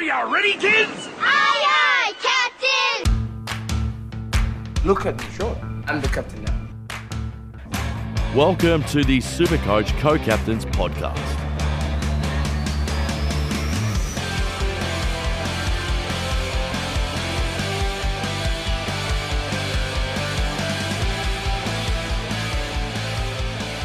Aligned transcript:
Are 0.00 0.02
you 0.02 0.34
ready, 0.34 0.54
kids? 0.54 1.10
Aye, 1.18 2.14
aye, 2.16 3.04
Captain! 3.04 3.44
Look 4.82 5.04
at 5.04 5.18
me, 5.20 5.26
sure. 5.34 5.54
I'm 5.88 6.00
the 6.00 6.08
captain 6.08 6.42
now. 6.42 6.58
Welcome 8.34 8.82
to 8.84 9.04
the 9.04 9.18
Supercoach 9.18 9.90
Co-Captains 10.00 10.64
podcast. 10.64 11.39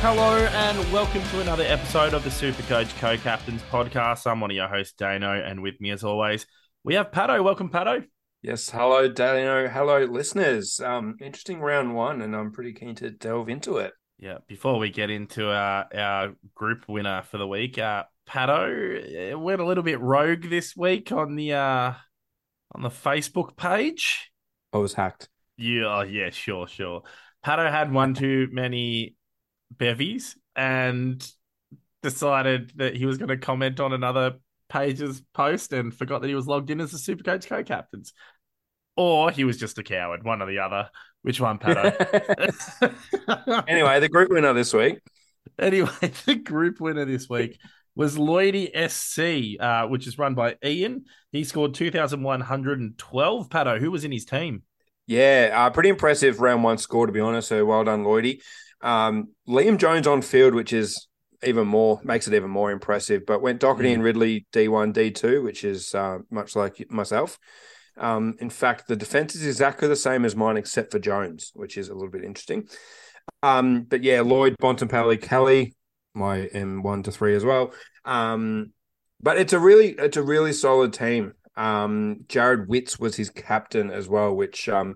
Hello 0.07 0.37
and 0.37 0.93
welcome 0.93 1.23
to 1.31 1.41
another 1.41 1.63
episode 1.63 2.13
of 2.13 2.23
the 2.23 2.29
Supercoach 2.29 2.95
Co-Captains 2.99 3.63
podcast. 3.71 4.29
I'm 4.29 4.39
one 4.39 4.51
of 4.51 4.55
your 4.55 4.67
hosts, 4.67 4.93
Dano, 4.93 5.31
and 5.43 5.63
with 5.63 5.81
me 5.81 5.89
as 5.89 6.03
always, 6.03 6.45
we 6.83 6.93
have 6.93 7.11
Patto. 7.11 7.41
Welcome, 7.41 7.71
Patto. 7.71 8.03
Yes, 8.43 8.69
hello, 8.69 9.07
Dano. 9.07 9.67
Hello, 9.67 10.03
listeners. 10.03 10.79
Um, 10.79 11.15
interesting 11.19 11.59
round 11.59 11.95
one, 11.95 12.21
and 12.21 12.35
I'm 12.35 12.51
pretty 12.51 12.73
keen 12.73 12.93
to 12.97 13.09
delve 13.09 13.49
into 13.49 13.77
it. 13.77 13.93
Yeah, 14.19 14.37
before 14.47 14.77
we 14.77 14.91
get 14.91 15.09
into 15.09 15.49
our, 15.49 15.87
our 15.95 16.35
group 16.53 16.87
winner 16.87 17.23
for 17.23 17.39
the 17.39 17.47
week, 17.47 17.79
uh, 17.79 18.03
Patto 18.27 19.33
uh, 19.33 19.39
went 19.39 19.59
a 19.59 19.65
little 19.65 19.83
bit 19.83 19.99
rogue 19.99 20.47
this 20.47 20.75
week 20.77 21.11
on 21.11 21.35
the 21.35 21.53
uh, 21.53 21.93
on 22.75 22.83
the 22.83 22.89
Facebook 22.89 23.57
page. 23.57 24.31
I 24.71 24.77
was 24.77 24.93
hacked. 24.93 25.29
Yeah, 25.57 25.85
oh, 25.87 26.01
yeah, 26.03 26.29
sure, 26.29 26.67
sure. 26.67 27.01
Patto 27.41 27.71
had 27.71 27.91
one 27.91 28.13
too 28.13 28.49
many 28.51 29.15
bevies 29.75 30.37
and 30.55 31.25
decided 32.03 32.71
that 32.75 32.95
he 32.95 33.05
was 33.05 33.17
going 33.17 33.29
to 33.29 33.37
comment 33.37 33.79
on 33.79 33.93
another 33.93 34.35
page's 34.69 35.21
post 35.33 35.73
and 35.73 35.93
forgot 35.93 36.21
that 36.21 36.27
he 36.27 36.35
was 36.35 36.47
logged 36.47 36.69
in 36.69 36.81
as 36.81 36.91
the 36.91 36.97
Supercoach 36.97 37.47
co-captains. 37.47 38.13
Or 38.97 39.29
he 39.31 39.43
was 39.43 39.57
just 39.57 39.77
a 39.77 39.83
coward, 39.83 40.23
one 40.23 40.41
or 40.41 40.45
the 40.45 40.59
other. 40.59 40.89
Which 41.21 41.41
one, 41.41 41.57
Patto? 41.57 41.91
anyway, 43.67 43.99
the 43.99 44.09
group 44.09 44.29
winner 44.29 44.53
this 44.53 44.73
week. 44.73 44.99
Anyway, 45.59 45.89
the 46.25 46.35
group 46.35 46.79
winner 46.79 47.05
this 47.05 47.27
week 47.29 47.59
was 47.95 48.17
Lloydie 48.17 48.69
SC, 48.89 49.59
uh, 49.61 49.87
which 49.87 50.07
is 50.07 50.17
run 50.17 50.35
by 50.35 50.55
Ian. 50.63 51.05
He 51.31 51.43
scored 51.43 51.73
2,112. 51.73 53.49
Patto, 53.49 53.79
who 53.79 53.91
was 53.91 54.03
in 54.03 54.11
his 54.11 54.25
team? 54.25 54.63
Yeah, 55.07 55.51
uh, 55.53 55.69
pretty 55.69 55.89
impressive 55.89 56.39
round 56.39 56.63
one 56.63 56.77
score, 56.77 57.05
to 57.05 57.13
be 57.13 57.19
honest. 57.19 57.49
So 57.49 57.63
well 57.65 57.83
done, 57.83 58.03
Lloydie. 58.03 58.41
Um, 58.85 59.29
Liam 59.49 59.77
Jones 59.77 60.07
on 60.07 60.21
field, 60.21 60.53
which 60.53 60.71
is 60.71 61.07
even 61.43 61.67
more 61.67 61.99
makes 62.03 62.27
it 62.27 62.33
even 62.33 62.49
more 62.49 62.71
impressive. 62.71 63.25
But 63.25 63.41
went 63.41 63.59
Doherty 63.59 63.89
Mm. 63.89 63.93
and 63.95 64.03
Ridley 64.03 64.45
D 64.53 64.67
one 64.67 64.91
D 64.93 65.11
two, 65.11 65.41
which 65.43 65.63
is 65.63 65.93
uh, 65.93 66.19
much 66.29 66.55
like 66.55 66.89
myself. 66.89 67.37
Um, 67.97 68.35
in 68.39 68.49
fact, 68.49 68.87
the 68.87 68.95
defense 68.95 69.35
is 69.35 69.45
exactly 69.45 69.87
the 69.87 69.95
same 69.95 70.25
as 70.25 70.35
mine, 70.35 70.57
except 70.57 70.91
for 70.91 70.99
Jones, 70.99 71.51
which 71.53 71.77
is 71.77 71.89
a 71.89 71.93
little 71.93 72.11
bit 72.11 72.23
interesting. 72.23 72.67
Um, 73.41 73.83
but 73.83 74.03
yeah, 74.03 74.21
Lloyd, 74.21 74.55
Bontempelli, 74.61 75.21
Kelly, 75.21 75.73
my 76.13 76.45
M 76.47 76.83
one 76.83 77.03
to 77.03 77.11
three 77.11 77.35
as 77.35 77.43
well. 77.43 77.73
Um, 78.05 78.71
but 79.21 79.37
it's 79.37 79.53
a 79.53 79.59
really 79.59 79.89
it's 79.97 80.17
a 80.17 80.23
really 80.23 80.53
solid 80.53 80.93
team. 80.93 81.33
Um, 81.57 82.25
Jarrod 82.27 82.67
Witts 82.67 82.99
was 82.99 83.15
his 83.15 83.29
captain 83.29 83.89
as 83.89 84.07
well, 84.09 84.35
which 84.35 84.67
um, 84.69 84.95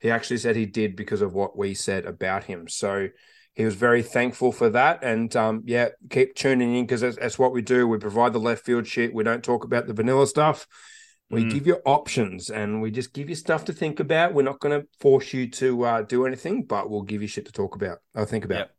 he 0.00 0.10
actually 0.10 0.38
said 0.38 0.56
he 0.56 0.66
did 0.66 0.96
because 0.96 1.22
of 1.22 1.34
what 1.34 1.56
we 1.56 1.74
said 1.74 2.04
about 2.04 2.44
him. 2.44 2.68
So 2.68 3.08
he 3.54 3.64
was 3.64 3.74
very 3.74 4.02
thankful 4.02 4.52
for 4.52 4.70
that. 4.70 5.02
And 5.02 5.34
um, 5.34 5.62
yeah, 5.66 5.88
keep 6.10 6.34
tuning 6.34 6.76
in 6.76 6.84
because 6.86 7.00
that's, 7.00 7.16
that's 7.16 7.38
what 7.38 7.52
we 7.52 7.62
do. 7.62 7.88
We 7.88 7.98
provide 7.98 8.32
the 8.32 8.38
left 8.38 8.64
field 8.64 8.86
shit. 8.86 9.12
We 9.12 9.24
don't 9.24 9.42
talk 9.42 9.64
about 9.64 9.86
the 9.86 9.94
vanilla 9.94 10.26
stuff. 10.26 10.66
We 11.30 11.44
Mm. 11.44 11.52
give 11.52 11.66
you 11.66 11.76
options 11.84 12.48
and 12.48 12.80
we 12.80 12.90
just 12.90 13.12
give 13.12 13.28
you 13.28 13.34
stuff 13.34 13.66
to 13.66 13.72
think 13.74 14.00
about. 14.00 14.32
We're 14.32 14.42
not 14.42 14.60
going 14.60 14.80
to 14.80 14.88
force 14.98 15.34
you 15.34 15.50
to 15.50 15.84
uh, 15.84 16.02
do 16.02 16.24
anything, 16.24 16.64
but 16.64 16.88
we'll 16.88 17.02
give 17.02 17.20
you 17.20 17.28
shit 17.28 17.44
to 17.46 17.52
talk 17.52 17.74
about 17.74 17.98
or 18.14 18.24
think 18.24 18.46
about. 18.46 18.58
Yep. 18.58 18.70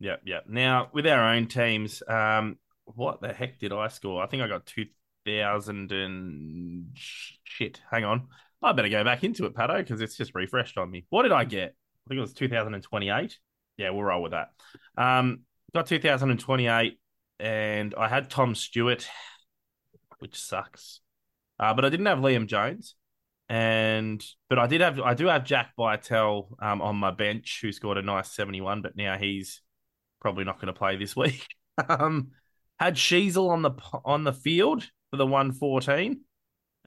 Yep. 0.00 0.20
Yep. 0.24 0.44
Now, 0.48 0.88
with 0.94 1.06
our 1.06 1.34
own 1.34 1.48
teams, 1.48 2.02
um, 2.08 2.56
what 2.86 3.20
the 3.20 3.32
heck 3.32 3.58
did 3.58 3.72
I 3.74 3.88
score? 3.88 4.22
I 4.22 4.26
think 4.26 4.42
I 4.42 4.48
got 4.48 4.64
2,000 4.64 5.92
and 5.92 6.86
shit. 6.94 7.80
Hang 7.90 8.04
on. 8.04 8.28
I 8.62 8.72
better 8.72 8.88
go 8.88 9.04
back 9.04 9.22
into 9.24 9.46
it, 9.46 9.54
Patto, 9.54 9.76
because 9.76 10.00
it's 10.00 10.16
just 10.16 10.34
refreshed 10.34 10.78
on 10.78 10.90
me. 10.90 11.06
What 11.10 11.22
did 11.22 11.32
I 11.32 11.44
get? 11.44 11.70
I 11.70 12.08
think 12.08 12.18
it 12.18 12.22
was 12.22 12.32
2028. 12.32 13.38
Yeah, 13.76 13.90
we'll 13.90 14.02
roll 14.02 14.22
with 14.22 14.32
that. 14.32 14.48
Um, 14.96 15.40
got 15.72 15.86
2028, 15.86 16.98
and 17.38 17.94
I 17.96 18.08
had 18.08 18.30
Tom 18.30 18.54
Stewart, 18.54 19.06
which 20.18 20.36
sucks. 20.36 21.00
Uh, 21.60 21.74
but 21.74 21.84
I 21.84 21.88
didn't 21.88 22.06
have 22.06 22.18
Liam 22.18 22.46
Jones, 22.46 22.94
and 23.48 24.24
but 24.48 24.58
I 24.58 24.66
did 24.66 24.80
have 24.80 25.00
I 25.00 25.14
do 25.14 25.26
have 25.26 25.44
Jack 25.44 25.72
Bytel 25.78 26.48
um, 26.60 26.82
on 26.82 26.96
my 26.96 27.10
bench, 27.10 27.60
who 27.62 27.72
scored 27.72 27.98
a 27.98 28.02
nice 28.02 28.32
71, 28.32 28.82
but 28.82 28.96
now 28.96 29.16
he's 29.16 29.62
probably 30.20 30.44
not 30.44 30.56
going 30.56 30.72
to 30.72 30.78
play 30.78 30.96
this 30.96 31.16
week. 31.16 31.46
um, 31.88 32.28
had 32.78 32.94
Sheezel 32.94 33.50
on 33.50 33.62
the 33.62 33.72
on 34.04 34.24
the 34.24 34.32
field 34.32 34.88
for 35.10 35.16
the 35.16 35.26
114. 35.26 36.20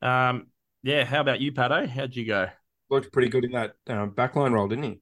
Um, 0.01 0.47
yeah, 0.83 1.05
how 1.05 1.21
about 1.21 1.39
you, 1.39 1.51
Patto? 1.51 1.85
How'd 1.87 2.15
you 2.15 2.25
go? 2.25 2.47
Looked 2.89 3.13
pretty 3.13 3.29
good 3.29 3.45
in 3.45 3.51
that 3.51 3.73
uh, 3.87 4.07
backline 4.07 4.51
role, 4.51 4.67
didn't 4.67 4.83
he? 4.83 5.01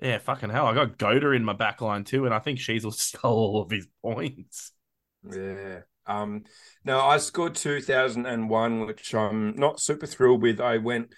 Yeah, 0.00 0.18
fucking 0.18 0.50
hell. 0.50 0.66
I 0.66 0.74
got 0.74 0.98
Goda 0.98 1.30
in 1.32 1.44
my 1.44 1.54
back 1.54 1.80
line 1.80 2.04
too, 2.04 2.24
and 2.24 2.34
I 2.34 2.38
think 2.38 2.58
Sheezel 2.58 2.92
stole 2.94 3.32
all 3.32 3.62
of 3.62 3.70
his 3.70 3.88
points. 4.02 4.72
Yeah. 5.28 5.80
Um, 6.06 6.44
now 6.84 7.06
I 7.06 7.18
scored 7.18 7.54
2001, 7.54 8.86
which 8.86 9.14
I'm 9.14 9.54
not 9.56 9.80
super 9.80 10.06
thrilled 10.06 10.42
with. 10.42 10.60
I 10.60 10.78
went, 10.78 11.12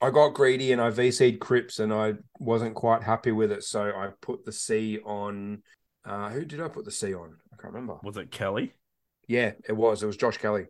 I 0.00 0.10
got 0.10 0.34
greedy 0.34 0.72
and 0.72 0.80
I 0.80 0.90
VC'd 0.90 1.40
Cripps 1.40 1.78
and 1.78 1.92
I 1.92 2.14
wasn't 2.38 2.74
quite 2.74 3.02
happy 3.02 3.32
with 3.32 3.52
it. 3.52 3.62
So 3.62 3.82
I 3.82 4.10
put 4.20 4.44
the 4.44 4.52
C 4.52 4.98
on, 4.98 5.62
uh, 6.04 6.28
who 6.30 6.44
did 6.44 6.60
I 6.60 6.68
put 6.68 6.84
the 6.84 6.90
C 6.90 7.14
on? 7.14 7.36
I 7.52 7.62
can't 7.62 7.72
remember. 7.72 7.98
Was 8.02 8.16
it 8.18 8.30
Kelly? 8.30 8.74
Yeah, 9.26 9.52
it 9.66 9.72
was. 9.72 10.02
It 10.02 10.06
was 10.06 10.16
Josh 10.16 10.36
Kelly 10.36 10.66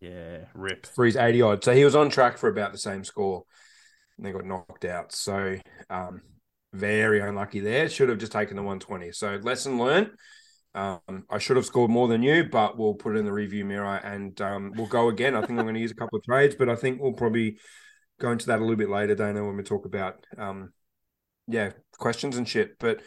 Yeah, 0.00 0.44
rip. 0.54 0.86
for 0.86 1.04
his 1.04 1.16
80 1.16 1.42
odd. 1.42 1.64
So 1.64 1.74
he 1.74 1.84
was 1.84 1.96
on 1.96 2.10
track 2.10 2.38
for 2.38 2.48
about 2.48 2.72
the 2.72 2.78
same 2.78 3.04
score 3.04 3.44
and 4.16 4.26
they 4.26 4.32
got 4.32 4.44
knocked 4.44 4.84
out. 4.84 5.12
So, 5.12 5.58
um, 5.90 6.22
very 6.72 7.20
unlucky 7.20 7.60
there. 7.60 7.88
Should 7.88 8.08
have 8.08 8.18
just 8.18 8.32
taken 8.32 8.56
the 8.56 8.62
120. 8.62 9.12
So 9.12 9.38
lesson 9.42 9.78
learned. 9.78 10.10
Um, 10.74 11.24
I 11.30 11.38
should 11.38 11.56
have 11.56 11.66
scored 11.66 11.90
more 11.90 12.08
than 12.08 12.22
you, 12.22 12.44
but 12.44 12.78
we'll 12.78 12.94
put 12.94 13.16
it 13.16 13.18
in 13.18 13.24
the 13.24 13.32
review 13.32 13.64
mirror 13.64 13.96
and 13.96 14.38
um, 14.40 14.72
we'll 14.76 14.86
go 14.86 15.08
again. 15.08 15.34
I 15.34 15.40
think 15.40 15.58
I'm 15.58 15.64
going 15.64 15.74
to 15.74 15.80
use 15.80 15.90
a 15.90 15.96
couple 15.96 16.18
of 16.18 16.24
trades, 16.24 16.54
but 16.54 16.68
I 16.68 16.76
think 16.76 17.00
we'll 17.00 17.14
probably 17.14 17.58
go 18.20 18.30
into 18.30 18.46
that 18.46 18.58
a 18.58 18.62
little 18.62 18.76
bit 18.76 18.90
later, 18.90 19.14
Dana, 19.14 19.44
when 19.44 19.56
we 19.56 19.62
talk 19.62 19.86
about 19.86 20.24
um, 20.36 20.72
yeah 21.46 21.70
questions 21.96 22.36
and 22.36 22.46
shit. 22.46 22.78
But 22.78 23.00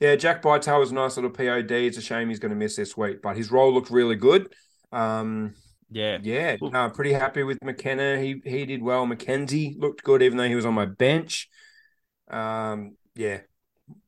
yeah, 0.00 0.14
Jack 0.16 0.42
Bytel 0.42 0.78
was 0.78 0.92
a 0.92 0.94
nice 0.94 1.16
little 1.16 1.30
POD. 1.30 1.72
It's 1.72 1.98
a 1.98 2.02
shame 2.02 2.28
he's 2.28 2.38
going 2.38 2.50
to 2.50 2.56
miss 2.56 2.76
this 2.76 2.96
week, 2.96 3.20
but 3.20 3.36
his 3.36 3.50
role 3.50 3.74
looked 3.74 3.90
really 3.90 4.16
good. 4.16 4.52
Um, 4.92 5.54
Yeah. 5.90 6.18
yeah, 6.22 6.56
no, 6.60 6.90
pretty 6.90 7.12
happy 7.12 7.42
with 7.42 7.58
McKenna. 7.64 8.20
He 8.20 8.42
he 8.44 8.66
did 8.66 8.82
well. 8.82 9.06
Mackenzie 9.06 9.74
looked 9.78 10.04
good, 10.04 10.22
even 10.22 10.36
though 10.36 10.48
he 10.48 10.54
was 10.54 10.66
on 10.66 10.74
my 10.74 10.84
bench. 10.84 11.48
Um, 12.30 12.96
yeah, 13.14 13.40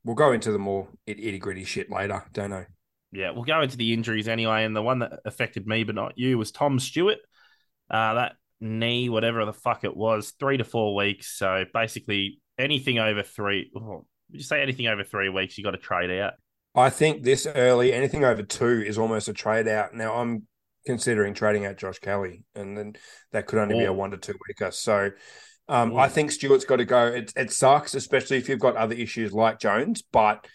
we'll 0.05 0.17
go 0.17 0.33
into 0.33 0.53
the 0.53 0.59
more 0.59 0.89
itty 1.07 1.39
gritty 1.39 1.65
shit 1.65 1.91
later. 1.91 2.23
Don't 2.33 2.51
know. 2.51 2.67
Yeah, 3.13 3.31
we'll 3.31 3.45
go 3.45 3.63
into 3.63 3.77
the 3.77 3.93
injuries 3.93 4.29
anyway. 4.29 4.65
And 4.65 4.77
the 4.77 4.83
one 4.83 5.01
that 5.01 5.21
affected 5.25 5.67
me, 5.67 5.85
but 5.85 5.95
not 5.95 6.17
you, 6.17 6.39
was 6.39 6.53
Tom 6.53 6.79
Stewart. 6.79 7.19
Uh, 7.91 8.15
that 8.15 8.33
knee, 8.61 9.09
whatever 9.09 9.45
the 9.45 9.53
fuck 9.53 9.85
it 9.85 9.97
was, 9.97 10.33
three 10.39 10.59
to 10.59 10.65
four 10.65 10.95
weeks. 10.95 11.37
So 11.37 11.65
basically, 11.73 12.41
anything 12.59 12.99
over 12.99 13.23
three, 13.23 13.71
oh, 13.77 14.07
you 14.31 14.43
say 14.43 14.63
anything 14.63 14.87
over 14.87 15.03
three 15.03 15.29
weeks, 15.29 15.59
you 15.59 15.65
got 15.65 15.73
to 15.73 15.79
trade 15.79 16.11
out? 16.21 16.35
I 16.75 16.91
think 16.91 17.25
this 17.25 17.49
early, 17.53 17.93
anything 17.93 18.25
over 18.25 18.43
two 18.43 18.85
is 18.87 18.97
almost 18.97 19.29
a 19.29 19.33
trade 19.33 19.67
out. 19.67 19.93
Now 19.93 20.15
I'm 20.15 20.47
considering 20.87 21.35
trading 21.35 21.67
out 21.67 21.77
Josh 21.77 21.99
Kelly, 21.99 22.45
and 22.55 22.77
then 22.77 22.95
that 23.33 23.47
could 23.47 23.59
only 23.59 23.79
be 23.79 23.85
a 23.85 23.93
one 23.93 24.11
to 24.13 24.17
two 24.17 24.35
weeker. 24.49 24.71
So 24.71 25.11
um, 25.69 25.93
Oh. 25.93 25.99
I 25.99 26.09
think 26.09 26.33
Stewart's 26.33 26.65
got 26.65 26.77
to 26.77 26.85
go. 26.85 27.07
It, 27.07 27.33
it 27.37 27.53
sucks, 27.53 27.95
especially 27.95 28.39
if 28.39 28.49
you've 28.49 28.59
got 28.59 28.77
other 28.77 28.95
issues 28.95 29.33
like 29.33 29.61
Jones, 29.61 30.03
but 30.03 30.47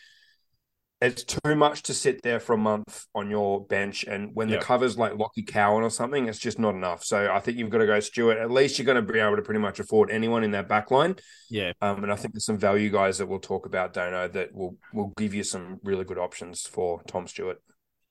it's 1.01 1.23
too 1.25 1.55
much 1.55 1.83
to 1.83 1.93
sit 1.93 2.21
there 2.23 2.39
for 2.39 2.53
a 2.53 2.57
month 2.57 3.05
on 3.13 3.29
your 3.29 3.65
bench. 3.65 4.05
And 4.05 4.31
when 4.33 4.47
Yeah. 4.49 4.57
the 4.57 4.63
cover's 4.65 4.97
like 4.97 5.11
Lachie 5.13 5.45
Cowan 5.45 5.83
or 5.83 5.89
something, 5.89 6.27
it's 6.27 6.39
just 6.39 6.57
not 6.57 6.73
enough. 6.73 7.03
So 7.03 7.29
I 7.31 7.39
think 7.41 7.57
you've 7.57 7.69
got 7.69 7.79
to 7.79 7.85
go 7.85 7.99
Stewart. 7.99 8.37
At 8.37 8.49
least 8.49 8.79
you're 8.79 8.85
going 8.85 9.05
to 9.05 9.13
be 9.13 9.19
able 9.19 9.35
to 9.35 9.41
pretty 9.41 9.59
much 9.59 9.79
afford 9.79 10.09
anyone 10.09 10.43
in 10.43 10.51
that 10.51 10.67
back 10.69 10.91
line. 10.91 11.15
Yeah. 11.49 11.73
Um, 11.81 12.03
and 12.03 12.11
I 12.11 12.15
think 12.15 12.33
there's 12.33 12.45
some 12.45 12.57
value 12.57 12.89
guys 12.89 13.17
that 13.17 13.27
we'll 13.27 13.39
talk 13.39 13.65
about, 13.65 13.93
Dono, 13.93 14.27
that 14.29 14.53
will 14.55 14.77
will 14.93 15.13
give 15.17 15.33
you 15.33 15.43
some 15.43 15.79
really 15.83 16.05
good 16.05 16.17
options 16.17 16.61
for 16.65 17.01
Tom 17.07 17.27
Stewart. 17.27 17.61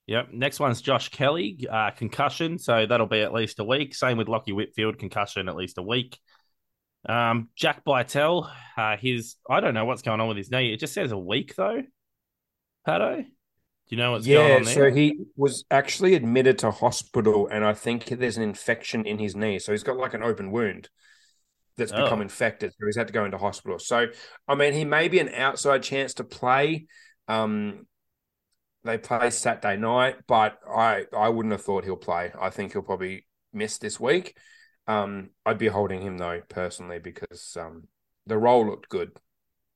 Yep. 0.07 0.29
Next 0.33 0.61
one's 0.61 0.83
Josh 0.83 1.09
Kelly, 1.09 1.67
uh, 1.71 1.91
concussion. 1.91 2.59
So 2.59 2.85
that'll 2.87 3.07
be 3.07 3.21
at 3.21 3.33
least 3.33 3.59
a 3.59 3.65
week. 3.65 3.95
Same 3.95 4.19
with 4.19 4.27
Lachie 4.27 4.55
Whitfield, 4.55 4.99
concussion 4.99 5.49
at 5.49 5.57
least 5.57 5.79
a 5.79 5.83
week. 5.83 6.19
Um, 7.09 7.49
Jack 7.57 7.85
Bytel, 7.85 8.51
uh, 8.77 8.97
his 8.97 9.37
I 9.49 9.61
don't 9.61 9.75
know 9.75 9.85
what's 9.85 10.03
going 10.03 10.21
on 10.21 10.29
with 10.29 10.37
his 10.37 10.51
knee. 10.51 10.73
It 10.73 10.81
just 10.81 10.95
says 10.95 11.13
a 11.13 11.19
week 11.19 11.55
though. 11.55 11.83
Patto. 12.87 13.17
Do 13.23 13.95
you 13.95 13.99
know 13.99 14.13
what's 14.13 14.27
going 14.27 14.53
on 14.57 14.63
there? 14.65 14.75
so 14.75 14.91
he 14.91 15.21
was 15.37 15.65
actually 15.71 16.15
admitted 16.15 16.59
to 16.61 16.71
hospital, 16.71 17.49
and 17.51 17.65
I 17.65 17.75
think 17.75 18.07
there's 18.07 18.39
an 18.39 18.43
infection 18.43 19.05
in 19.07 19.19
his 19.19 19.37
knee. 19.37 19.59
So 19.59 19.73
he's 19.73 19.83
got 19.83 19.97
like 19.99 20.15
an 20.15 20.23
open 20.23 20.51
wound 20.51 20.89
that's 21.77 21.93
become 21.93 22.21
Oh. 22.21 22.23
infected. 22.23 22.73
So 22.73 22.87
he's 22.87 22.97
had 22.97 23.09
to 23.09 23.13
go 23.13 23.25
into 23.27 23.37
hospital. 23.37 23.79
So, 23.79 24.07
I 24.49 24.55
mean, 24.55 24.73
he 24.73 24.85
may 24.87 25.09
be 25.09 25.19
an 25.19 25.29
outside 25.29 25.83
chance 25.83 26.15
to 26.15 26.25
play. 26.25 26.87
Um, 27.29 27.87
they 28.85 28.99
play 28.99 29.31
Saturday 29.31 29.77
night, 29.77 30.17
but 30.27 30.59
I 30.69 31.05
I 31.17 31.29
wouldn't 31.29 31.53
have 31.53 31.63
thought 31.63 31.85
he'll 31.85 31.97
play. 31.97 32.33
I 32.39 32.51
think 32.51 32.73
he'll 32.73 32.83
probably 32.83 33.27
miss 33.53 33.79
this 33.79 33.99
week. 33.99 34.37
Um, 34.87 35.31
I'd 35.47 35.59
be 35.59 35.69
holding 35.69 36.03
him 36.03 36.19
though 36.19 36.43
personally 36.49 36.99
because 36.99 37.57
um, 37.59 37.89
the 38.27 38.39
role 38.39 38.67
looked 38.67 38.89
good. 38.89 39.13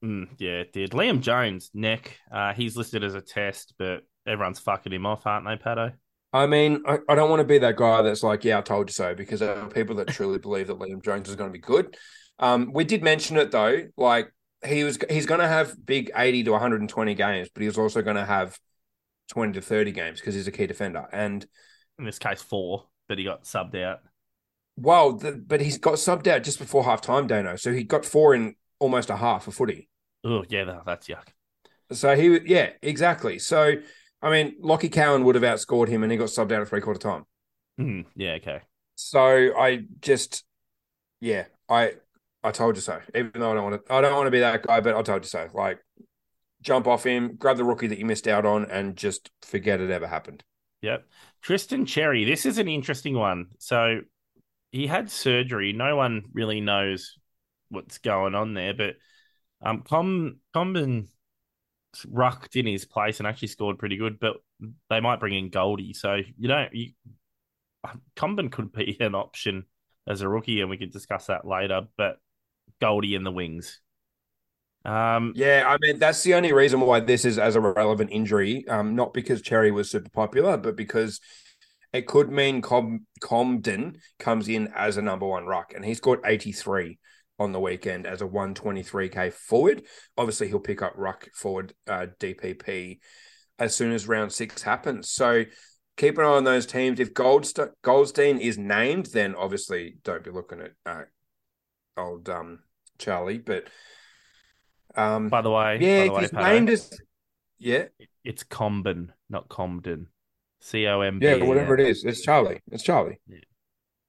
Mm, 0.05 0.29
yeah, 0.39 0.61
it 0.61 0.73
did. 0.73 0.91
Liam 0.91 1.21
Jones, 1.21 1.71
neck. 1.75 2.19
Uh, 2.31 2.53
he's 2.53 2.77
listed 2.77 3.03
as 3.03 3.15
a 3.15 3.21
test, 3.21 3.75
but 3.79 4.03
everyone's 4.27 4.61
fucking 4.61 4.93
him 4.93 5.07
off, 5.07 5.27
aren't 5.27 5.47
they, 5.47 5.57
Patto? 5.57 5.93
I 6.33 6.47
mean, 6.47 6.83
I, 6.87 6.99
I 7.09 7.15
don't 7.15 7.31
want 7.31 7.41
to 7.41 7.47
be 7.47 7.59
that 7.59 7.77
guy 7.77 8.03
that's 8.03 8.23
like, 8.23 8.45
yeah, 8.45 8.59
I 8.59 8.61
told 8.61 8.91
you 8.91 8.93
so, 8.93 9.15
because 9.15 9.41
there 9.41 9.57
are 9.57 9.69
people 9.69 9.97
that 9.97 10.09
truly 10.09 10.39
believe 10.39 10.67
that 10.67 10.79
Liam 10.79 11.03
Jones 11.03 11.29
is 11.29 11.37
going 11.37 11.49
to 11.49 11.53
be 11.53 11.59
good. 11.59 11.97
Um, 12.39 12.71
we 12.73 12.85
did 12.85 13.03
mention 13.03 13.39
it 13.39 13.51
though, 13.51 13.87
like 13.97 14.33
he 14.65 14.85
was 14.85 14.99
he's 15.09 15.27
going 15.27 15.41
to 15.41 15.49
have 15.49 15.75
big 15.85 16.11
80 16.15 16.45
to 16.45 16.51
120 16.53 17.15
games, 17.15 17.49
but 17.53 17.63
he's 17.63 17.79
also 17.79 18.03
going 18.03 18.17
to 18.17 18.25
have 18.25 18.57
20 19.29 19.53
to 19.55 19.61
30 19.61 19.93
games 19.93 20.21
because 20.21 20.35
he's 20.35 20.49
a 20.49 20.53
key 20.53 20.67
defender. 20.67 21.07
And 21.13 21.47
In 21.99 22.05
this 22.05 22.19
case, 22.19 22.43
four, 22.43 22.87
but 23.09 23.19
he 23.19 23.25
got 23.25 23.45
subbed 23.45 23.81
out. 23.83 24.01
well, 24.77 25.13
the, 25.15 25.33
but 25.33 25.61
he's 25.61 25.79
got 25.79 25.95
subbed 25.95 26.27
out 26.27 26.43
just 26.45 26.59
before 26.59 26.85
half 26.85 27.01
time, 27.01 27.27
Dano. 27.27 27.57
So 27.57 27.73
he 27.73 27.85
got 27.85 28.05
four 28.05 28.35
in 28.35 28.55
almost 28.79 29.11
a 29.11 29.17
half 29.17 29.49
a 29.49 29.51
footy. 29.51 29.89
Oh, 30.25 30.45
yeah, 30.49 30.65
that- 30.65 30.85
that's 30.87 31.09
yuck. 31.09 31.29
So 31.93 32.15
he, 32.15 32.39
yeah, 32.45 32.71
exactly. 32.83 33.39
So 33.39 33.75
I 34.21 34.31
mean, 34.31 34.61
Lachie 34.63 34.93
Cowan 34.93 35.25
would 35.25 35.37
have 35.37 35.45
outscored 35.45 35.89
him, 35.89 36.03
and 36.03 36.11
he 36.13 36.19
got 36.19 36.29
subbed 36.29 36.53
out 36.53 36.61
at 36.63 36.69
three 36.69 36.81
quarter 36.81 36.99
time. 37.01 37.25
Mm, 37.81 38.05
yeah, 38.17 38.33
okay. 38.33 38.63
So 38.97 39.57
I 39.57 39.85
just, 40.01 40.45
yeah, 41.21 41.45
I 41.69 41.93
I 42.43 42.51
told 42.51 42.75
you 42.77 42.83
so. 42.83 43.01
Even 43.15 43.31
though 43.35 43.53
I 43.53 43.55
don't 43.55 43.71
want 43.71 43.87
to, 43.87 43.93
I 43.93 44.01
don't 44.01 44.15
want 44.15 44.27
to 44.27 44.31
be 44.33 44.41
that 44.41 44.63
guy, 44.65 44.81
but 44.81 44.97
I 44.97 45.03
told 45.03 45.23
you 45.23 45.29
so. 45.29 45.49
Like, 45.55 45.79
jump 46.69 46.87
off 46.87 47.05
him, 47.05 47.35
grab 47.37 47.56
the 47.56 47.65
rookie 47.65 47.87
that 47.87 47.99
you 47.99 48.05
missed 48.05 48.29
out 48.29 48.44
on, 48.44 48.70
and 48.70 48.94
just 48.94 49.31
forget 49.43 49.81
it 49.81 49.91
ever 49.91 50.06
happened. 50.06 50.44
Yep. 50.82 51.06
Tristan 51.41 51.87
Xerri, 51.87 52.26
this 52.26 52.44
is 52.44 52.59
an 52.59 52.69
interesting 52.69 53.15
one. 53.15 53.47
So 53.59 54.00
he 54.70 54.87
had 54.87 55.11
surgery. 55.11 55.73
No 55.73 55.97
one 55.97 56.25
really 56.35 56.61
knows 56.61 57.17
what's 57.70 57.99
going 57.99 58.35
on 58.35 58.53
there, 58.55 58.75
but 58.75 58.97
um 59.62 59.82
Com 59.82 60.41
Comben 60.55 61.09
rucked 62.06 62.55
in 62.55 62.67
his 62.67 62.85
place 62.85 63.19
and 63.19 63.26
actually 63.26 63.49
scored 63.49 63.79
pretty 63.79 63.97
good, 63.97 64.21
but 64.21 64.37
they 64.91 65.00
might 65.00 65.21
bring 65.21 65.35
in 65.35 65.49
Goldie. 65.49 65.94
So 65.94 66.21
you 66.37 66.49
know 66.49 66.67
you 66.71 66.93
Comben 68.14 68.53
could 68.53 68.73
be 68.73 68.97
an 69.00 69.14
option 69.14 69.64
as 70.06 70.21
a 70.21 70.29
rookie, 70.29 70.61
and 70.61 70.69
we 70.69 70.76
could 70.76 70.93
discuss 70.93 71.26
that 71.26 71.47
later, 71.47 71.88
but 71.97 72.19
Goldie 72.81 73.14
in 73.14 73.25
the 73.25 73.32
wings. 73.32 73.81
Um 74.85 75.33
Yeah, 75.35 75.65
I 75.67 75.77
mean 75.81 75.99
that's 75.99 76.23
the 76.23 76.35
only 76.35 76.53
reason 76.53 76.81
why 76.81 77.01
this 77.01 77.25
is 77.25 77.39
as 77.39 77.57
a 77.57 77.61
relevant 77.61 78.11
injury. 78.13 78.67
Um, 78.69 78.95
not 78.95 79.13
because 79.13 79.43
Xerri 79.43 79.73
was 79.73 79.91
super 79.91 80.11
popular, 80.11 80.57
but 80.57 80.77
because 80.77 81.21
it 81.93 82.07
could 82.07 82.31
mean 82.31 82.61
Com- 82.61 83.07
Comden 83.21 83.97
comes 84.19 84.49
in 84.49 84.69
as 84.75 84.97
a 84.97 85.03
number 85.03 85.27
one 85.27 85.47
ruck, 85.47 85.73
and 85.75 85.85
he 85.85 85.95
scored 85.95 86.21
eighty 86.25 86.53
three 86.53 86.99
on 87.39 87.53
the 87.53 87.61
weekend 87.61 88.07
as 88.07 88.21
a 88.21 88.27
one 88.27 88.55
twenty 88.55 88.83
three 88.83 89.09
k 89.09 89.31
forward. 89.31 89.85
Obviously, 90.17 90.49
he'll 90.49 90.61
pick 90.61 90.83
up 90.83 90.93
ruck 90.97 91.29
forward 91.35 91.75
uh, 91.87 92.07
DPP 92.21 93.01
as 93.59 93.75
soon 93.75 93.93
as 93.93 94.07
round 94.07 94.33
six 94.33 94.63
happens. 94.63 95.11
So 95.11 95.45
keep 95.97 96.19
an 96.19 96.25
eye 96.25 96.29
on 96.29 96.45
those 96.45 96.67
teams. 96.67 97.01
If 97.01 97.15
Goldst- 97.15 97.73
Goldstein 97.83 98.39
is 98.39 98.59
named, 98.59 99.07
then 99.07 99.35
obviously 99.35 99.97
don't 100.05 100.23
be 100.23 100.31
looking 100.31 100.61
at 100.61 100.73
uh, 100.87 101.03
old 101.97 102.29
um, 102.29 102.61
Charlie, 102.99 103.39
but. 103.39 103.69
Um, 104.99 105.29
by 105.29 105.43
the 105.43 105.50
way, 105.50 105.79
yeah, 105.81 106.05
the 106.05 106.12
way, 106.12 106.21
he's 106.23 106.31
Patto, 106.31 106.53
named 106.53 106.71
as 106.71 106.91
yeah, 107.59 107.85
it's 108.25 108.45
Comben, 108.45 109.11
not 109.31 109.49
Comden. 109.49 110.06
C 110.61 110.87
O 110.89 111.00
M 111.00 111.21
B. 111.21 111.27
Yeah, 111.27 111.45
whatever 111.45 111.75
it 111.75 111.81
is. 111.81 112.05
It's 112.05 112.21
Charlie. 112.21 112.61
It's 112.73 112.83
Charlie. 112.83 113.21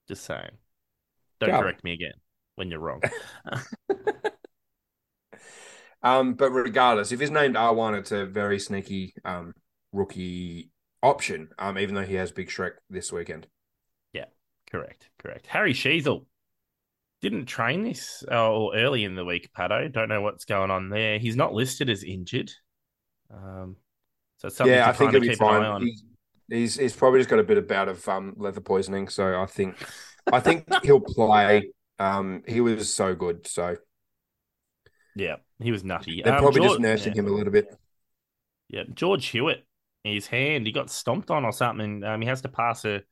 Just 0.08 0.24
saying. 0.24 0.50
Don't 1.38 1.50
Charlie. 1.50 1.62
correct 1.62 1.84
me 1.84 1.92
again 1.92 2.14
when 2.56 2.70
you're 2.70 2.80
wrong. 2.80 3.00
Um, 6.02 6.34
but 6.34 6.50
regardless, 6.50 7.12
if 7.12 7.20
he's 7.20 7.30
named 7.30 7.56
R 7.56 7.74
one, 7.74 7.94
it's 7.94 8.12
a 8.12 8.24
very 8.24 8.58
sneaky 8.58 9.14
um 9.24 9.52
rookie 9.92 10.70
option. 11.02 11.50
Um, 11.58 11.78
even 11.78 11.94
though 11.94 12.04
he 12.04 12.14
has 12.14 12.32
Big 12.32 12.48
Shrek 12.48 12.72
this 12.88 13.12
weekend. 13.12 13.46
Yeah, 14.12 14.26
correct, 14.70 15.10
correct. 15.18 15.46
Harry 15.48 15.74
Sheezel 15.74 16.24
didn't 17.22 17.46
train 17.46 17.82
this 17.84 18.24
uh, 18.30 18.50
or 18.50 18.74
early 18.76 19.04
in 19.04 19.14
the 19.14 19.24
week, 19.24 19.50
Patto. 19.54 19.88
Don't 19.88 20.08
know 20.08 20.22
what's 20.22 20.44
going 20.44 20.70
on 20.70 20.88
there. 20.88 21.18
He's 21.18 21.36
not 21.36 21.52
listed 21.52 21.90
as 21.90 22.02
injured. 22.02 22.50
Um, 23.32 23.76
so 24.38 24.48
it's 24.48 24.56
something 24.56 24.74
yeah, 24.74 24.88
I 24.88 24.92
think 24.92 25.12
he'll 25.12 25.20
be 25.20 25.28
keep 25.28 25.40
an 25.40 25.46
eye 25.46 25.60
fine. 25.78 25.82
He's, 25.82 26.04
he's 26.48 26.76
he's 26.76 26.96
probably 26.96 27.20
just 27.20 27.28
got 27.30 27.38
a 27.38 27.44
bit 27.44 27.58
of 27.58 27.68
bout 27.68 27.88
of 27.88 28.06
um 28.08 28.34
leather 28.36 28.60
poisoning, 28.60 29.08
so 29.08 29.40
I 29.40 29.46
think 29.46 29.76
I 30.32 30.40
think 30.40 30.66
he'll 30.82 31.00
play. 31.00 31.70
Um, 31.98 32.42
he 32.48 32.60
was 32.62 32.92
so 32.92 33.14
good, 33.14 33.46
so 33.46 33.76
Yeah, 35.14 35.36
he 35.62 35.70
was 35.70 35.84
nutty. 35.84 36.22
they're 36.24 36.34
Um, 36.34 36.40
probably 36.40 36.60
George- 36.60 36.70
just 36.70 36.80
nursing 36.80 37.12
yeah. 37.14 37.20
him 37.20 37.26
a 37.26 37.30
little 37.30 37.52
bit. 37.52 37.66
Yeah, 38.68 38.84
George 38.94 39.26
Hewitt, 39.26 39.66
his 40.04 40.26
hand, 40.26 40.64
he 40.66 40.72
got 40.72 40.88
stomped 40.90 41.30
on 41.30 41.44
or 41.44 41.52
something. 41.52 42.02
Um, 42.04 42.22
he 42.22 42.28
has 42.28 42.40
to 42.42 42.48
pass 42.48 42.84
a 42.86 43.02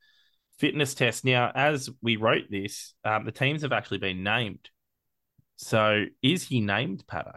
fitness 0.59 0.93
test. 0.93 1.25
Now, 1.25 1.51
as 1.55 1.89
we 2.01 2.17
wrote 2.17 2.45
this, 2.49 2.93
um, 3.03 3.25
the 3.25 3.31
teams 3.31 3.63
have 3.63 3.71
actually 3.71 3.97
been 3.97 4.23
named. 4.23 4.69
So 5.55 6.05
is 6.21 6.43
he 6.43 6.61
named, 6.61 7.05
Patto? 7.07 7.35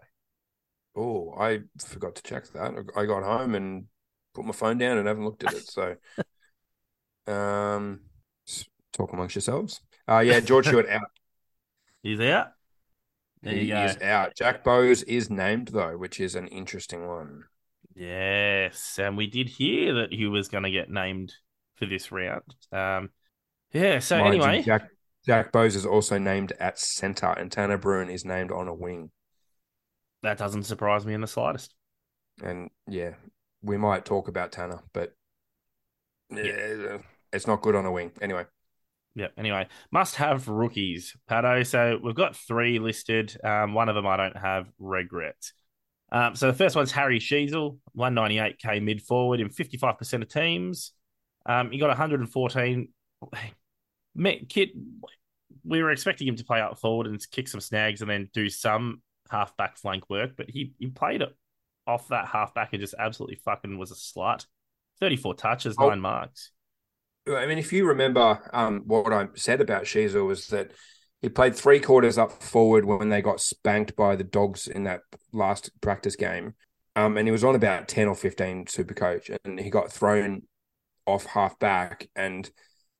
Oh, 0.95 1.35
I 1.39 1.61
forgot 1.79 2.17
to 2.17 2.23
check 2.23 2.47
that. 2.53 2.75
I 2.95 3.07
got 3.07 3.23
home 3.23 3.55
and 3.55 3.87
put 4.35 4.45
my 4.45 4.53
phone 4.53 4.79
down 4.79 4.99
and 4.99 5.09
haven't 5.09 5.25
looked 5.25 5.45
at 5.45 5.55
it. 5.55 5.69
So, 5.69 5.97
um, 7.27 8.01
talk 8.93 9.13
amongst 9.13 9.35
yourselves. 9.35 9.81
Uh, 10.07 10.19
yeah, 10.19 10.41
George 10.41 10.69
Hewitt 10.69 10.89
out. 10.89 11.03
He's 12.03 12.21
out. 12.21 12.49
There 13.43 13.55
he 13.55 13.63
you 13.63 13.69
go. 13.69 13.85
is 13.85 14.01
out. 14.03 14.37
Jack 14.37 14.63
Bowes 14.63 15.03
is 15.05 15.31
named 15.31 15.69
though, 15.69 15.97
which 15.97 16.21
is 16.21 16.35
an 16.35 16.49
interesting 16.49 17.07
one. 17.07 17.45
Yes, 17.95 18.99
and 18.99 19.17
we 19.17 19.27
did 19.27 19.49
hear 19.49 19.95
that 19.95 20.13
he 20.13 20.27
was 20.27 20.49
going 20.49 20.63
to 20.65 20.71
get 20.71 20.91
named 20.91 21.33
for 21.83 21.87
this 21.87 22.13
round. 22.13 22.43
Um, 22.71 23.11
yeah. 23.73 23.99
So 23.99 24.19
Mind 24.19 24.37
you, 24.37 24.43
anyway, 24.43 24.63
Jack 24.63 24.89
Jack 25.27 25.51
Bowes 25.51 25.75
is 25.75 25.85
also 25.85 26.19
named 26.19 26.53
at 26.61 26.79
center, 26.79 27.31
and 27.31 27.51
Tanner 27.51 27.79
Bruhn 27.79 28.11
is 28.11 28.25
named 28.25 28.53
on 28.53 28.69
a 28.69 28.75
wing. 28.75 29.11
that 30.23 30.39
doesn't 30.39 30.65
surprise 30.65 31.05
me 31.05 31.15
in 31.15 31.21
the 31.21 31.27
slightest. 31.27 31.75
And 32.43 32.71
yeah, 32.89 33.15
we 33.63 33.77
might 33.77 34.05
talk 34.05 34.29
about 34.29 34.53
Tanner, 34.53 34.81
but 34.93 35.13
yeah, 36.31 36.99
it's 37.33 37.47
not 37.47 37.63
good 37.63 37.75
on 37.75 37.85
a 37.85 37.93
wing. 37.93 38.13
Anyway, 38.21 38.47
Yeah. 39.15 39.29
Anyway, 39.37 39.67
must 39.91 40.17
have 40.17 40.49
rookies, 40.49 41.17
Patto. 41.29 41.63
So 41.65 41.99
we've 42.03 42.15
got 42.15 42.37
three 42.37 42.79
listed. 42.79 43.37
Um, 43.45 43.75
one 43.75 43.89
of 43.89 43.95
them 43.95 44.07
I 44.07 44.17
don't 44.17 44.37
have 44.37 44.69
regrets. 44.79 45.53
Um, 46.13 46.37
so 46.37 46.47
the 46.47 46.57
first 46.57 46.77
one's 46.77 46.93
Harry 46.93 47.19
Sheezel, 47.19 47.79
198k 47.97 48.83
mid 48.83 49.03
forward 49.03 49.41
in 49.41 49.49
55% 49.49 50.23
of 50.23 50.29
teams. 50.29 50.93
Um, 51.47 51.71
he 51.71 51.79
got 51.79 51.89
114. 51.89 52.89
Me- 54.15 54.47
Kit, 54.49 54.71
we 55.65 55.83
were 55.83 55.91
expecting 55.91 56.27
him 56.29 56.37
to 56.37 56.45
play 56.45 56.61
up 56.61 56.79
forward 56.79 57.07
and 57.07 57.21
kick 57.31 57.49
some 57.49 57.61
snags 57.61 58.01
and 58.01 58.11
then 58.11 58.29
do 58.33 58.49
some 58.49 59.01
half 59.31 59.57
back 59.57 59.79
flank 59.79 60.11
work, 60.11 60.33
but 60.37 60.51
he 60.51 60.73
he 60.79 60.89
played 60.89 61.23
it 61.23 61.35
off 61.87 62.09
that 62.09 62.27
half 62.27 62.55
back 62.55 62.73
and 62.73 62.81
just 62.81 62.95
absolutely 62.99 63.37
fucking 63.37 63.79
was 63.79 63.91
a 63.91 63.95
slut. 63.95 64.47
34 65.01 65.35
touches, 65.35 65.75
Oh. 65.79 65.89
nine 65.89 66.01
marks. 66.01 66.51
I 67.29 67.47
mean, 67.47 67.59
if 67.59 67.73
you 67.73 67.87
remember, 67.87 68.41
um, 68.53 68.83
what 68.87 69.13
I 69.13 69.29
said 69.35 69.61
about 69.61 69.85
Sheezel 69.85 70.27
was 70.27 70.49
that 70.49 70.73
he 71.23 71.29
played 71.29 71.55
three 71.55 71.79
quarters 71.79 72.19
up 72.19 72.43
forward 72.43 72.85
when 72.85 73.09
they 73.09 73.23
got 73.23 73.41
spanked 73.41 73.95
by 73.95 74.17
the 74.17 74.25
dogs 74.25 74.67
in 74.67 74.85
that 74.85 75.01
last 75.33 75.71
practice 75.81 76.17
game. 76.17 76.55
Um, 76.97 77.17
and 77.17 77.27
he 77.27 77.33
was 77.33 77.45
on 77.45 77.55
about 77.55 77.87
10 77.89 78.09
or 78.09 78.15
15 78.17 78.67
super 78.67 78.93
coach 78.93 79.31
and 79.45 79.59
he 79.59 79.71
got 79.71 79.91
thrown 79.93 80.43
off 81.07 81.27
half 81.27 81.59
back 81.59 82.09
and 82.15 82.51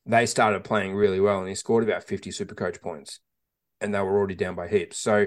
they 0.07 0.27
started 0.27 0.65
playing 0.65 0.95
really 0.95 1.21
well 1.21 1.39
and 1.39 1.49
he 1.49 1.55
scored 1.55 1.85
about 1.85 2.05
50 2.05 2.31
super 2.31 2.55
coach 2.55 2.81
points 2.81 3.21
and 3.81 3.95
they 3.95 4.01
were 4.01 4.17
already 4.17 4.35
down 4.35 4.55
by 4.55 4.69
heaps. 4.69 4.99
So 4.99 5.27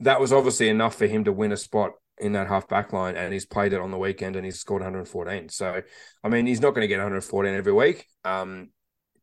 that 0.00 0.20
was 0.20 0.32
obviously 0.32 0.68
enough 0.68 0.94
for 0.96 1.06
him 1.06 1.24
to 1.24 1.32
win 1.32 1.52
a 1.52 1.56
spot 1.56 1.92
in 2.18 2.32
that 2.32 2.48
half 2.48 2.68
back 2.68 2.92
line 2.92 3.16
and 3.16 3.32
he's 3.32 3.46
played 3.46 3.72
it 3.72 3.80
on 3.80 3.90
the 3.90 3.98
weekend 3.98 4.36
and 4.36 4.44
he's 4.44 4.58
scored 4.58 4.82
114. 4.82 5.48
So, 5.48 5.82
I 6.22 6.28
mean, 6.28 6.46
he's 6.46 6.60
not 6.60 6.70
going 6.70 6.82
to 6.82 6.88
get 6.88 6.98
114 6.98 7.54
every 7.54 7.72
week. 7.72 8.06
Um, 8.24 8.70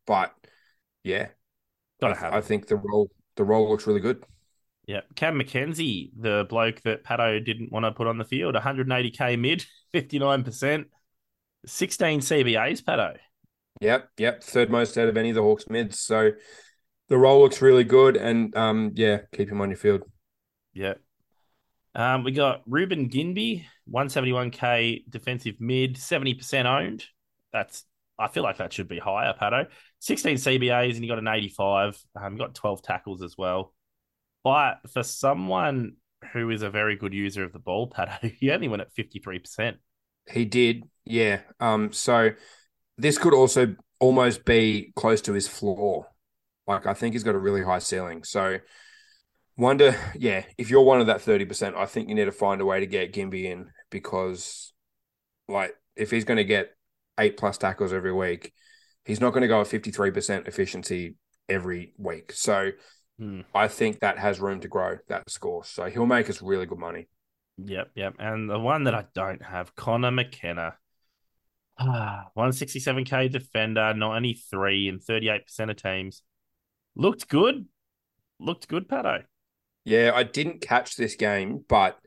but 0.06 0.32
yeah, 1.02 1.28
Gotta 2.00 2.14
have 2.16 2.34
I 2.34 2.40
think 2.40 2.66
the 2.66 2.76
role, 2.76 3.10
the 3.36 3.44
role 3.44 3.68
looks 3.70 3.86
really 3.86 4.00
good. 4.00 4.24
Yeah, 4.86 5.00
Cam 5.14 5.38
Mackenzie, 5.38 6.12
the 6.18 6.44
bloke 6.48 6.82
that 6.82 7.04
Patto 7.04 7.38
didn't 7.40 7.72
want 7.72 7.84
to 7.84 7.92
put 7.92 8.06
on 8.06 8.18
the 8.18 8.24
field, 8.24 8.54
180k 8.54 9.38
mid, 9.38 9.64
59%. 9.94 10.84
16 11.66 12.20
CBAs, 12.20 12.84
Patto. 12.84 13.14
Yep, 13.80 14.08
yep. 14.18 14.42
Third 14.42 14.70
most 14.70 14.96
out 14.96 15.08
of 15.08 15.16
any 15.16 15.30
of 15.30 15.34
the 15.34 15.42
Hawks 15.42 15.68
mids. 15.68 16.00
So 16.00 16.32
the 17.08 17.18
role 17.18 17.40
looks 17.40 17.60
really 17.60 17.84
good. 17.84 18.16
And 18.16 18.56
um, 18.56 18.92
yeah, 18.94 19.22
keep 19.32 19.50
him 19.50 19.60
on 19.60 19.70
your 19.70 19.76
field. 19.76 20.02
Yeah. 20.72 20.94
Um, 21.94 22.24
we 22.24 22.32
got 22.32 22.62
Reuben 22.66 23.08
Ginbey, 23.08 23.64
171k 23.92 25.04
defensive 25.08 25.56
mid, 25.60 25.96
70% 25.96 26.64
owned. 26.64 27.04
That's 27.52 27.84
I 28.18 28.28
feel 28.28 28.42
like 28.42 28.58
that 28.58 28.72
should 28.72 28.88
be 28.88 28.98
higher, 28.98 29.34
Patto. 29.36 29.66
16 30.00 30.36
CBAs 30.36 30.94
and 30.94 31.02
you 31.02 31.08
got 31.08 31.18
an 31.18 31.28
85. 31.28 31.98
Um, 32.20 32.32
you 32.32 32.38
got 32.38 32.54
12 32.54 32.82
tackles 32.82 33.22
as 33.22 33.36
well. 33.36 33.74
But 34.44 34.78
for 34.92 35.02
someone 35.02 35.96
who 36.32 36.50
is 36.50 36.62
a 36.62 36.70
very 36.70 36.96
good 36.96 37.12
user 37.12 37.42
of 37.42 37.52
the 37.52 37.58
ball, 37.58 37.88
Patto, 37.88 38.28
he 38.38 38.50
only 38.50 38.68
went 38.68 38.82
at 38.82 38.94
53%. 38.94 39.76
He 40.30 40.44
did, 40.44 40.84
yeah. 41.04 41.40
Um, 41.60 41.92
so 41.92 42.30
this 42.96 43.18
could 43.18 43.34
also 43.34 43.76
almost 43.98 44.44
be 44.44 44.92
close 44.96 45.20
to 45.22 45.32
his 45.32 45.48
floor. 45.48 46.06
Like 46.66 46.86
I 46.86 46.94
think 46.94 47.14
he's 47.14 47.24
got 47.24 47.34
a 47.34 47.38
really 47.38 47.62
high 47.62 47.78
ceiling. 47.78 48.24
So 48.24 48.58
wonder, 49.56 49.96
yeah, 50.14 50.44
if 50.56 50.70
you're 50.70 50.82
one 50.82 51.00
of 51.00 51.06
that 51.08 51.20
30%, 51.20 51.74
I 51.74 51.86
think 51.86 52.08
you 52.08 52.14
need 52.14 52.24
to 52.24 52.32
find 52.32 52.60
a 52.60 52.66
way 52.66 52.80
to 52.80 52.86
get 52.86 53.12
Ginbey 53.12 53.44
in 53.44 53.70
because 53.90 54.72
like 55.48 55.74
if 55.96 56.10
he's 56.10 56.24
going 56.24 56.38
to 56.38 56.44
get 56.44 56.70
eight 57.18 57.36
plus 57.36 57.58
tackles 57.58 57.92
every 57.92 58.12
week, 58.12 58.52
he's 59.04 59.20
not 59.20 59.30
going 59.30 59.42
to 59.42 59.48
go 59.48 59.60
at 59.60 59.66
53% 59.68 60.48
efficiency 60.48 61.16
every 61.48 61.92
week. 61.98 62.32
So 62.32 62.70
Hmm. 63.18 63.42
I 63.54 63.68
think 63.68 64.00
that 64.00 64.18
has 64.18 64.40
room 64.40 64.60
to 64.60 64.68
grow 64.68 64.98
that 65.08 65.30
score. 65.30 65.64
So 65.64 65.84
he'll 65.86 66.06
make 66.06 66.28
us 66.28 66.42
really 66.42 66.66
good 66.66 66.78
money. 66.78 67.08
Yep, 67.58 67.90
yep. 67.94 68.14
And 68.18 68.48
the 68.48 68.58
one 68.58 68.84
that 68.84 68.94
I 68.94 69.04
don't 69.14 69.42
have, 69.42 69.74
Connor 69.74 70.10
McKenna. 70.10 70.76
Ah, 71.76 72.26
167k 72.38 73.32
defender, 73.32 73.92
93 73.94 74.88
and 74.88 75.00
38% 75.00 75.70
of 75.70 75.76
teams. 75.76 76.22
Looked 76.94 77.28
good. 77.28 77.66
Looked 78.38 78.68
good, 78.68 78.88
Pato. 78.88 79.24
Yeah, 79.84 80.12
I 80.14 80.22
didn't 80.22 80.60
catch 80.60 80.94
this 80.94 81.16
game, 81.16 81.64
but 81.68 81.98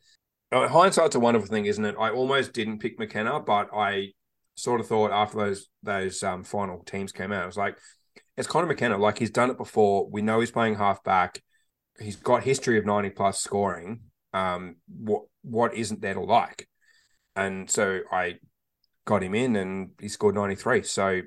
uh, 0.54 0.70
hindsight's 0.70 1.16
a 1.16 1.20
wonderful 1.20 1.50
thing, 1.50 1.66
isn't 1.66 1.84
it? 1.84 1.96
I 2.00 2.12
almost 2.12 2.54
didn't 2.54 2.80
pick 2.80 2.98
McKenna, 2.98 3.42
but 3.42 3.70
I 3.74 4.14
sort 4.56 4.80
of 4.80 4.88
thought 4.88 5.12
after 5.12 5.38
those 5.38 5.68
those 5.84 6.24
um, 6.24 6.44
final 6.44 6.84
teams 6.84 7.12
came 7.12 7.32
out, 7.32 7.44
I 7.44 7.46
was 7.46 7.58
like, 7.58 7.78
it's 8.38 8.48
Connor 8.48 8.68
McKenna. 8.68 8.98
Like 8.98 9.20
he's 9.20 9.30
done 9.32 9.50
it 9.50 9.58
before. 9.58 10.10
We 10.10 10.22
know 10.22 10.40
he's 10.40 10.52
playing 10.52 10.76
halfback. 10.76 11.44
He's 12.00 12.16
got 12.16 12.44
history 12.44 12.78
of 12.78 12.86
ninety 12.86 13.10
plus 13.10 13.40
scoring. 13.42 14.00
Um, 14.38 14.76
what 14.88 15.24
what 15.42 15.74
isn't 15.74 16.02
there 16.02 16.14
to 16.14 16.22
like? 16.22 16.68
And 17.36 17.70
so 17.70 18.02
I 18.12 18.40
got 19.06 19.24
him 19.24 19.36
in, 19.36 19.56
and 19.56 19.92
he 20.00 20.10
scored 20.10 20.36
ninety 20.36 20.56
three. 20.56 20.84
So 20.84 21.22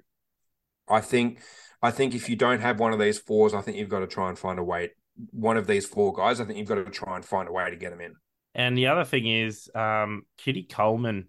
I 0.88 1.00
think 1.00 1.40
I 1.82 1.90
think 1.90 2.14
if 2.14 2.28
you 2.28 2.36
don't 2.36 2.60
have 2.60 2.78
one 2.78 2.92
of 2.92 2.98
these 2.98 3.18
fours, 3.18 3.54
I 3.54 3.62
think 3.62 3.76
you've 3.76 3.88
got 3.88 4.00
to 4.00 4.06
try 4.06 4.28
and 4.28 4.38
find 4.38 4.58
a 4.58 4.64
way. 4.64 4.90
One 5.32 5.56
of 5.56 5.66
these 5.66 5.86
four 5.86 6.12
guys, 6.12 6.40
I 6.40 6.44
think 6.44 6.58
you've 6.58 6.68
got 6.68 6.76
to 6.76 6.84
try 6.84 7.16
and 7.16 7.24
find 7.24 7.48
a 7.48 7.52
way 7.52 7.68
to 7.70 7.76
get 7.76 7.92
him 7.92 8.00
in. 8.00 8.14
And 8.54 8.76
the 8.76 8.88
other 8.88 9.04
thing 9.04 9.26
is, 9.26 9.70
um, 9.74 10.22
Kitty 10.38 10.64
Coleman 10.64 11.28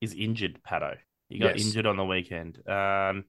is 0.00 0.14
injured, 0.14 0.60
Pato. 0.62 0.96
He 1.28 1.38
got 1.38 1.56
Yes. 1.56 1.66
injured 1.66 1.86
on 1.86 1.96
the 1.96 2.04
weekend. 2.04 2.58
Um, 2.68 3.24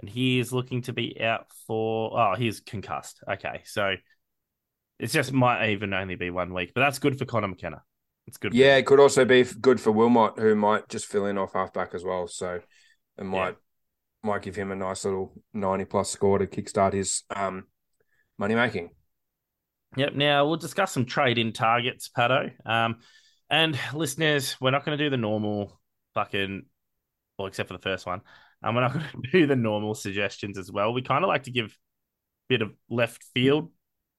and 0.00 0.08
he 0.08 0.38
is 0.38 0.52
looking 0.52 0.82
to 0.82 0.92
be 0.92 1.20
out 1.20 1.46
for, 1.66 2.18
oh, 2.18 2.34
he's 2.36 2.60
concussed. 2.60 3.20
Okay. 3.28 3.62
So 3.64 3.94
it's 4.98 5.12
just 5.12 5.32
might 5.32 5.70
even 5.70 5.92
only 5.92 6.14
be 6.14 6.30
one 6.30 6.52
week, 6.54 6.72
but 6.74 6.80
that's 6.80 6.98
good 6.98 7.18
for 7.18 7.24
Connor 7.24 7.48
McKenna. 7.48 7.82
It's 8.26 8.38
good. 8.38 8.54
Yeah, 8.54 8.76
it 8.76 8.86
could 8.86 9.00
also 9.00 9.24
be 9.24 9.44
good 9.44 9.80
for 9.80 9.92
Wilmot, 9.92 10.38
who 10.38 10.54
might 10.54 10.88
just 10.88 11.06
fill 11.06 11.26
in 11.26 11.36
off 11.36 11.52
halfback 11.52 11.94
as 11.94 12.04
well. 12.04 12.26
So 12.26 12.60
it 13.18 13.24
might 13.24 13.56
might 14.22 14.42
give 14.42 14.56
him 14.56 14.72
a 14.72 14.76
nice 14.76 15.04
little 15.04 15.34
ninety 15.52 15.84
plus 15.84 16.10
score 16.10 16.38
to 16.38 16.46
kickstart 16.46 16.94
his 16.94 17.22
um 17.34 17.64
money 18.38 18.54
making. 18.54 18.90
Yep. 19.96 20.14
Now 20.14 20.46
we'll 20.46 20.56
discuss 20.56 20.92
some 20.92 21.04
trade 21.04 21.38
in 21.38 21.52
targets, 21.52 22.08
Patto. 22.08 22.50
Um, 22.66 22.96
and 23.50 23.78
listeners, 23.92 24.56
we're 24.60 24.70
not 24.70 24.84
going 24.84 24.98
to 24.98 25.04
do 25.04 25.10
the 25.10 25.16
normal 25.16 25.80
fucking, 26.14 26.64
well, 27.38 27.46
except 27.46 27.68
for 27.68 27.74
the 27.76 27.82
first 27.82 28.06
one. 28.06 28.20
Um, 28.62 28.74
we're 28.74 28.80
not 28.80 28.92
going 28.94 29.04
to 29.22 29.30
do 29.30 29.46
the 29.46 29.56
normal 29.56 29.94
suggestions 29.94 30.58
as 30.58 30.72
well. 30.72 30.92
We 30.92 31.02
kind 31.02 31.24
of 31.24 31.28
like 31.28 31.44
to 31.44 31.50
give 31.50 31.66
a 31.66 31.70
bit 32.48 32.62
of 32.62 32.72
left 32.88 33.22
field 33.34 33.70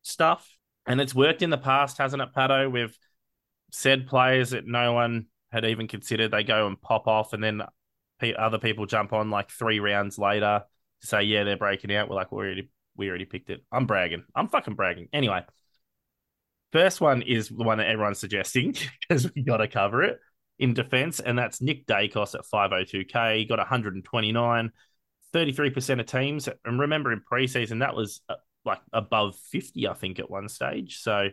stuff, 0.04 0.48
and 0.86 1.02
it's 1.02 1.16
worked 1.16 1.42
in 1.42 1.50
the 1.50 1.58
past, 1.58 1.98
hasn't 1.98 2.22
it, 2.22 2.34
Patto? 2.34 2.70
We've 2.70 2.98
said 3.72 4.08
players 4.08 4.52
that 4.52 4.68
no 4.68 4.94
one 4.94 5.28
had 5.52 5.66
even 5.66 5.88
considered. 5.88 6.32
They 6.32 6.44
go 6.44 6.68
and 6.68 6.80
pop 6.80 7.08
off, 7.08 7.34
and 7.34 7.44
then 7.44 7.62
other 8.38 8.60
people 8.60 8.86
jump 8.86 9.14
on 9.14 9.30
like 9.30 9.52
three 9.52 9.80
rounds 9.80 10.18
later 10.18 10.64
to 11.02 11.08
say, 11.08 11.24
yeah, 11.24 11.44
they're 11.44 11.58
breaking 11.58 11.94
out. 11.94 12.10
We're 12.10 12.16
like, 12.16 12.32
we 12.32 12.38
already 12.38 12.70
we 12.96 13.10
already 13.10 13.26
picked 13.26 13.50
it. 13.50 13.64
I'm 13.72 13.86
bragging. 13.86 14.24
I'm 14.36 14.48
fucking 14.48 14.76
bragging. 14.76 15.10
Anyway, 15.12 15.44
first 16.72 17.02
one 17.02 17.22
is 17.22 17.50
the 17.50 17.64
one 17.64 17.78
that 17.80 17.88
everyone's 17.88 18.20
suggesting 18.20 18.76
because 19.10 19.32
we 19.34 19.44
got 19.44 19.58
to 19.58 19.68
cover 19.68 20.04
it 20.04 20.20
in 20.60 20.74
defense, 20.74 21.20
and 21.20 21.38
that's 21.38 21.62
Nick 21.62 21.86
Daicos 21.86 22.36
at 22.36 22.46
502k. 22.46 23.40
He 23.40 23.46
got 23.46 23.60
129, 23.60 24.72
33% 25.34 26.00
of 26.00 26.06
teams. 26.06 26.50
And 26.64 26.80
remember 26.80 27.12
in 27.12 27.22
preseason, 27.30 27.80
that 27.80 27.96
was 27.96 28.22
like 28.66 28.80
above 28.92 29.36
50, 29.36 29.88
I 29.88 29.94
think, 29.94 30.20
at 30.20 30.30
one 30.30 30.50
stage. 30.50 31.00
So 31.00 31.30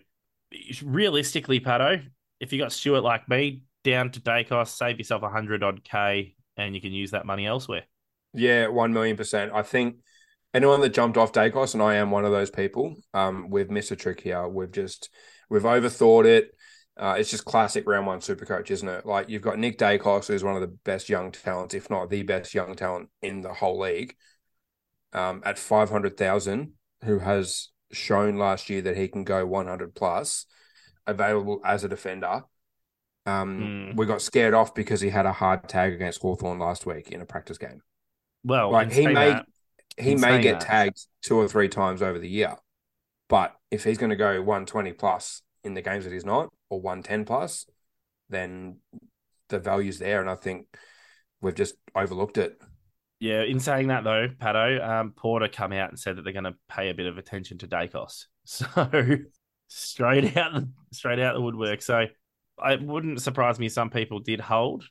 realistically, 0.83 1.61
Patto, 1.61 2.01
if 2.41 2.53
you 2.53 2.59
got 2.59 2.73
Stewart 2.73 3.03
like 3.03 3.29
me, 3.29 3.63
down 3.85 4.11
to 4.11 4.21
Daicos, 4.21 4.69
save 4.69 4.99
yourself 4.99 5.23
a 5.23 5.27
100 5.27 5.63
odd 5.63 5.83
K, 5.85 6.35
and 6.57 6.75
you 6.75 6.81
can 6.81 6.93
use 6.93 7.13
that 7.13 7.27
money 7.27 7.47
elsewhere. 7.47 7.85
Yeah, 8.35 8.69
one 8.69 8.93
million 8.93 9.17
percent. 9.17 9.53
I 9.55 9.63
think 9.63 9.97
anyone 10.55 10.81
that 10.81 10.95
jumped 10.95 11.19
off 11.19 11.33
Daicos, 11.33 11.75
and 11.75 11.83
I 11.83 11.97
am 11.97 12.11
one 12.11 12.25
of 12.25 12.33
those 12.33 12.51
people, 12.51 12.97
um, 13.13 13.51
we've 13.51 13.71
missed 13.71 13.91
a 13.91 13.97
trick 13.97 14.21
here. 14.21 14.47
We've 14.49 14.71
just 14.71 15.11
we've 15.51 15.63
overthought 15.63 16.25
it. 16.25 16.53
Uh, 16.97 17.17
it's 17.19 17.31
just 17.31 17.45
classic 17.45 17.87
round 17.87 18.07
one 18.07 18.21
super 18.21 18.45
coach, 18.45 18.71
isn't 18.71 18.89
it? 18.89 19.07
Like 19.07 19.29
you've 19.29 19.43
got 19.43 19.59
Nick 19.59 19.79
Daicos, 19.79 20.29
who's 20.29 20.45
one 20.45 20.55
of 20.55 20.61
the 20.61 20.77
best 20.85 21.09
young 21.09 21.33
talents, 21.33 21.75
if 21.75 21.89
not 21.89 22.11
the 22.11 22.23
best 22.23 22.55
young 22.55 22.75
talent 22.75 23.09
in 23.23 23.41
the 23.41 23.53
whole 23.53 23.81
league, 23.81 24.15
um, 25.13 25.43
at 25.45 25.59
five 25.59 25.91
hundred 25.91 26.17
thousand, 26.17 26.73
who 27.05 27.19
has 27.19 27.69
shown 27.93 28.37
last 28.37 28.71
year 28.71 28.81
that 28.83 28.97
he 28.97 29.09
can 29.09 29.25
go 29.25 29.45
one 29.47 29.67
hundred 29.67 29.95
plus, 29.95 30.47
available 31.07 31.61
as 31.65 31.85
a 31.85 31.89
defender. 31.89 32.45
Um, 33.27 33.91
Hmm. 33.93 33.97
we 33.97 34.07
got 34.07 34.21
scared 34.23 34.55
off 34.55 34.75
because 34.75 35.01
he 35.01 35.11
had 35.11 35.27
a 35.27 35.33
hard 35.33 35.69
tag 35.69 35.93
against 35.93 36.23
Hawthorn 36.23 36.59
last 36.59 36.87
week 36.87 37.11
in 37.13 37.21
a 37.21 37.27
practice 37.27 37.59
game. 37.59 37.83
Well, 38.45 38.71
Like, 38.73 38.93
he 38.93 39.07
may- 39.07 39.31
that- 39.31 39.47
He 39.99 40.13
In 40.13 40.21
may 40.23 40.41
get 40.41 40.59
that- 40.61 40.67
tagged 40.67 41.07
two 41.21 41.37
or 41.37 41.47
three 41.47 41.69
times 41.69 42.01
over 42.01 42.19
the 42.19 42.29
year, 42.29 42.57
but 43.29 43.55
if 43.71 43.85
he's 43.85 43.99
going 43.99 44.09
to 44.09 44.17
go 44.17 44.41
120 44.41 44.95
plus 44.95 45.43
in 45.63 45.75
the 45.75 45.83
games 45.83 46.05
that 46.05 46.13
he's 46.15 46.25
not, 46.25 46.51
or 46.71 46.81
110 46.81 47.27
plus, 47.27 47.67
then 48.31 48.81
the 49.51 49.59
value's 49.61 49.99
there. 49.99 50.23
And 50.23 50.31
I 50.31 50.35
think 50.35 50.67
we've 51.43 51.55
just 51.55 51.75
overlooked 51.95 52.39
it. 52.39 52.59
Yeah, 53.23 53.43
in 53.45 53.61
saying 53.61 53.87
that 53.87 54.03
though, 54.03 54.27
Patto, 54.41 54.83
um, 54.83 55.13
Porter 55.13 55.47
come 55.47 55.73
out 55.73 55.91
and 55.91 55.99
said 55.99 56.17
that 56.17 56.23
they're 56.23 56.33
going 56.33 56.43
to 56.43 56.57
pay 56.69 56.91
a 56.91 56.95
bit 56.95 57.07
of 57.07 57.19
attention 57.19 57.59
to 57.59 57.69
Daicos. 57.69 58.25
So 58.45 58.91
straight 59.69 60.37
out 60.37 60.53
the 60.55 60.69
straight 60.91 61.21
out 61.21 61.35
the 61.35 61.41
woodwork. 61.41 61.81
So 61.83 62.07
it 62.65 62.83
wouldn't 62.83 63.23
surprise 63.23 63.61
me 63.61 63.69
some 63.69 63.89
people 63.91 64.19
did 64.19 64.41
hold, 64.41 64.85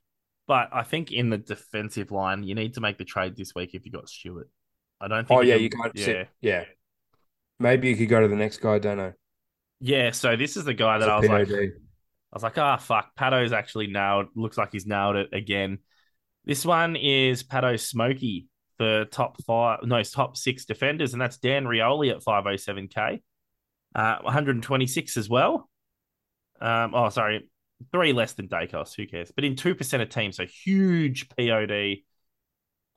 but 0.47 0.69
I 0.71 0.83
think 0.83 1.11
in 1.11 1.29
the 1.29 1.37
defensive 1.37 2.11
line, 2.11 2.43
you 2.43 2.55
need 2.55 2.75
to 2.75 2.81
make 2.81 2.97
the 2.97 3.03
trade 3.03 3.35
this 3.35 3.53
week 3.53 3.71
if 3.73 3.85
you 3.85 3.91
got 3.91 4.07
Stewart. 4.07 4.49
I 5.01 5.09
don't 5.09 5.27
think. 5.27 5.37
Oh, 5.37 5.41
yeah, 5.41 5.55
can- 5.55 5.63
you 5.63 5.69
can't 5.69 5.91
Yeah, 5.93 6.05
sit. 6.05 6.29
Yeah. 6.39 6.63
Maybe 7.59 7.89
you 7.89 7.97
could 7.97 8.07
go 8.07 8.21
to 8.21 8.29
the 8.29 8.35
next 8.37 8.59
guy. 8.59 8.75
I 8.75 8.79
don't 8.79 8.97
know. 8.97 9.13
yeah. 9.81 10.11
So 10.11 10.37
this 10.37 10.55
is 10.55 10.63
the 10.63 10.73
guy 10.73 10.97
that 10.99 11.05
It's 11.05 11.11
I 11.11 11.17
was 11.19 11.27
like, 11.29 11.49
I 11.51 11.69
was 12.33 12.43
like, 12.43 12.57
ah, 12.57 12.77
fuck. 12.77 13.13
Patto's 13.17 13.51
actually 13.51 13.87
nailed. 13.87 14.27
Looks 14.35 14.57
like 14.57 14.71
he's 14.71 14.85
nailed 14.87 15.17
it 15.17 15.29
again. 15.33 15.79
This 16.45 16.65
one 16.65 16.95
is 16.95 17.43
Patto 17.43 17.75
Smokey 17.75 18.47
for 18.77 19.05
top 19.05 19.41
five, 19.43 19.79
no, 19.83 20.01
top 20.03 20.35
six 20.35 20.65
defenders, 20.65 21.13
and 21.13 21.21
that's 21.21 21.37
Dan 21.37 21.65
Rioli 21.65 22.11
at 22.11 22.23
507k, 22.23 23.21
uh, 23.95 24.17
126 24.21 25.17
as 25.17 25.29
well. 25.29 25.69
Um, 26.59 26.93
oh, 26.95 27.09
sorry, 27.09 27.47
three 27.91 28.13
less 28.13 28.33
than 28.33 28.47
Daicos. 28.47 28.95
Who 28.95 29.05
cares? 29.07 29.31
But 29.31 29.43
in 29.43 29.55
two 29.55 29.75
percent 29.75 30.03
of 30.03 30.09
teams, 30.09 30.37
so 30.37 30.45
huge 30.45 31.29
POD. 31.29 31.97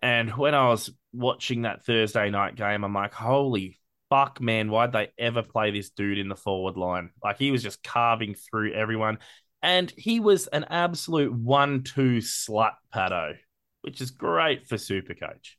And 0.02 0.30
when 0.36 0.54
I 0.54 0.68
was 0.68 0.90
watching 1.12 1.62
that 1.62 1.84
Thursday 1.84 2.30
night 2.30 2.56
game, 2.56 2.84
I'm 2.84 2.92
like, 2.92 3.14
holy 3.14 3.78
fuck, 4.10 4.40
man, 4.40 4.70
why'd 4.70 4.92
they 4.92 5.08
ever 5.18 5.42
play 5.42 5.70
this 5.70 5.90
dude 5.90 6.18
in 6.18 6.28
the 6.28 6.36
forward 6.36 6.76
line? 6.76 7.10
Like 7.22 7.38
he 7.38 7.50
was 7.50 7.62
just 7.62 7.82
carving 7.82 8.34
through 8.34 8.72
everyone. 8.72 9.18
And 9.64 9.90
he 9.96 10.20
was 10.20 10.46
an 10.48 10.66
absolute 10.68 11.32
one-two 11.32 12.18
slut, 12.18 12.74
Patto, 12.92 13.32
which 13.80 14.02
is 14.02 14.10
great 14.10 14.68
for 14.68 14.76
Supercoach. 14.76 15.56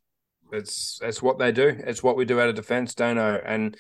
It's 0.52 1.00
it's 1.02 1.24
what 1.24 1.40
they 1.40 1.52
do. 1.52 1.76
It's 1.80 2.04
what 2.04 2.16
we 2.16 2.24
do 2.24 2.40
out 2.40 2.48
of 2.48 2.54
defense, 2.54 2.94
don't 2.94 3.16
know. 3.16 3.42
And 3.44 3.76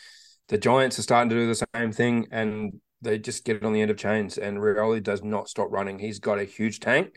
the 0.47 0.57
Giants 0.57 0.97
are 0.97 1.03
starting 1.03 1.29
to 1.29 1.35
do 1.35 1.45
the 1.45 1.63
same 1.75 1.91
thing, 1.91 2.25
and 2.31 2.81
they 3.03 3.19
just 3.19 3.45
get 3.45 3.57
it 3.57 3.63
on 3.63 3.71
the 3.71 3.81
end 3.81 3.91
of 3.91 3.97
chains. 3.97 4.39
And 4.39 4.57
Rioli 4.57 5.03
does 5.03 5.23
not 5.23 5.47
stop 5.47 5.67
running. 5.69 5.99
He's 5.99 6.17
got 6.17 6.39
a 6.39 6.43
huge 6.43 6.79
tank. 6.79 7.15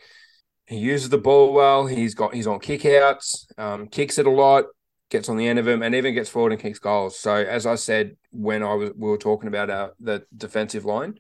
He 0.67 0.77
uses 0.77 1.09
the 1.09 1.17
ball 1.17 1.55
well. 1.55 1.87
He's 1.87 2.15
got 2.15 2.35
he's 2.35 2.47
on 2.47 2.59
kickouts, 2.59 3.47
um, 3.57 3.89
kicks 3.89 4.19
it 4.19 4.27
a 4.27 4.31
lot, 4.31 4.67
gets 5.09 5.31
on 5.31 5.39
the 5.39 5.49
end 5.49 5.59
of 5.59 5.67
him, 5.67 5.83
and 5.83 5.95
even 5.95 6.13
gets 6.13 6.29
forward 6.29 6.53
and 6.53 6.61
kicks 6.61 6.79
goals. 6.79 7.19
So 7.19 7.35
as 7.35 7.65
I 7.65 7.77
said 7.77 8.19
when 8.33 8.63
I 8.63 8.75
was 8.75 8.91
we 8.95 9.09
were 9.09 9.17
talking 9.17 9.49
about 9.49 9.71
our 9.71 9.95
the 9.99 10.25
defensive 10.37 10.85
line, 10.85 11.15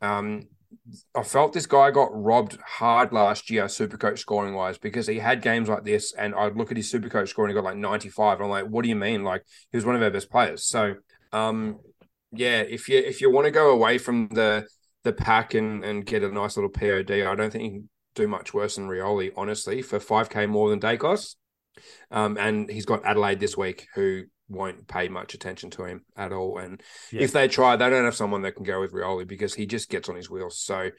um, 0.00 0.46
I 1.14 1.22
felt 1.22 1.52
this 1.52 1.66
guy 1.66 1.90
got 1.90 2.08
robbed 2.12 2.58
hard 2.64 3.12
last 3.12 3.50
year, 3.50 3.64
Supercoach 3.64 4.18
scoring 4.18 4.54
wise, 4.54 4.78
because 4.78 5.06
he 5.06 5.18
had 5.18 5.42
games 5.42 5.68
like 5.68 5.84
this, 5.84 6.12
and 6.12 6.34
I'd 6.34 6.56
look 6.56 6.70
at 6.70 6.76
his 6.76 6.92
Supercoach 6.92 7.28
score 7.28 7.44
and 7.44 7.50
he 7.50 7.54
got 7.54 7.64
like 7.64 7.76
ninety 7.76 8.08
five. 8.08 8.40
I'm 8.40 8.48
like, 8.48 8.66
what 8.66 8.82
do 8.82 8.88
you 8.88 8.96
mean? 8.96 9.24
Like 9.24 9.42
he 9.70 9.76
was 9.76 9.84
one 9.84 9.96
of 9.96 10.02
our 10.02 10.10
best 10.10 10.30
players. 10.30 10.64
So, 10.66 10.96
um, 11.32 11.78
yeah, 12.32 12.60
if 12.60 12.88
you 12.88 12.98
if 12.98 13.20
you 13.20 13.30
want 13.30 13.46
to 13.46 13.50
go 13.50 13.70
away 13.70 13.98
from 13.98 14.28
the 14.28 14.66
the 15.04 15.12
pack 15.12 15.54
and 15.54 15.84
and 15.84 16.04
get 16.04 16.22
a 16.22 16.28
nice 16.28 16.56
little 16.56 16.70
POD, 16.70 17.10
I 17.10 17.34
don't 17.34 17.50
think 17.50 17.64
you 17.64 17.70
can 17.70 17.88
do 18.14 18.28
much 18.28 18.54
worse 18.54 18.76
than 18.76 18.88
Rioli, 18.88 19.32
honestly, 19.36 19.82
for 19.82 20.00
five 20.00 20.30
k 20.30 20.46
more 20.46 20.70
than 20.70 20.80
Daicos. 20.80 21.36
Um, 22.10 22.38
and 22.38 22.70
he's 22.70 22.86
got 22.86 23.04
Adelaide 23.04 23.40
this 23.40 23.56
week, 23.56 23.86
who 23.94 24.24
won't 24.48 24.86
pay 24.86 25.08
much 25.08 25.34
attention 25.34 25.70
to 25.70 25.84
him 25.84 26.04
at 26.16 26.32
all. 26.32 26.58
And 26.58 26.82
Yeah. 27.10 27.22
if 27.22 27.32
they 27.32 27.48
try, 27.48 27.76
they 27.76 27.90
don't 27.90 28.04
have 28.04 28.14
someone 28.14 28.42
that 28.42 28.52
can 28.52 28.64
go 28.64 28.80
with 28.80 28.92
Rioli 28.92 29.26
because 29.26 29.54
he 29.54 29.66
just 29.66 29.88
gets 29.90 30.08
on 30.08 30.16
his 30.16 30.30
wheels. 30.30 30.60
So, 30.60 30.90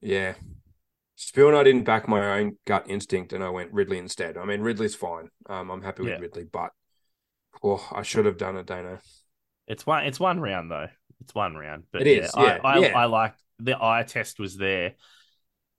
yeah. 0.00 0.34
Spill 1.14 1.48
and 1.48 1.56
I 1.56 1.62
didn't 1.62 1.84
back 1.84 2.08
my 2.08 2.38
own 2.38 2.58
gut 2.66 2.86
instinct 2.90 3.32
and 3.32 3.42
I 3.42 3.48
went 3.48 3.72
Ridley 3.72 3.98
instead. 3.98 4.36
I 4.36 4.44
mean, 4.44 4.60
Ridley's 4.60 4.94
fine. 4.94 5.30
Um, 5.48 5.70
I'm 5.70 5.82
happy 5.82 6.02
with 6.02 6.12
Yeah. 6.12 6.18
Ridley, 6.18 6.44
but 6.44 6.72
oh, 7.62 7.88
I 7.92 8.02
should 8.02 8.26
have 8.26 8.36
done 8.36 8.56
it, 8.56 8.66
Dano. 8.66 8.98
It's 9.66 9.86
one. 9.86 10.04
It's 10.04 10.20
one 10.20 10.40
round 10.40 10.70
though. 10.70 10.88
It's 11.20 11.34
one 11.34 11.54
round. 11.54 11.84
But 11.90 12.02
It 12.02 12.08
is, 12.08 12.30
Yeah, 12.36 12.42
yeah, 12.42 12.60
I, 12.62 12.78
I. 12.78 12.88
I 12.88 13.04
liked 13.06 13.40
the 13.58 13.82
eye 13.82 14.04
test 14.06 14.38
was 14.38 14.56
there, 14.56 14.94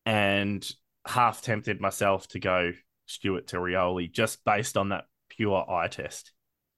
and 0.05 0.67
half 1.05 1.41
tempted 1.41 1.79
myself 1.79 2.27
to 2.29 2.39
go 2.39 2.71
Stewart 3.05 3.47
to 3.47 3.57
Rioli 3.57 4.11
just 4.11 4.43
based 4.43 4.75
on 4.75 4.89
that 4.89 5.05
pure 5.29 5.69
eye 5.69 5.87
test. 5.87 6.31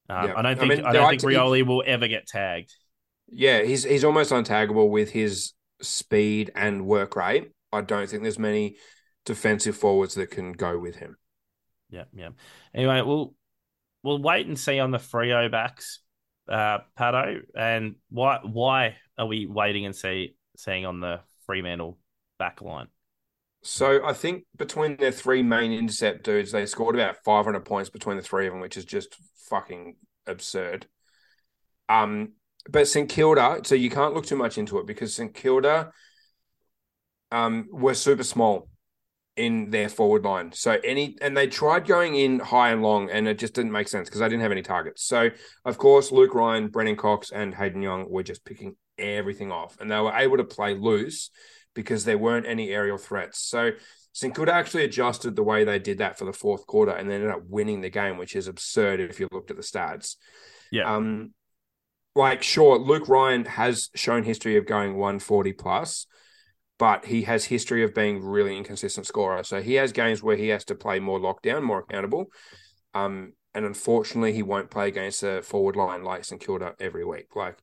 Um, 0.09 0.27
Yeah. 0.27 0.33
I 0.35 0.41
don't 0.41 0.45
I 0.45 0.55
think 0.55 0.69
mean, 0.69 0.85
I 0.85 0.93
don't 0.93 1.09
think 1.09 1.21
Rioli 1.21 1.65
will 1.65 1.83
ever 1.85 2.07
get 2.07 2.27
tagged. 2.27 2.73
Yeah, 3.27 3.63
he's 3.63 3.83
he's 3.83 4.03
almost 4.03 4.31
untaggable 4.31 4.89
with 4.89 5.11
his 5.11 5.53
speed 5.81 6.51
and 6.55 6.85
work 6.85 7.15
rate. 7.15 7.51
I 7.71 7.81
don't 7.81 8.09
think 8.09 8.23
there's 8.23 8.39
many 8.39 8.77
defensive 9.25 9.77
forwards 9.77 10.15
that 10.15 10.31
can 10.31 10.53
go 10.53 10.79
with 10.79 10.95
him. 10.95 11.17
Yeah, 11.89 12.05
yeah. 12.13 12.29
Anyway, 12.73 13.01
we'll 13.01 13.35
we'll 14.03 14.21
wait 14.21 14.47
and 14.47 14.59
see 14.59 14.79
on 14.79 14.91
the 14.91 14.97
Freo 14.97 15.51
backs, 15.51 15.99
uh, 16.47 16.79
Patto, 16.97 17.41
and 17.55 17.95
why 18.09 18.39
why 18.43 18.95
are 19.17 19.27
we 19.27 19.45
waiting 19.45 19.85
and 19.85 19.95
see 19.95 20.35
seeing 20.57 20.85
on 20.85 20.99
the 20.99 21.21
Fremantle 21.45 21.97
back 22.37 22.61
line? 22.61 22.87
So 23.61 24.05
I 24.05 24.13
think 24.13 24.45
between 24.57 24.95
their 24.97 25.11
three 25.11 25.43
main 25.43 25.71
intercept 25.71 26.23
dudes, 26.23 26.51
they 26.51 26.65
scored 26.65 26.95
about 26.95 27.17
500 27.23 27.65
points 27.65 27.89
between 27.89 28.17
the 28.17 28.23
three 28.23 28.47
of 28.47 28.53
them, 28.53 28.61
which 28.61 28.77
is 28.77 28.85
just 28.85 29.15
fucking 29.49 29.95
absurd. 30.25 30.87
Um, 31.89 32.33
but 32.69 32.87
St 32.87 33.09
Kilda, 33.09 33.61
so 33.63 33.75
you 33.75 33.89
can't 33.89 34.13
look 34.13 34.25
too 34.25 34.35
much 34.35 34.57
into 34.57 34.77
it 34.79 34.87
because 34.87 35.15
St 35.15 35.33
Kilda, 35.33 35.91
um, 37.31 37.67
were 37.71 37.93
super 37.93 38.23
small 38.23 38.69
in 39.35 39.69
their 39.69 39.89
forward 39.89 40.23
line. 40.23 40.51
So 40.51 40.77
any 40.83 41.17
and 41.21 41.35
they 41.35 41.47
tried 41.47 41.87
going 41.87 42.15
in 42.15 42.39
high 42.39 42.71
and 42.71 42.81
long, 42.81 43.09
and 43.09 43.27
it 43.27 43.39
just 43.39 43.53
didn't 43.53 43.71
make 43.71 43.87
sense 43.87 44.09
because 44.09 44.19
they 44.19 44.27
didn't 44.27 44.41
have 44.41 44.51
any 44.51 44.61
targets. 44.61 45.03
So 45.05 45.29
of 45.65 45.77
course, 45.77 46.11
Luke 46.11 46.33
Ryan, 46.33 46.67
Brennan 46.67 46.97
Cox, 46.97 47.31
and 47.31 47.55
Hayden 47.55 47.81
Young 47.81 48.09
were 48.09 48.23
just 48.23 48.45
picking 48.45 48.75
everything 48.97 49.51
off, 49.51 49.77
and 49.79 49.89
they 49.89 49.99
were 49.99 50.13
able 50.13 50.37
to 50.37 50.43
play 50.43 50.73
loose 50.73 51.29
because 51.73 52.05
there 52.05 52.17
weren't 52.17 52.45
any 52.45 52.69
aerial 52.69 52.97
threats. 52.97 53.39
So 53.39 53.71
St 54.13 54.35
Kilda 54.35 54.53
actually 54.53 54.83
adjusted 54.83 55.35
the 55.35 55.43
way 55.43 55.63
they 55.63 55.79
did 55.79 55.99
that 55.99 56.17
for 56.17 56.25
the 56.25 56.33
fourth 56.33 56.65
quarter 56.65 56.91
and 56.91 57.09
they 57.09 57.15
ended 57.15 57.29
up 57.29 57.43
winning 57.47 57.81
the 57.81 57.89
game, 57.89 58.17
which 58.17 58.35
is 58.35 58.47
absurd 58.47 58.99
if 58.99 59.19
you 59.19 59.27
looked 59.31 59.51
at 59.51 59.57
the 59.57 59.63
stats. 59.63 60.15
Yeah. 60.71 60.93
Um, 60.93 61.33
like 62.15 62.43
sure, 62.43 62.77
Luke 62.77 63.07
Ryan 63.07 63.45
has 63.45 63.89
shown 63.95 64.23
history 64.23 64.57
of 64.57 64.65
going 64.65 64.95
140 64.95 65.53
plus, 65.53 66.07
but 66.77 67.05
he 67.05 67.23
has 67.23 67.45
history 67.45 67.83
of 67.83 67.93
being 67.93 68.23
really 68.23 68.57
inconsistent 68.57 69.05
scorer. 69.05 69.43
So 69.43 69.61
he 69.61 69.75
has 69.75 69.91
games 69.91 70.23
where 70.23 70.35
he 70.35 70.49
has 70.49 70.65
to 70.65 70.75
play 70.75 70.99
more 70.99 71.19
lockdown, 71.19 71.63
more 71.63 71.79
accountable. 71.79 72.25
Um, 72.93 73.33
and 73.53 73.65
unfortunately, 73.65 74.33
he 74.33 74.43
won't 74.43 74.71
play 74.71 74.87
against 74.87 75.23
a 75.23 75.41
forward 75.41 75.75
line 75.75 76.03
like 76.03 76.25
St 76.25 76.41
Kilda 76.41 76.75
every 76.79 77.05
week. 77.05 77.35
Like 77.35 77.57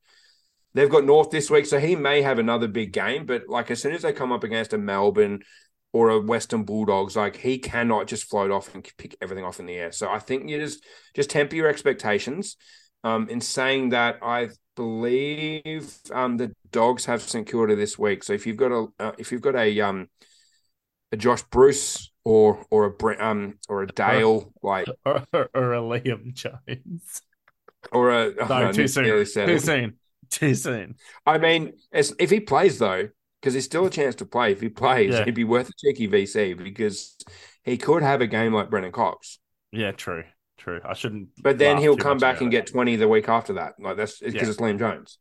they've 0.77 0.89
got 0.89 1.05
North 1.05 1.31
this 1.31 1.49
week, 1.49 1.65
so 1.65 1.79
he 1.79 1.95
may 1.95 2.21
have 2.21 2.37
another 2.37 2.67
big 2.67 2.93
game. 2.93 3.25
But 3.25 3.49
like 3.49 3.71
as 3.71 3.81
soon 3.81 3.93
as 3.93 4.03
they 4.03 4.13
come 4.13 4.31
up 4.31 4.43
against 4.43 4.73
a 4.73 4.77
Melbourne 4.77 5.41
or 5.91 6.09
a 6.09 6.21
Western 6.21 6.63
Bulldogs, 6.63 7.15
like 7.15 7.35
he 7.35 7.57
cannot 7.57 8.05
just 8.05 8.29
float 8.29 8.51
off 8.51 8.73
and 8.75 8.87
pick 8.97 9.17
everything 9.19 9.43
off 9.43 9.59
in 9.59 9.65
the 9.65 9.73
air. 9.73 9.91
So 9.91 10.07
I 10.07 10.19
think 10.19 10.47
you 10.47 10.59
just 10.59 10.85
just 11.15 11.31
temper 11.31 11.55
your 11.55 11.67
expectations. 11.67 12.57
Um, 13.03 13.27
in 13.27 13.41
saying 13.41 13.89
that, 13.89 14.19
I 14.21 14.49
believe 14.75 15.97
um, 16.11 16.37
the 16.37 16.53
Dogs 16.71 17.05
have 17.05 17.23
St 17.23 17.47
Kilda 17.47 17.75
this 17.75 17.97
week. 17.97 18.23
So 18.23 18.33
if 18.33 18.45
you've 18.45 18.57
got 18.57 18.71
a 18.71 18.87
uh, 18.99 19.11
if 19.17 19.31
you've 19.31 19.41
got 19.41 19.55
a 19.55 19.81
um 19.81 20.09
a 21.11 21.17
Josh 21.17 21.41
Bruce 21.49 22.11
or 22.23 22.63
or 22.69 22.85
a 22.85 23.25
um 23.25 23.57
or 23.67 23.81
a 23.81 23.87
Dale 23.95 24.53
like 24.61 24.87
or, 25.05 25.25
or 25.33 25.73
a 25.73 25.81
Liam 25.81 26.35
Jones. 26.35 27.23
or 27.91 28.11
a 28.11 28.33
No, 28.35 28.45
I 28.45 28.71
too 28.71 29.25
soon. 29.25 29.47
Too 29.47 29.59
soon. 29.59 29.97
Too 30.31 30.55
soon. 30.55 30.95
I 31.25 31.37
mean, 31.37 31.73
if 31.91 32.29
he 32.29 32.39
plays 32.39 32.79
though, 32.79 33.09
because 33.41 33.53
there's 33.53 33.65
still 33.65 33.85
a 33.85 33.89
chance 33.89 34.15
to 34.15 34.25
play. 34.25 34.51
If 34.51 34.61
he 34.61 34.69
plays, 34.69 35.13
Yeah. 35.13 35.25
he'd 35.25 35.35
be 35.35 35.43
worth 35.43 35.69
a 35.69 35.73
cheeky 35.77 36.07
VC 36.07 36.53
because 36.57 37.15
he 37.63 37.77
could 37.77 38.01
have 38.03 38.21
a 38.21 38.27
game 38.27 38.53
like 38.53 38.69
Brennan 38.69 38.91
Cox. 38.91 39.39
Yeah, 39.71 39.91
true. 39.91 40.23
True. 40.57 40.81
I 40.83 40.93
shouldn't. 40.93 41.29
But 41.41 41.59
then 41.59 41.77
he'll 41.77 41.97
come 41.97 42.17
back 42.17 42.41
and 42.41 42.47
it. 42.47 42.57
get 42.57 42.67
20 42.67 42.95
the 42.95 43.07
week 43.07 43.29
after 43.29 43.53
that. 43.53 43.73
Like 43.79 43.97
that's 43.97 44.19
because 44.19 44.33
Yeah. 44.33 44.47
it's 44.47 44.57
Liam 44.57 44.79
Jones. 44.79 45.19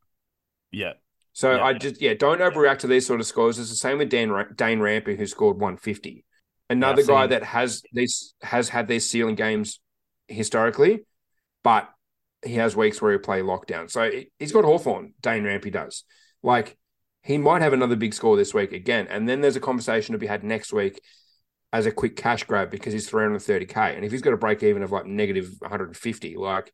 Yeah. 0.71 0.95
So 1.35 1.55
Yeah. 1.57 1.65
I 1.65 1.73
just 1.75 2.01
yeah, 2.01 2.15
don't 2.15 2.41
overreact 2.41 2.79
to 2.81 2.87
these 2.87 3.07
sort 3.07 3.21
of 3.21 3.27
scores. 3.27 3.59
It's 3.59 3.69
the 3.71 3.77
same 3.77 3.99
with 3.99 4.09
Dan 4.09 4.29
Dane 4.57 4.79
Rampe 4.81 5.17
who 5.17 5.27
scored 5.27 5.59
150. 5.59 6.25
Another 6.71 7.03
I've 7.03 7.07
guy 7.09 7.27
that 7.29 7.43
has 7.45 7.83
these 7.93 8.35
has 8.43 8.71
had 8.71 8.89
these 8.89 9.09
ceiling 9.09 9.35
games 9.35 9.79
historically, 10.27 11.05
but 11.63 11.89
he 12.47 12.55
has 12.55 12.77
weeks 12.77 13.01
where 13.03 13.13
he 13.13 13.19
play 13.19 13.41
lockdown. 13.41 13.91
So 13.91 14.11
he- 14.11 14.31
he's 14.39 14.53
got 14.53 14.65
Hawthorn, 14.65 15.15
Dane 15.21 15.45
Rampe 15.45 15.71
does. 15.73 16.05
Like 16.43 16.77
he 17.23 17.39
might 17.39 17.63
have 17.63 17.73
another 17.73 17.97
big 17.97 18.15
score 18.15 18.37
this 18.37 18.55
week 18.55 18.73
again. 18.73 19.07
And 19.09 19.29
then 19.29 19.41
there's 19.41 19.57
a 19.57 19.61
conversation 19.61 20.13
to 20.13 20.19
be 20.19 20.27
had 20.27 20.45
next 20.45 20.73
week 20.73 21.01
as 21.73 21.85
a 21.85 21.91
quick 21.93 22.15
cash 22.17 22.45
grab 22.45 22.71
because 22.71 22.93
he's 22.93 23.11
330k. 23.11 23.97
And 23.97 24.05
if 24.05 24.13
he's 24.13 24.23
got 24.23 24.33
a 24.33 24.37
break 24.37 24.63
even 24.63 24.83
of 24.83 24.93
like 24.93 25.07
negative 25.07 25.51
150, 25.61 26.37
like 26.37 26.73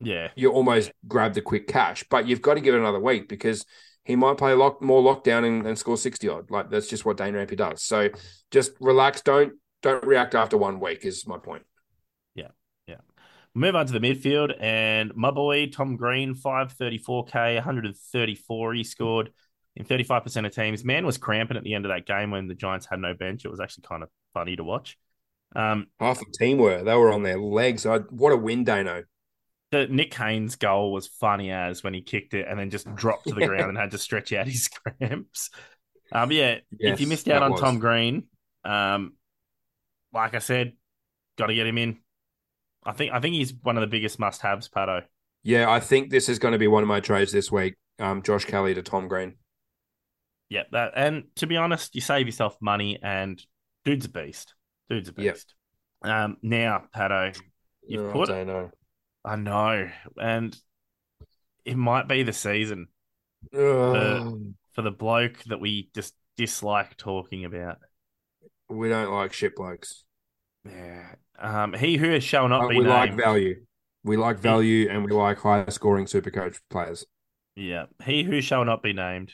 Yeah. 0.00 0.30
you 0.34 0.50
almost 0.50 0.90
grab 1.06 1.34
the 1.34 1.42
quick 1.42 1.68
cash, 1.68 2.04
but 2.10 2.26
you've 2.26 2.42
got 2.42 2.54
to 2.54 2.60
give 2.60 2.74
it 2.74 2.78
another 2.80 3.00
week 3.00 3.28
because 3.28 3.64
he 4.04 4.16
might 4.16 4.36
play 4.36 4.52
lock 4.54 4.82
more 4.82 5.02
lockdown 5.02 5.44
and, 5.46 5.66
and 5.66 5.78
score 5.78 5.96
60 5.96 6.28
odd. 6.28 6.50
Like 6.50 6.70
that's 6.70 6.88
just 6.88 7.04
what 7.04 7.16
Dane 7.16 7.34
Rampe 7.34 7.56
does. 7.56 7.82
So 7.82 8.08
just 8.50 8.72
relax. 8.80 9.22
Don't 9.22 9.54
don't 9.82 10.04
react 10.04 10.34
after 10.34 10.56
one 10.56 10.80
week 10.80 11.04
is 11.04 11.26
my 11.26 11.38
point. 11.38 11.62
Move 13.56 13.74
on 13.74 13.86
to 13.86 13.92
the 13.92 14.00
midfield, 14.00 14.54
and 14.60 15.14
my 15.16 15.30
boy 15.30 15.66
Tom 15.68 15.96
Green, 15.96 16.34
534k, 16.34 17.54
134 17.54 18.74
he 18.74 18.84
scored 18.84 19.30
in 19.76 19.86
35% 19.86 20.46
of 20.46 20.54
teams. 20.54 20.84
Man 20.84 21.06
was 21.06 21.16
cramping 21.16 21.56
at 21.56 21.64
the 21.64 21.74
end 21.74 21.86
of 21.86 21.90
that 21.90 22.06
game 22.06 22.30
when 22.30 22.48
the 22.48 22.54
Giants 22.54 22.86
had 22.86 22.98
no 23.00 23.14
bench. 23.14 23.44
It 23.44 23.50
was 23.50 23.60
actually 23.60 23.84
kind 23.88 24.02
of 24.02 24.10
funny 24.34 24.56
to 24.56 24.64
watch. 24.64 24.98
Um, 25.54 25.86
Half 26.00 26.18
the 26.18 26.26
team 26.38 26.58
were 26.58 26.82
they 26.82 26.94
were 26.94 27.10
on 27.12 27.22
their 27.22 27.38
legs. 27.38 27.86
I, 27.86 27.98
what 27.98 28.32
a 28.32 28.36
win, 28.36 28.64
Dano. 28.64 29.04
the 29.70 29.86
Nick 29.86 30.12
Haynes 30.14 30.56
goal 30.56 30.92
was 30.92 31.06
funny 31.06 31.50
as 31.50 31.82
when 31.82 31.94
he 31.94 32.02
kicked 32.02 32.34
it 32.34 32.46
and 32.48 32.58
then 32.58 32.70
just 32.70 32.92
dropped 32.94 33.28
to 33.28 33.34
the 33.34 33.40
Yeah. 33.40 33.46
ground 33.46 33.68
and 33.70 33.78
had 33.78 33.92
to 33.92 33.98
stretch 33.98 34.32
out 34.32 34.46
his 34.46 34.68
cramps. 34.98 35.50
Um, 36.12 36.30
yeah, 36.30 36.58
if 36.78 37.00
you 37.00 37.06
missed 37.06 37.28
out 37.28 37.42
on 37.42 37.52
was. 37.52 37.60
Tom 37.60 37.78
Green, 37.78 38.24
um, 38.64 39.14
like 40.12 40.34
I 40.34 40.38
said, 40.40 40.74
got 41.38 41.46
to 41.46 41.54
get 41.54 41.66
him 41.66 41.78
in. 41.78 41.98
I 42.86 42.92
think 42.92 43.12
I 43.12 43.20
think 43.20 43.34
he's 43.34 43.52
one 43.62 43.76
of 43.76 43.80
the 43.80 43.86
biggest 43.86 44.18
must-haves, 44.18 44.68
Patto. 44.68 45.02
Yeah, 45.42 45.70
I 45.70 45.80
think 45.80 46.10
this 46.10 46.28
is 46.28 46.38
going 46.38 46.52
to 46.52 46.58
be 46.58 46.66
one 46.68 46.82
of 46.82 46.88
my 46.88 47.00
trades 47.00 47.32
this 47.32 47.50
week. 47.52 47.74
Um, 47.98 48.22
Josh 48.22 48.44
Kelly 48.44 48.74
to 48.74 48.82
Tom 48.82 49.08
Green. 49.08 49.34
Yeah, 50.48 50.62
that 50.72 50.92
and 50.96 51.24
to 51.36 51.46
be 51.46 51.56
honest, 51.56 51.94
you 51.94 52.00
save 52.00 52.26
yourself 52.26 52.56
money 52.60 52.98
and 53.02 53.44
dude's 53.84 54.06
a 54.06 54.08
beast. 54.08 54.54
Dude's 54.88 55.08
a 55.08 55.14
Yep. 55.16 55.34
beast. 55.34 55.54
Um, 56.02 56.36
now, 56.42 56.84
Patto, 56.94 57.32
You've 57.88 58.06
Oh, 58.10 58.12
put- 58.12 58.28
Dano. 58.28 58.70
I 59.24 59.36
know, 59.36 59.90
and 60.20 60.56
it 61.64 61.76
might 61.76 62.06
be 62.06 62.22
the 62.22 62.32
season 62.32 62.86
Ugh. 63.52 64.54
for 64.72 64.82
the 64.82 64.90
bloke 64.92 65.42
that 65.44 65.58
we 65.60 65.90
just 65.94 66.14
dislike 66.36 66.96
talking 66.96 67.44
about. 67.44 67.78
we 68.68 68.88
don't 68.88 69.12
like 69.12 69.32
shit 69.32 69.54
blokes. 69.56 70.04
Yeah. 70.70 71.02
Um, 71.38 71.72
he 71.74 71.96
who 71.96 72.18
shall 72.20 72.48
not 72.48 72.62
But 72.62 72.68
be 72.70 72.78
we 72.78 72.84
named. 72.84 72.88
like 72.94 73.14
value. 73.14 73.62
We 74.04 74.16
like 74.16 74.38
value 74.38 74.88
and 74.88 75.04
we 75.04 75.12
like 75.12 75.38
high 75.38 75.64
scoring 75.68 76.06
super 76.06 76.30
coach 76.30 76.58
players. 76.70 77.04
Yeah, 77.56 77.86
he 78.04 78.22
who 78.22 78.40
shall 78.40 78.64
not 78.64 78.82
be 78.82 78.92
named. 78.92 79.32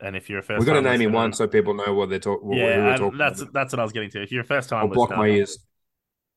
And 0.00 0.16
if 0.16 0.30
you're 0.30 0.38
a 0.38 0.42
first, 0.42 0.60
We're 0.60 0.72
going 0.72 0.82
to 0.82 0.90
name 0.90 1.00
him 1.00 1.12
one 1.12 1.32
so 1.32 1.46
people 1.48 1.74
know 1.74 1.92
what 1.94 2.08
they're 2.08 2.18
talking. 2.18 2.48
who 2.48 2.56
Yeah, 2.56 2.96
talking 2.96 3.18
that's 3.18 3.40
about. 3.42 3.52
that's 3.52 3.72
what 3.72 3.80
I 3.80 3.82
was 3.82 3.92
getting 3.92 4.10
to. 4.10 4.22
If 4.22 4.30
you're 4.32 4.42
a 4.42 4.44
first 4.44 4.68
time 4.68 4.80
I'll 4.80 4.88
block 4.88 5.10
my 5.10 5.26
ears. 5.28 5.58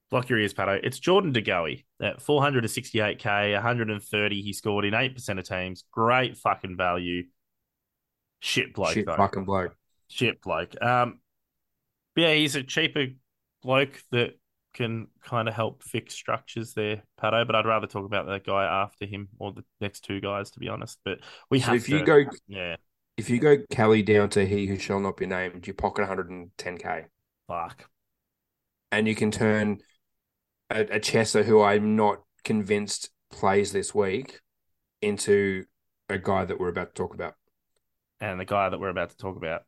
block 0.09 0.29
your 0.29 0.39
ears, 0.39 0.53
Patto. 0.53 0.79
It's 0.83 0.99
Jordan 0.99 1.31
DeGoey 1.33 1.85
at 2.01 2.19
468k, 2.19 3.53
130 3.53 4.41
he 4.41 4.53
scored 4.53 4.85
in 4.85 4.93
8% 4.93 5.37
of 5.39 5.47
teams. 5.47 5.83
Great 5.91 6.37
fucking 6.37 6.75
value. 6.75 7.23
Shit 8.39 8.73
bloke, 8.73 8.93
Shit, 8.93 9.05
though. 9.05 9.15
fucking 9.15 9.45
bloke. 9.45 9.75
Shit 10.07 10.41
bloke. 10.41 10.81
Um, 10.81 11.19
yeah, 12.15 12.33
he's 12.33 12.55
a 12.55 12.63
cheaper 12.63 13.07
bloke 13.63 14.01
that 14.11 14.37
can 14.73 15.07
kind 15.23 15.47
of 15.47 15.53
help 15.53 15.83
fix 15.83 16.13
structures 16.13 16.73
there, 16.73 17.03
Patto. 17.19 17.45
But 17.45 17.55
I'd 17.55 17.65
rather 17.65 17.87
talk 17.87 18.05
about 18.05 18.27
that 18.27 18.45
guy 18.45 18.63
after 18.65 19.05
him 19.05 19.29
or 19.39 19.51
the 19.53 19.63
next 19.81 20.01
two 20.01 20.21
guys, 20.21 20.51
to 20.51 20.59
be 20.59 20.69
honest. 20.69 20.99
But 21.03 21.19
we 21.49 21.59
So 21.59 21.71
have 21.71 21.73
if 21.73 21.87
you 21.89 22.01
go, 22.01 22.25
yeah, 22.47 22.75
if 23.17 23.29
you 23.29 23.39
go 23.39 23.57
Kelly 23.69 24.03
down 24.03 24.29
to 24.31 24.45
he 24.45 24.67
who 24.67 24.77
shall 24.77 24.99
not 24.99 25.17
be 25.17 25.25
named, 25.25 25.67
you 25.67 25.73
pocket 25.73 26.07
110k, 26.07 27.07
fuck. 27.47 27.89
and 28.91 29.07
you 29.07 29.15
can 29.15 29.31
turn 29.31 29.79
a, 30.71 30.81
a 30.81 30.99
Chesser 30.99 31.45
who 31.45 31.61
I'm 31.61 31.95
not 31.95 32.21
convinced 32.43 33.09
plays 33.31 33.71
this 33.71 33.95
week 33.95 34.39
into 35.01 35.65
a 36.09 36.17
guy 36.19 36.45
that 36.45 36.59
we're 36.59 36.69
about 36.69 36.95
to 36.95 37.01
talk 37.01 37.13
about. 37.13 37.35
And 38.19 38.39
the 38.39 38.45
guy 38.45 38.69
that 38.69 38.79
we're 38.79 38.89
about 38.89 39.09
to 39.11 39.17
talk 39.17 39.35
about 39.37 39.63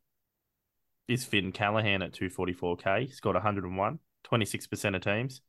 is 1.07 1.25
Finn 1.25 1.51
Callaghan 1.51 2.01
at 2.01 2.13
244k. 2.13 3.05
He's 3.07 3.19
got 3.19 3.33
101, 3.35 3.99
26% 4.31 4.95
of 4.95 5.01
teams. 5.01 5.41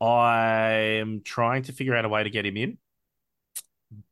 I'm 0.00 1.22
trying 1.22 1.62
to 1.64 1.72
figure 1.72 1.94
out 1.96 2.04
a 2.04 2.08
way 2.08 2.22
to 2.24 2.30
get 2.30 2.44
him 2.46 2.56
in, 2.56 2.78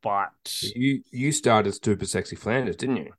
but 0.01 0.31
You 0.75 1.01
you 1.11 1.31
started 1.31 1.73
stupid 1.73 2.07
Sexy 2.09 2.35
Flanders, 2.35 2.75
didn't 2.77 2.97
you? 2.97 3.13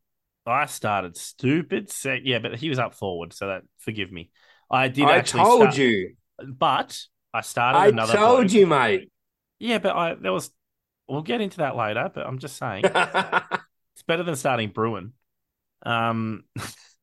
I 0.47 0.67
started 0.67 1.17
stupid. 1.17 1.91
Se- 1.91 2.23
yeah, 2.25 2.39
but 2.39 2.57
he 2.57 2.69
was 2.69 2.79
up 2.79 2.95
forward, 2.95 3.33
so 3.33 3.47
that 3.49 3.63
forgive 3.79 4.11
me. 4.13 4.31
I 4.71 4.89
did. 4.89 5.05
I 5.05 5.21
told 5.21 5.63
start- 5.63 5.79
you. 5.79 6.15
but 6.39 6.99
I 7.33 7.41
started 7.43 7.79
I 7.79 7.87
another. 7.89 8.13
I 8.13 8.17
told 8.17 8.41
bloke. 8.43 8.53
you, 8.53 8.67
mate. 8.67 9.11
Yeah, 9.59 9.79
but 9.79 9.95
I 9.95 10.15
there 10.15 10.33
was. 10.33 10.51
We'll 11.07 11.23
get 11.23 11.43
into 11.43 11.59
that 11.59 11.77
later. 11.77 12.11
But 12.15 12.27
I'm 12.27 12.39
just 12.39 12.57
saying 12.57 12.85
it's 12.95 14.03
better 14.07 14.23
than 14.23 14.37
starting 14.37 14.71
Bruhn. 14.73 15.13
Um, 15.85 16.45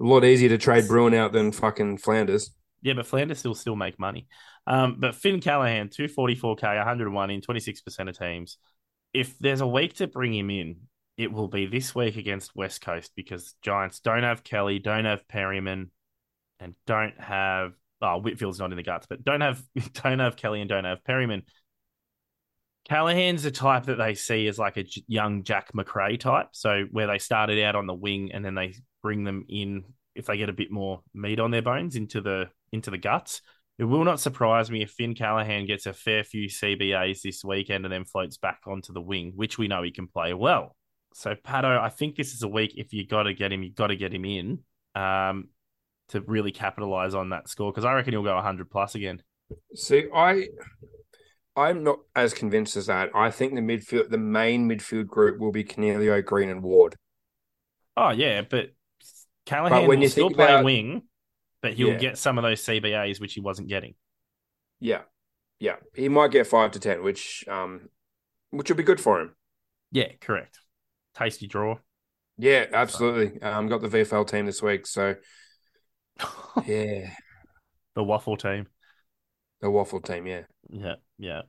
A 0.00 0.04
lot 0.04 0.24
easier 0.24 0.48
to 0.48 0.58
trade 0.58 0.84
Bruhn 0.84 1.14
out 1.14 1.32
than 1.32 1.52
fucking 1.52 1.98
Flanders. 1.98 2.50
Yeah, 2.82 2.94
but 2.94 3.06
Flanders 3.06 3.38
still 3.38 3.54
still 3.54 3.76
make 3.76 3.98
money. 3.98 4.26
Um, 4.66 4.96
but 4.98 5.14
Finn 5.14 5.40
Callaghan, 5.40 5.88
244k, 5.88 6.62
101 6.62 7.30
in 7.30 7.40
26% 7.40 8.08
of 8.08 8.18
teams. 8.18 8.58
If 9.12 9.38
there's 9.38 9.60
a 9.60 9.66
week 9.66 9.94
to 9.94 10.06
bring 10.06 10.34
him 10.34 10.50
in, 10.50 10.76
it 11.16 11.32
will 11.32 11.48
be 11.48 11.66
this 11.66 11.94
week 11.94 12.16
against 12.16 12.56
West 12.56 12.80
Coast 12.80 13.12
because 13.14 13.54
Giants 13.62 14.00
don't 14.00 14.24
have 14.24 14.42
Kelly, 14.42 14.78
don't 14.80 15.04
have 15.04 15.28
Perryman, 15.28 15.90
and 16.60 16.74
don't 16.86 17.18
have 17.20 17.72
oh 18.02 18.18
Whitfield's 18.18 18.58
not 18.58 18.70
in 18.70 18.76
the 18.76 18.82
guts, 18.82 19.06
but 19.08 19.24
don't 19.24 19.40
have 19.40 19.62
don't 20.02 20.18
have 20.18 20.36
Kelly 20.36 20.60
and 20.60 20.68
don't 20.68 20.84
have 20.84 21.04
Perryman. 21.04 21.42
Callaghan's 22.88 23.44
the 23.44 23.50
type 23.50 23.84
that 23.84 23.96
they 23.96 24.14
see 24.14 24.46
as 24.46 24.58
like 24.58 24.76
a 24.76 24.84
young 25.06 25.42
Jack 25.42 25.70
Macrae 25.74 26.18
type. 26.18 26.48
So 26.52 26.84
where 26.90 27.06
they 27.06 27.18
started 27.18 27.62
out 27.62 27.76
on 27.76 27.86
the 27.86 27.94
wing 27.94 28.30
and 28.32 28.44
then 28.44 28.54
they 28.54 28.74
bring 29.04 29.22
them 29.22 29.44
in 29.50 29.84
if 30.14 30.24
they 30.24 30.38
get 30.38 30.48
a 30.48 30.54
bit 30.54 30.72
more 30.72 31.02
meat 31.12 31.38
on 31.38 31.50
their 31.50 31.62
bones 31.62 31.94
into 31.94 32.22
the 32.22 32.46
into 32.72 32.90
the 32.90 32.98
guts. 32.98 33.42
It 33.78 33.84
will 33.84 34.04
not 34.04 34.18
surprise 34.18 34.70
me 34.70 34.82
if 34.82 34.92
Finn 34.92 35.14
Callaghan 35.14 35.66
gets 35.66 35.84
a 35.84 35.92
fair 35.92 36.24
few 36.24 36.48
CBAs 36.48 37.20
this 37.22 37.44
weekend 37.44 37.84
and 37.84 37.92
then 37.92 38.04
floats 38.04 38.38
back 38.38 38.60
onto 38.66 38.92
the 38.92 39.02
wing, 39.02 39.32
which 39.34 39.58
we 39.58 39.68
know 39.68 39.82
he 39.82 39.90
can 39.90 40.08
play 40.08 40.32
well. 40.32 40.74
So 41.12 41.34
Patto, 41.34 41.78
I 41.80 41.90
think 41.90 42.16
this 42.16 42.32
is 42.32 42.42
a 42.42 42.48
week 42.48 42.74
if 42.76 42.92
you 42.92 43.06
got 43.06 43.24
to 43.24 43.34
get 43.34 43.52
him, 43.52 43.62
you 43.62 43.72
got 43.72 43.88
to 43.88 43.96
get 43.96 44.14
him 44.14 44.24
in 44.24 44.60
um, 44.94 45.48
to 46.08 46.20
really 46.22 46.52
capitalize 46.52 47.14
on 47.14 47.30
that 47.30 47.48
score 47.48 47.72
because 47.72 47.84
I 47.84 47.92
reckon 47.92 48.14
he'll 48.14 48.22
go 48.22 48.34
100 48.34 48.70
plus 48.70 48.94
again. 48.94 49.22
See, 49.74 50.04
I 50.14 50.48
I'm 51.56 51.84
not 51.84 51.98
as 52.16 52.32
convinced 52.32 52.76
as 52.76 52.86
that. 52.86 53.10
I 53.14 53.30
think 53.30 53.54
the 53.54 53.60
midfield 53.60 54.08
the 54.08 54.18
main 54.18 54.68
midfield 54.68 55.08
group 55.08 55.40
will 55.40 55.52
be 55.52 55.64
Coniglio, 55.64 56.24
Green, 56.24 56.48
and 56.48 56.62
Ward. 56.62 56.94
Oh 57.96 58.10
yeah, 58.10 58.42
but 58.42 58.70
Callaghan 59.46 59.82
But 59.82 59.88
when 59.88 60.00
will 60.00 60.08
still 60.08 60.30
play 60.30 60.46
about- 60.46 60.64
wing, 60.64 61.02
but 61.60 61.74
he'll 61.74 61.88
Yeah. 61.92 61.98
get 61.98 62.18
some 62.18 62.38
of 62.38 62.42
those 62.42 62.62
CBAs 62.62 63.20
which 63.20 63.34
he 63.34 63.40
wasn't 63.40 63.68
getting. 63.68 63.94
Yeah. 64.80 65.02
Yeah. 65.60 65.76
He 65.94 66.08
might 66.08 66.30
get 66.30 66.46
five 66.46 66.72
to 66.72 66.80
ten, 66.80 67.02
which 67.02 67.44
um 67.48 67.88
which 68.50 68.68
will 68.70 68.76
be 68.76 68.82
good 68.82 69.00
for 69.00 69.20
him. 69.20 69.34
Yeah, 69.90 70.12
correct. 70.20 70.60
Tasty 71.14 71.46
draw. 71.46 71.78
Yeah, 72.38 72.66
absolutely. 72.72 73.40
Um 73.42 73.64
I've 73.64 73.70
got 73.70 73.80
the 73.82 73.88
VFL 73.88 74.24
team 74.26 74.46
this 74.46 74.62
week, 74.62 74.86
so 74.86 75.16
yeah. 76.66 77.10
the 77.94 78.02
waffle 78.04 78.36
team. 78.36 78.66
The 79.60 79.70
waffle 79.70 80.00
team, 80.00 80.26
yeah. 80.26 80.42
Yeah, 80.68 80.94
yeah. 81.18 81.42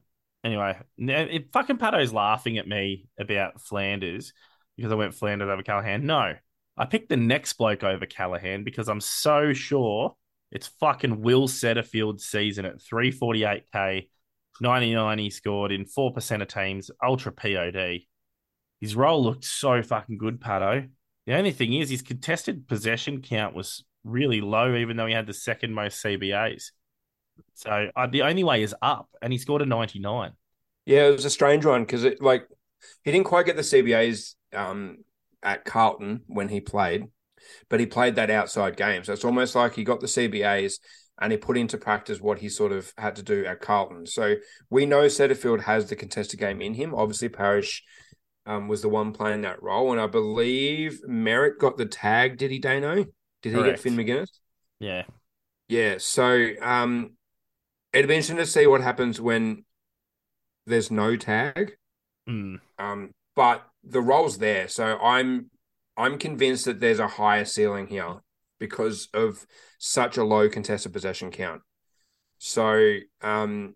Anyway, 0.43 0.77
it, 0.97 1.51
fucking 1.51 1.77
Patto's 1.77 2.13
laughing 2.13 2.58
at 2.60 2.67
me 2.67 3.08
about 3.19 3.60
Flanders 3.62 4.31
because 4.77 4.91
I 4.91 4.95
went 4.95 5.15
Flanders 5.15 5.49
over 5.49 5.63
Callaghan. 5.63 6.05
No, 6.05 6.34
I 6.77 6.85
picked 6.85 7.09
the 7.09 7.17
next 7.17 7.53
bloke 7.53 7.83
over 7.83 8.05
Callaghan 8.05 8.63
because 8.63 8.89
I'm 8.89 9.01
so 9.01 9.53
sure 9.53 10.15
it's 10.51 10.67
fucking 10.79 11.21
Will 11.21 11.47
Setterfield's 11.47 12.25
season 12.25 12.65
at 12.65 12.79
348k, 12.79 14.09
99 14.61 15.17
he 15.17 15.29
scored 15.29 15.71
in 15.71 15.85
4% 15.85 16.41
of 16.41 16.47
teams, 16.47 16.91
ultra 17.03 17.31
POD. 17.31 18.01
His 18.81 18.95
role 18.95 19.23
looked 19.23 19.45
so 19.45 19.81
fucking 19.81 20.17
good, 20.17 20.39
Patto. 20.39 20.88
The 21.25 21.33
only 21.33 21.51
thing 21.51 21.73
is, 21.73 21.89
his 21.89 22.01
contested 22.01 22.67
possession 22.67 23.21
count 23.21 23.55
was 23.55 23.83
really 24.03 24.41
low, 24.41 24.75
even 24.75 24.95
though 24.95 25.07
he 25.07 25.13
had 25.13 25.27
the 25.27 25.33
second 25.33 25.73
most 25.73 26.03
CBAs. 26.03 26.71
So 27.55 27.89
uh, 27.95 28.07
the 28.07 28.21
only 28.21 28.43
way 28.43 28.61
is 28.63 28.75
up, 28.81 29.09
and 29.21 29.33
he 29.33 29.39
scored 29.39 29.61
a 29.61 29.65
99. 29.65 30.31
Yeah, 30.85 31.07
it 31.07 31.11
was 31.11 31.25
a 31.25 31.29
strange 31.29 31.65
one 31.65 31.83
because 31.83 32.03
it 32.03 32.21
like 32.21 32.47
he 33.03 33.11
didn't 33.11 33.25
quite 33.25 33.45
get 33.45 33.55
the 33.55 33.63
CBAs 33.63 34.35
um 34.53 34.99
at 35.45 35.63
Carlton 35.63 36.21
when 36.27 36.49
he 36.49 36.60
played, 36.60 37.05
but 37.69 37.79
he 37.79 37.86
played 37.86 38.15
that 38.15 38.31
outside 38.31 38.75
game. 38.75 39.03
So 39.03 39.13
it's 39.13 39.23
almost 39.23 39.55
like 39.55 39.75
he 39.75 39.84
got 39.84 40.01
the 40.01 40.08
CBAs 40.08 40.79
and 41.21 41.31
he 41.31 41.38
put 41.38 41.58
into 41.58 41.77
practice 41.77 42.19
what 42.19 42.39
he 42.39 42.49
sort 42.49 42.73
of 42.73 42.91
had 42.97 43.15
to 43.15 43.23
do 43.23 43.45
at 43.45 43.62
Carlton. 43.62 44.05
So 44.05 44.36
we 44.69 44.86
know 44.86 45.05
Setterfield 45.05 45.62
has 45.62 45.88
the 45.88 45.95
contested 45.95 46.39
game 46.39 46.62
in 46.62 46.73
him. 46.73 46.93
Obviously, 46.93 47.29
Parish 47.29 47.84
um, 48.45 48.67
was 48.67 48.81
the 48.81 48.89
one 48.89 49.13
playing 49.13 49.43
that 49.43 49.63
role, 49.63 49.91
and 49.91 50.01
I 50.01 50.08
believe 50.08 50.99
Merritt 51.08 51.60
got 51.60 51.77
the 51.77 51.86
tag. 51.86 52.38
Did 52.38 52.51
he, 52.51 52.60
Dano? 52.60 53.05
Did 53.41 53.49
he 53.49 53.51
Correct. 53.51 53.77
get 53.77 53.79
Finn 53.79 53.95
Maginness? 53.95 54.29
Yeah, 54.79 55.03
Yeah, 55.67 55.95
so 55.99 56.49
um, 56.62 57.12
it'd 57.93 58.08
be 58.08 58.15
interesting 58.15 58.38
to 58.38 58.45
see 58.45 58.67
what 58.67 58.81
happens 58.81 59.21
when 59.21 59.63
there's 60.65 60.91
no 60.91 61.15
tag. 61.15 61.77
Mm. 62.29 62.60
Um, 62.77 63.12
but 63.36 63.65
the 63.87 64.01
role's 64.01 64.37
there, 64.37 64.67
so 64.67 64.97
I'm 64.99 65.49
I'm 65.97 66.17
convinced 66.17 66.65
that 66.65 66.79
there's 66.79 66.99
a 66.99 67.07
higher 67.07 67.45
ceiling 67.45 67.87
here 67.87 68.21
because 68.59 69.07
of 69.13 69.45
such 69.77 70.17
a 70.17 70.23
low 70.23 70.49
contested 70.49 70.93
possession 70.93 71.31
count. 71.31 71.61
So 72.37 72.97
um, 73.21 73.75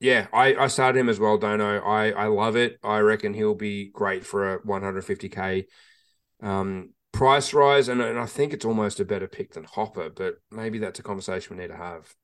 yeah, 0.00 0.26
I, 0.32 0.54
I 0.54 0.66
started 0.66 0.98
him 0.98 1.08
as 1.08 1.18
well, 1.18 1.38
Dono. 1.38 1.80
I 1.80 2.10
I 2.10 2.26
love 2.26 2.56
it. 2.56 2.78
I 2.82 2.98
reckon 2.98 3.34
he'll 3.34 3.54
be 3.54 3.90
great 3.90 4.26
for 4.26 4.54
a 4.54 4.60
150k 4.60 5.64
um, 6.42 6.90
price 7.12 7.54
rise, 7.54 7.88
and, 7.88 8.00
and 8.02 8.18
I 8.18 8.26
think 8.26 8.52
it's 8.52 8.64
almost 8.64 9.00
a 9.00 9.04
better 9.04 9.26
pick 9.26 9.54
than 9.54 9.64
Hopper. 9.64 10.10
But 10.10 10.36
maybe 10.50 10.78
that's 10.78 10.98
a 10.98 11.02
conversation 11.02 11.56
we 11.56 11.62
need 11.62 11.70
to 11.70 11.76
have. 11.76 12.14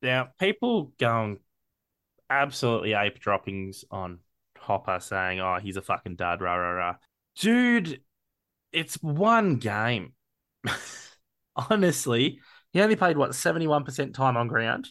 Now, 0.00 0.30
people 0.40 0.92
going 0.98 1.38
absolutely 2.30 2.94
ape 2.94 3.20
droppings 3.20 3.84
on 3.90 4.18
Hopper 4.62 4.98
saying, 5.00 5.40
oh, 5.40 5.58
he's 5.60 5.76
a 5.76 5.82
fucking 5.82 6.16
dud, 6.16 6.40
rah, 6.40 6.54
rah, 6.54 6.70
rah. 6.70 6.94
Dude, 7.36 8.00
it's 8.72 8.94
one 9.02 9.56
game. 9.56 10.14
Honestly, 11.56 12.40
he 12.72 12.80
only 12.80 12.96
played, 12.96 13.16
what, 13.18 13.30
71% 13.30 14.14
time 14.14 14.36
on 14.36 14.48
ground? 14.48 14.88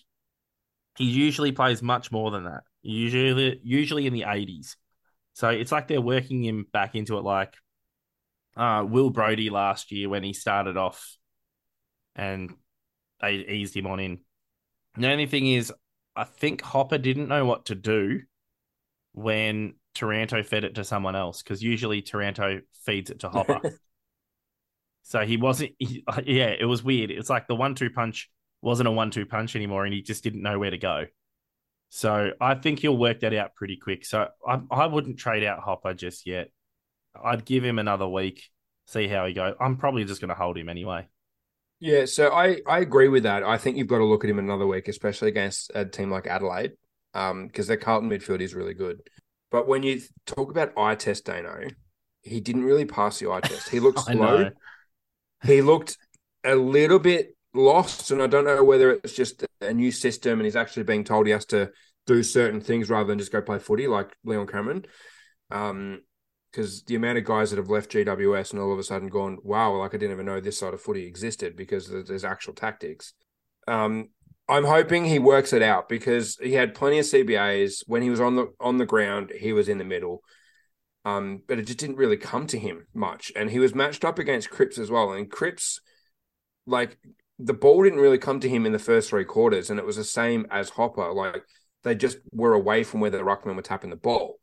He 0.98 1.06
usually 1.06 1.52
plays 1.52 1.82
much 1.82 2.12
more 2.12 2.32
than 2.32 2.46
that, 2.46 2.62
usually, 2.82 3.60
usually 3.64 4.06
in 4.06 4.14
the 4.14 4.24
80s. 4.24 4.76
So 5.34 5.50
it's 5.50 5.72
like 5.72 5.88
they're 5.88 6.02
working 6.02 6.44
him 6.44 6.68
back 6.72 6.94
into 6.96 7.18
it 7.18 7.24
like 7.24 7.56
uh, 8.58 8.86
Will 8.88 9.10
Brodie 9.10 9.50
last 9.50 9.92
year 9.92 10.10
when 10.10 10.24
he 10.24 10.34
started 10.34 10.78
off 10.78 11.18
and 12.16 12.52
they 13.22 13.36
eased 13.36 13.76
him 13.76 13.88
on 13.88 14.00
in. 14.00 14.20
The 14.98 15.10
only 15.10 15.26
thing 15.26 15.48
is, 15.48 15.72
I 16.16 16.26
think 16.26 16.62
Hopper 16.62 16.98
didn't 16.98 17.30
know 17.30 17.46
what 17.46 17.66
to 17.68 17.76
do 17.76 18.22
when 19.14 19.74
Taranto 19.94 20.44
fed 20.44 20.64
it 20.64 20.76
to 20.76 20.84
someone 20.84 21.16
else 21.16 21.42
because 21.42 21.62
usually 21.62 22.02
Taranto 22.02 22.62
feeds 22.86 23.10
it 23.10 23.20
to 23.20 23.30
Hopper. 23.30 23.60
so 25.04 25.22
he 25.22 25.38
wasn't, 25.38 25.72
he, 25.80 26.04
yeah, 26.26 26.48
it 26.48 26.66
was 26.66 26.84
weird. 26.84 27.12
It's 27.12 27.30
like 27.30 27.48
the 27.48 27.56
one 27.56 27.76
two 27.76 27.90
punch 27.90 28.30
wasn't 28.62 28.88
a 28.88 28.92
one 28.92 29.12
two 29.12 29.26
punch 29.26 29.56
anymore 29.56 29.86
and 29.86 29.94
he 29.94 30.02
just 30.02 30.24
didn't 30.24 30.44
know 30.44 30.60
where 30.60 30.72
to 30.72 30.78
go. 30.78 31.06
So 31.90 32.32
I 32.40 32.56
think 32.56 32.80
he'll 32.80 32.98
work 32.98 33.20
that 33.20 33.34
out 33.34 33.56
pretty 33.56 33.78
quick. 33.78 34.06
So 34.06 34.28
I, 34.48 34.62
I 34.72 34.86
wouldn't 34.86 35.20
trade 35.20 35.44
out 35.44 35.60
Hopper 35.60 35.94
just 35.94 36.26
yet. 36.26 36.50
I'd 37.22 37.44
give 37.44 37.66
him 37.66 37.80
another 37.80 38.08
week, 38.08 38.44
see 38.86 39.10
how 39.10 39.26
he 39.26 39.34
goes. 39.34 39.56
I'm 39.60 39.76
probably 39.76 40.06
just 40.06 40.22
going 40.22 40.30
to 40.30 40.36
hold 40.36 40.58
him 40.58 40.70
anyway. 40.70 41.08
Yeah, 41.82 42.06
so 42.06 42.32
I, 42.32 42.62
I 42.68 42.80
agree 42.80 43.08
with 43.08 43.24
that. 43.24 43.44
I 43.44 43.58
think 43.58 43.76
you've 43.76 43.88
got 43.88 43.98
to 43.98 44.06
look 44.06 44.24
at 44.24 44.30
him 44.30 44.40
another 44.40 44.68
week, 44.68 44.88
especially 44.88 45.30
against 45.30 45.72
a 45.74 45.84
team 45.84 46.12
like 46.12 46.28
Adelaide, 46.28 46.74
um, 47.14 47.48
because 47.48 47.68
their 47.68 47.78
Carlton 47.78 48.10
midfield 48.10 48.42
is 48.42 48.54
really 48.54 48.74
good. 48.74 49.02
But 49.50 49.68
when 49.68 49.84
you 49.84 50.02
talk 50.26 50.50
about 50.50 50.78
eye 50.78 50.96
test, 50.96 51.26
Dano, 51.26 51.68
he 52.22 52.40
didn't 52.40 52.64
really 52.64 52.86
pass 52.86 53.20
the 53.20 53.30
eye 53.30 53.40
test. 53.44 53.70
He 53.70 53.80
looked 53.80 54.00
slow. 54.00 54.14
know. 54.44 54.52
He 55.44 55.62
looked 55.62 55.98
a 56.44 56.56
little 56.56 57.00
bit 57.00 57.36
lost, 57.54 58.12
and 58.12 58.22
I 58.22 58.28
don't 58.28 58.46
know 58.46 58.64
whether 58.64 58.92
it's 58.92 59.14
just 59.14 59.46
a 59.60 59.74
new 59.74 59.92
system 59.92 60.40
and 60.40 60.46
he's 60.46 60.56
actually 60.56 60.84
being 60.84 61.04
told 61.04 61.26
he 61.26 61.34
has 61.34 61.46
to 61.48 61.72
do 62.08 62.24
certain 62.24 62.62
things 62.62 62.90
rather 62.90 63.08
than 63.08 63.20
just 63.20 63.32
go 63.32 63.42
play 63.42 63.60
footy 63.60 63.88
like 63.88 64.16
Leon 64.24 64.48
Cameron. 64.48 64.86
Um, 65.50 66.02
because 66.52 66.84
the 66.84 66.96
amount 66.96 67.18
of 67.18 67.24
guys 67.24 67.50
that 67.50 67.58
have 67.58 67.70
left 67.70 67.92
GWS 67.92 68.52
and 68.52 68.60
all 68.60 68.74
of 68.74 68.80
a 68.80 68.84
sudden 68.84 69.08
gone, 69.08 69.38
wow, 69.42 69.74
like 69.78 69.94
I 69.94 69.98
didn't 69.98 70.12
even 70.12 70.26
know 70.26 70.42
this 70.42 70.60
side 70.60 70.74
of 70.74 70.82
footy 70.82 71.06
existed 71.06 71.56
because 71.56 71.88
there's 71.88 72.26
actual 72.26 72.54
tactics. 72.54 73.14
Um, 73.70 74.10
I'm 74.48 74.66
hoping 74.66 75.06
he 75.06 75.20
works 75.20 75.54
it 75.54 75.62
out 75.62 75.88
because 75.88 76.38
he 76.42 76.54
had 76.54 76.76
plenty 76.76 77.00
of 77.00 77.06
CBAs 77.06 77.84
when 77.88 78.02
he 78.02 78.10
was 78.10 78.20
on 78.20 78.36
the 78.36 78.54
on 78.60 78.78
the 78.78 78.86
ground. 78.86 79.32
He 79.38 79.54
was 79.54 79.70
in 79.70 79.78
the 79.78 79.86
middle, 79.86 80.24
um, 81.06 81.42
but 81.48 81.58
it 81.58 81.64
just 81.64 81.80
didn't 81.80 81.96
really 81.98 82.18
come 82.18 82.48
to 82.48 82.60
him 82.60 82.88
much. 82.94 83.32
And 83.36 83.50
he 83.50 83.60
was 83.60 83.74
matched 83.74 84.04
up 84.04 84.20
against 84.20 84.50
Cripps 84.50 84.78
as 84.78 84.92
well. 84.92 85.14
And 85.14 85.32
Cripps, 85.32 85.80
like 86.66 86.98
the 87.40 87.54
ball 87.54 87.84
didn't 87.84 88.00
really 88.00 88.18
come 88.18 88.40
to 88.42 88.50
him 88.50 88.66
in 88.66 88.72
the 88.72 88.80
first 88.80 89.10
three 89.10 89.26
quarters, 89.26 89.70
and 89.70 89.80
it 89.80 89.86
was 89.86 89.96
the 89.96 90.04
same 90.04 90.46
as 90.52 90.70
Hopper. 90.70 91.12
Like 91.14 91.44
they 91.84 91.96
just 91.96 92.18
were 92.32 92.54
away 92.54 92.84
from 92.84 93.00
where 93.00 93.10
the 93.10 93.20
ruckman 93.20 93.56
were 93.56 93.62
tapping 93.62 93.90
the 93.90 93.96
ball. 93.96 94.40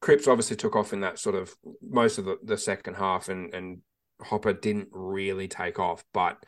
Cripps 0.00 0.28
obviously 0.28 0.56
took 0.56 0.76
off 0.76 0.92
in 0.92 1.00
that 1.00 1.18
sort 1.18 1.34
of 1.34 1.54
most 1.82 2.18
of 2.18 2.24
the, 2.24 2.38
the 2.42 2.58
second 2.58 2.94
half, 2.94 3.28
and 3.28 3.54
and 3.54 3.82
Hopper 4.20 4.52
didn't 4.52 4.88
really 4.90 5.48
take 5.48 5.78
off, 5.78 6.04
but 6.12 6.38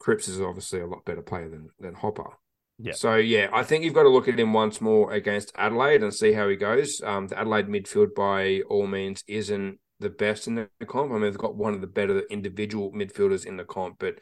Cripps 0.00 0.26
is 0.26 0.40
obviously 0.40 0.80
a 0.80 0.86
lot 0.86 1.04
better 1.04 1.22
player 1.22 1.48
than 1.48 1.68
than 1.78 1.94
Hopper. 1.94 2.30
Yeah. 2.78 2.94
So 2.94 3.16
yeah, 3.16 3.48
I 3.52 3.62
think 3.62 3.84
you've 3.84 3.94
got 3.94 4.04
to 4.04 4.08
look 4.08 4.26
at 4.26 4.40
him 4.40 4.52
once 4.52 4.80
more 4.80 5.12
against 5.12 5.52
Adelaide 5.56 6.02
and 6.02 6.12
see 6.12 6.32
how 6.32 6.48
he 6.48 6.56
goes. 6.56 7.00
Um, 7.04 7.28
the 7.28 7.38
Adelaide 7.38 7.68
midfield, 7.68 8.14
by 8.14 8.62
all 8.68 8.86
means, 8.86 9.22
isn't 9.28 9.78
the 10.00 10.08
best 10.08 10.48
in 10.48 10.54
the 10.54 10.68
comp. 10.86 11.10
I 11.10 11.14
mean, 11.14 11.22
they've 11.22 11.36
got 11.36 11.54
one 11.54 11.74
of 11.74 11.82
the 11.82 11.86
better 11.86 12.20
individual 12.30 12.90
midfielders 12.92 13.44
in 13.44 13.58
the 13.58 13.64
comp, 13.64 13.96
but 13.98 14.18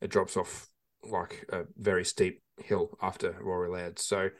it 0.00 0.10
drops 0.10 0.36
off 0.36 0.66
like 1.08 1.46
a 1.50 1.62
very 1.78 2.04
steep 2.04 2.42
hill 2.58 2.98
after 3.00 3.36
Rory 3.40 3.70
Laird. 3.70 3.98
So 4.00 4.30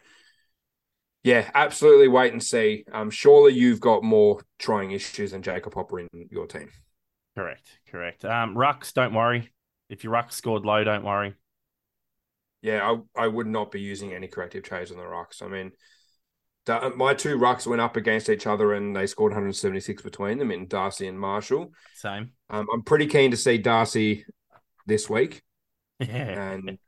yeah, 1.22 1.50
absolutely 1.54 2.08
wait 2.08 2.32
and 2.32 2.42
see. 2.42 2.84
Um, 2.92 3.10
surely 3.10 3.52
you've 3.52 3.80
got 3.80 4.02
more 4.02 4.40
trying 4.58 4.90
issues 4.90 5.30
than 5.30 5.42
Jacob 5.42 5.74
Hopper 5.74 6.00
in 6.00 6.08
your 6.30 6.46
team. 6.46 6.70
Correct, 7.36 7.78
correct. 7.90 8.24
Um, 8.24 8.54
Rucks, 8.54 8.92
don't 8.92 9.14
worry. 9.14 9.50
If 9.90 10.04
your 10.04 10.12
Rucks 10.14 10.32
scored 10.32 10.64
low, 10.64 10.82
don't 10.84 11.04
worry. 11.04 11.34
Yeah, 12.62 12.96
I, 13.16 13.24
I 13.24 13.26
would 13.26 13.46
not 13.46 13.70
be 13.70 13.80
using 13.80 14.12
any 14.12 14.28
corrective 14.28 14.62
trades 14.62 14.90
on 14.90 14.96
the 14.96 15.02
Rucks. 15.02 15.42
I 15.42 15.48
mean, 15.48 15.72
the, 16.66 16.92
my 16.96 17.14
two 17.14 17.36
Rucks 17.38 17.66
went 17.66 17.80
up 17.80 17.96
against 17.96 18.28
each 18.28 18.46
other 18.46 18.72
and 18.74 18.94
they 18.94 19.06
scored 19.06 19.32
176 19.32 20.02
between 20.02 20.38
them 20.38 20.50
in 20.50 20.68
Darcy 20.68 21.08
and 21.08 21.18
Marshall. 21.18 21.72
Same. 21.94 22.32
Um, 22.50 22.66
I'm 22.72 22.82
pretty 22.82 23.06
keen 23.06 23.30
to 23.32 23.36
see 23.36 23.58
Darcy 23.58 24.24
this 24.86 25.08
week, 25.10 25.42
Yeah. 26.00 26.52
and 26.52 26.78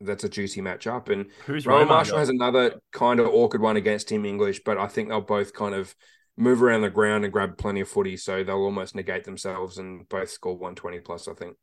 that's 0.00 0.24
a 0.24 0.28
juicy 0.28 0.60
matchup. 0.60 1.08
And 1.08 1.26
Who's 1.46 1.66
Rowan 1.66 1.88
Marshall 1.88 2.14
got? 2.14 2.20
has 2.20 2.28
another 2.28 2.74
kind 2.92 3.20
of 3.20 3.26
awkward 3.28 3.62
one 3.62 3.76
against 3.76 4.08
Tim 4.08 4.24
English, 4.24 4.60
but 4.64 4.78
I 4.78 4.86
think 4.86 5.08
they'll 5.08 5.20
both 5.20 5.52
kind 5.54 5.74
of 5.74 5.94
move 6.36 6.62
around 6.62 6.82
the 6.82 6.90
ground 6.90 7.24
and 7.24 7.32
grab 7.32 7.58
plenty 7.58 7.80
of 7.80 7.88
footy, 7.88 8.16
so 8.16 8.44
they'll 8.44 8.56
almost 8.56 8.94
negate 8.94 9.24
themselves 9.24 9.78
and 9.78 10.08
both 10.08 10.30
score 10.30 10.54
120 10.56 11.00
plus, 11.00 11.26
I 11.26 11.32
think. 11.34 11.56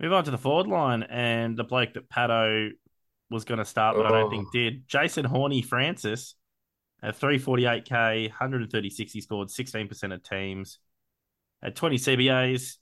Move 0.00 0.12
on 0.12 0.24
to 0.24 0.30
the 0.30 0.38
forward 0.38 0.66
line 0.66 1.02
and 1.04 1.56
the 1.56 1.64
bloke 1.64 1.94
that 1.94 2.08
Patto 2.08 2.70
was 3.30 3.44
going 3.44 3.58
to 3.58 3.64
start, 3.64 3.96
but 3.96 4.06
I 4.06 4.10
don't 4.10 4.30
think 4.30 4.46
Oh. 4.48 4.50
did. 4.52 4.86
Jason 4.88 5.24
Horne-Francis 5.24 6.34
at 7.02 7.18
348k, 7.18 8.28
136. 8.28 9.12
He 9.12 9.20
scored 9.20 9.48
16% 9.50 10.12
of 10.12 10.22
teams 10.22 10.78
at 11.62 11.74
20 11.74 11.96
CBAs. 11.96 12.76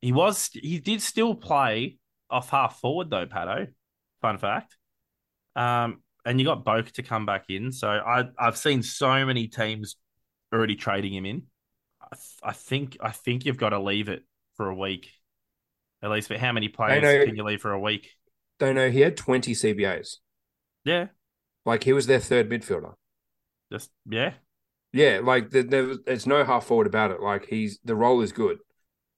He 0.00 0.12
was 0.12 0.50
he 0.52 0.78
did 0.78 1.00
still 1.00 1.34
play 1.34 1.96
off 2.28 2.50
half 2.50 2.80
forward 2.80 3.10
though, 3.10 3.26
Patto. 3.26 3.68
Fun 4.20 4.38
fact. 4.38 4.76
Um, 5.54 6.02
and 6.24 6.38
you 6.40 6.44
got 6.44 6.64
Boak 6.64 6.90
to 6.92 7.02
come 7.02 7.24
back 7.24 7.44
in. 7.48 7.72
So 7.72 7.88
I 7.88 8.24
I've 8.38 8.58
seen 8.58 8.82
so 8.82 9.24
many 9.24 9.46
teams 9.48 9.96
already 10.52 10.74
trading 10.76 11.14
him 11.14 11.24
in. 11.24 11.44
I, 12.02 12.14
th- 12.14 12.38
I 12.42 12.52
think 12.52 12.96
I 13.00 13.10
think 13.12 13.46
you've 13.46 13.56
got 13.56 13.70
to 13.70 13.78
leave 13.80 14.08
it 14.08 14.24
for 14.56 14.68
a 14.68 14.74
week. 14.74 15.10
At 16.06 16.12
least, 16.12 16.28
but 16.28 16.38
how 16.38 16.52
many 16.52 16.68
players 16.68 17.02
know- 17.02 17.24
can 17.24 17.34
you 17.34 17.42
leave 17.42 17.60
for 17.60 17.72
a 17.72 17.80
week? 17.80 18.08
Don't 18.60 18.76
know. 18.76 18.90
He 18.90 19.00
had 19.00 19.16
20 19.16 19.52
CBAs. 19.54 20.18
Yeah, 20.84 21.08
Like 21.64 21.82
he 21.82 21.92
was 21.92 22.06
their 22.06 22.20
third 22.20 22.48
midfielder. 22.48 22.94
just 23.72 23.90
yeah. 24.08 24.34
Yeah, 24.92 25.18
like 25.22 25.50
there, 25.50 25.64
there, 25.64 25.82
was- 25.84 25.98
there's 26.06 26.26
no 26.28 26.44
half 26.44 26.64
forward 26.66 26.86
about 26.86 27.10
it. 27.10 27.20
Like 27.20 27.46
he's 27.46 27.80
the 27.84 27.96
role 27.96 28.20
is 28.22 28.30
good. 28.32 28.58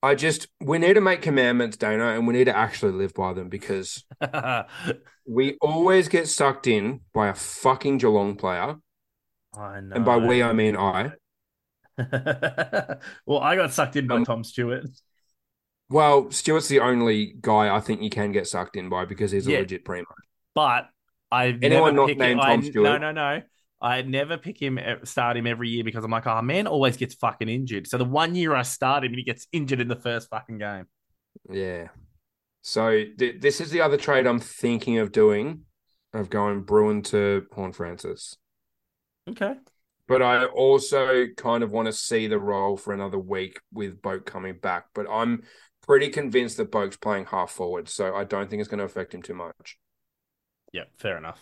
I 0.02 0.14
just 0.14 0.48
we 0.60 0.78
need 0.78 0.94
to 0.94 1.00
make 1.02 1.20
commandments, 1.22 1.76
Dana, 1.76 2.06
and 2.16 2.26
we 2.26 2.32
need 2.32 2.44
to 2.46 2.56
actually 2.56 2.92
live 2.92 3.12
by 3.12 3.32
them 3.34 3.48
because 3.50 4.02
we 5.26 5.58
always 5.60 6.08
get 6.08 6.26
sucked 6.28 6.66
in 6.66 7.00
by 7.12 7.28
a 7.28 7.34
fucking 7.34 7.98
Geelong 7.98 8.36
player, 8.36 8.76
I 9.54 9.80
know. 9.80 9.96
and 9.96 10.04
by 10.06 10.16
we 10.16 10.42
I 10.42 10.52
mean 10.54 10.74
I. 10.76 11.12
well, 13.26 13.40
I 13.40 13.56
got 13.56 13.72
sucked 13.72 13.96
in 13.96 14.06
by 14.06 14.16
Um, 14.16 14.24
Tom 14.24 14.44
Stewart. 14.44 14.86
Well, 15.90 16.30
Stewart's 16.30 16.68
the 16.68 16.80
only 16.80 17.34
guy 17.40 17.74
I 17.74 17.80
think 17.80 18.02
you 18.02 18.10
can 18.10 18.32
get 18.32 18.46
sucked 18.46 18.76
in 18.76 18.88
by 18.88 19.04
because 19.06 19.30
he's 19.30 19.46
a 19.46 19.52
Yeah. 19.52 19.58
legit 19.60 19.84
primo. 19.84 20.06
but 20.54 20.88
I 21.30 21.46
Anyone 21.62 21.94
never 21.94 22.08
not 22.08 22.16
named 22.16 22.22
him. 22.22 22.38
Tom 22.40 22.60
I, 22.60 22.62
Stewart? 22.62 22.84
No, 22.84 22.98
no, 22.98 23.12
no. 23.12 23.42
I 23.80 24.02
never 24.02 24.36
pick 24.38 24.60
him, 24.60 24.78
start 25.04 25.36
him 25.36 25.46
every 25.46 25.68
year 25.68 25.84
because 25.84 26.04
I'm 26.04 26.10
like, 26.10 26.26
oh 26.26 26.42
man, 26.42 26.66
always 26.66 26.96
gets 26.96 27.14
fucking 27.14 27.48
injured. 27.48 27.86
So 27.86 27.96
the 27.96 28.04
one 28.04 28.34
year 28.34 28.54
I 28.54 28.62
start 28.62 29.04
him, 29.04 29.12
he 29.14 29.22
gets 29.22 29.46
injured 29.52 29.80
in 29.80 29.88
the 29.88 29.96
first 29.96 30.28
fucking 30.30 30.58
game. 30.58 30.86
Yeah. 31.48 31.88
So 32.62 33.04
th- 33.18 33.40
this 33.40 33.60
is 33.60 33.70
the 33.70 33.80
other 33.82 33.96
trade 33.96 34.26
I'm 34.26 34.40
thinking 34.40 34.98
of 34.98 35.12
doing, 35.12 35.62
of 36.12 36.28
going 36.28 36.64
Bruhn 36.64 37.04
to 37.10 37.46
Horne-Francis. 37.52 38.36
Okay. 39.30 39.54
But 40.08 40.22
I 40.22 40.46
also 40.46 41.26
kind 41.36 41.62
of 41.62 41.70
want 41.70 41.86
to 41.86 41.92
see 41.92 42.26
the 42.26 42.38
role 42.38 42.76
for 42.76 42.92
another 42.94 43.18
week 43.18 43.60
with 43.72 44.00
Boak 44.02 44.24
coming 44.24 44.54
back. 44.58 44.86
But 44.94 45.06
I'm 45.10 45.42
pretty 45.88 46.10
convinced 46.10 46.58
that 46.58 46.70
Boak's 46.70 46.98
playing 46.98 47.24
half 47.24 47.50
forward, 47.50 47.88
so 47.88 48.14
I 48.14 48.24
don't 48.24 48.48
think 48.48 48.60
it's 48.60 48.68
going 48.68 48.78
to 48.78 48.84
affect 48.84 49.14
him 49.14 49.22
too 49.22 49.34
much. 49.34 49.78
Yeah, 50.70 50.84
fair 50.98 51.16
enough. 51.16 51.40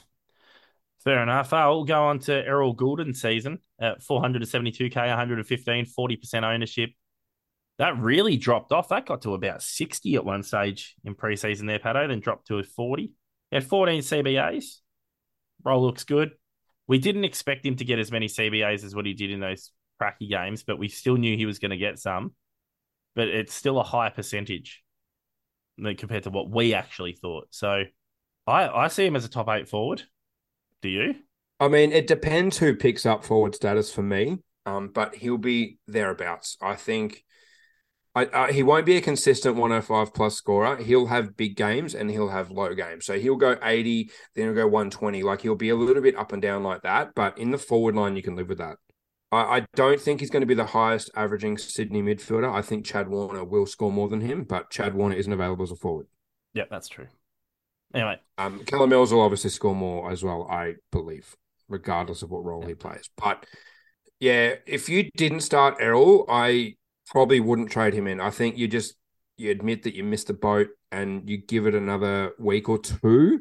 Fair 1.03 1.21
enough. 1.21 1.53
Uh, 1.53 1.67
we'll 1.69 1.85
go 1.85 2.05
on 2.05 2.21
to 2.21 2.33
Errol 2.33 2.73
Gulden's 2.73 3.21
season 3.21 3.59
at 3.81 4.01
472k, 4.03 4.95
115, 4.95 5.87
40% 5.87 6.43
ownership. 6.45 6.91
That 7.79 7.99
really 7.99 8.37
dropped 8.37 8.71
off. 8.71 8.89
That 8.89 9.05
got 9.05 9.23
to 9.23 9.35
about 9.35 9.63
60 9.63 10.15
at 10.15 10.25
one 10.25 10.45
stage 10.45 10.95
in 11.05 11.17
preseason 11.17 11.67
there, 11.67 11.81
Patto, 11.81 12.07
then 12.07 12.21
dropped 12.21 12.47
to 12.47 12.59
a 12.59 12.63
40. 12.63 13.03
He 13.03 13.57
had 13.57 13.65
14 13.65 14.01
CBAs. 14.01 14.77
Role 15.65 15.83
looks 15.83 16.05
good. 16.05 16.31
We 16.87 16.99
didn't 16.99 17.25
expect 17.25 17.67
him 17.67 17.75
to 17.77 17.85
get 17.85 17.99
as 17.99 18.13
many 18.13 18.29
CBAs 18.29 18.85
as 18.85 18.95
what 18.95 19.07
he 19.07 19.13
did 19.13 19.33
in 19.33 19.41
those 19.41 19.73
cracky 19.99 20.29
games, 20.29 20.63
but 20.63 20.79
we 20.79 20.89
still 20.89 21.17
knew 21.17 21.37
he 21.37 21.47
was 21.47 21.59
going 21.59 21.73
to 21.73 21.77
get 21.77 21.99
some. 21.99 22.33
But 23.17 23.29
it's 23.29 23.53
still 23.53 23.81
a 23.81 23.83
high 23.83 24.11
percentage 24.11 24.85
compared 25.97 26.23
to 26.23 26.31
what 26.31 26.49
we 26.49 26.73
actually 26.73 27.13
thought. 27.13 27.49
So 27.51 27.83
I, 28.47 28.69
I 28.69 28.89
see 28.89 29.07
him 29.07 29.17
as 29.17 29.25
a 29.25 29.29
top 29.29 29.49
eight 29.49 29.69
forward. 29.69 30.05
Do 30.83 30.89
you? 30.89 31.15
I 31.59 31.69
mean, 31.69 31.93
it 31.93 32.07
depends 32.07 32.59
who 32.59 32.77
picks 32.77 33.07
up 33.07 33.25
forward 33.25 33.55
status 33.55 33.93
for 33.93 34.03
me, 34.03 34.39
um, 34.67 34.91
but 34.95 35.17
he'll 35.17 35.39
be 35.39 35.79
thereabouts. 35.87 36.57
I 36.61 36.77
think 36.77 37.25
I, 38.17 38.25
uh, 38.25 38.53
he 38.53 38.63
won't 38.63 38.87
be 38.87 38.97
a 38.97 39.03
consistent 39.03 39.57
105 39.57 40.15
plus 40.15 40.37
scorer. 40.37 40.77
He'll 40.77 41.07
have 41.07 41.37
big 41.37 41.55
games 41.55 41.95
and 41.95 42.11
he'll 42.11 42.31
have 42.31 42.51
low 42.51 42.75
games. 42.75 43.05
So 43.05 43.19
he'll 43.19 43.37
go 43.37 43.59
80, 43.63 44.11
then 44.35 44.47
he'll 44.47 44.55
go 44.55 44.67
120. 44.67 45.23
Like 45.23 45.43
he'll 45.43 45.55
be 45.55 45.69
a 45.69 45.77
little 45.77 46.03
bit 46.03 46.17
up 46.17 46.33
and 46.33 46.41
down 46.41 46.63
like 46.63 46.81
that. 46.83 47.15
But 47.15 47.37
in 47.37 47.51
the 47.51 47.59
forward 47.59 47.95
line, 47.95 48.17
you 48.17 48.23
can 48.23 48.35
live 48.35 48.49
with 48.49 48.57
that. 48.57 48.79
I, 49.33 49.59
I 49.59 49.67
don't 49.75 50.01
think 50.01 50.21
he's 50.21 50.31
going 50.31 50.43
to 50.43 50.47
be 50.47 50.55
the 50.55 50.67
highest 50.67 51.11
averaging 51.17 51.59
Sydney 51.59 52.03
midfielder. 52.03 52.53
I 52.53 52.63
think 52.63 52.85
Chad 52.85 53.09
Warner 53.09 53.45
will 53.45 53.67
score 53.67 53.93
more 53.93 54.09
than 54.09 54.21
him, 54.21 54.45
but 54.45 54.71
Chad 54.71 54.95
Warner 54.95 55.17
isn't 55.17 55.33
available 55.33 55.65
as 55.65 55.71
a 55.71 55.77
forward. 55.77 56.07
Yeah, 56.55 56.65
that's 56.71 56.89
true. 56.89 57.07
Anyway, 57.95 58.19
Um, 58.39 58.65
Callum 58.65 58.91
Mills 58.91 59.13
will 59.13 59.21
obviously 59.21 59.51
score 59.51 59.75
more 59.75 60.11
as 60.11 60.23
well, 60.23 60.47
I 60.51 60.75
believe, 60.91 61.37
regardless 61.69 62.23
of 62.23 62.31
what 62.31 62.45
role 62.45 62.67
he 62.67 62.75
plays. 62.75 63.09
But 63.17 63.47
yeah, 64.21 64.55
if 64.67 64.89
you 64.89 65.11
didn't 65.17 65.41
start 65.41 65.77
Errol, 65.81 66.25
I 66.29 66.75
probably 67.07 67.41
wouldn't 67.41 67.71
trade 67.71 67.95
him 67.95 68.07
in. 68.07 68.21
I 68.21 68.31
think 68.31 68.59
you 68.59 68.69
just 68.69 68.97
you 69.37 69.51
admit 69.51 69.83
that 69.85 69.95
you 69.95 70.03
missed 70.03 70.29
the 70.29 70.35
boat 70.35 70.69
and 70.91 71.29
you 71.29 71.37
give 71.37 71.67
it 71.67 71.75
another 71.75 72.33
week 72.39 72.69
or 72.69 72.79
two. 72.79 73.41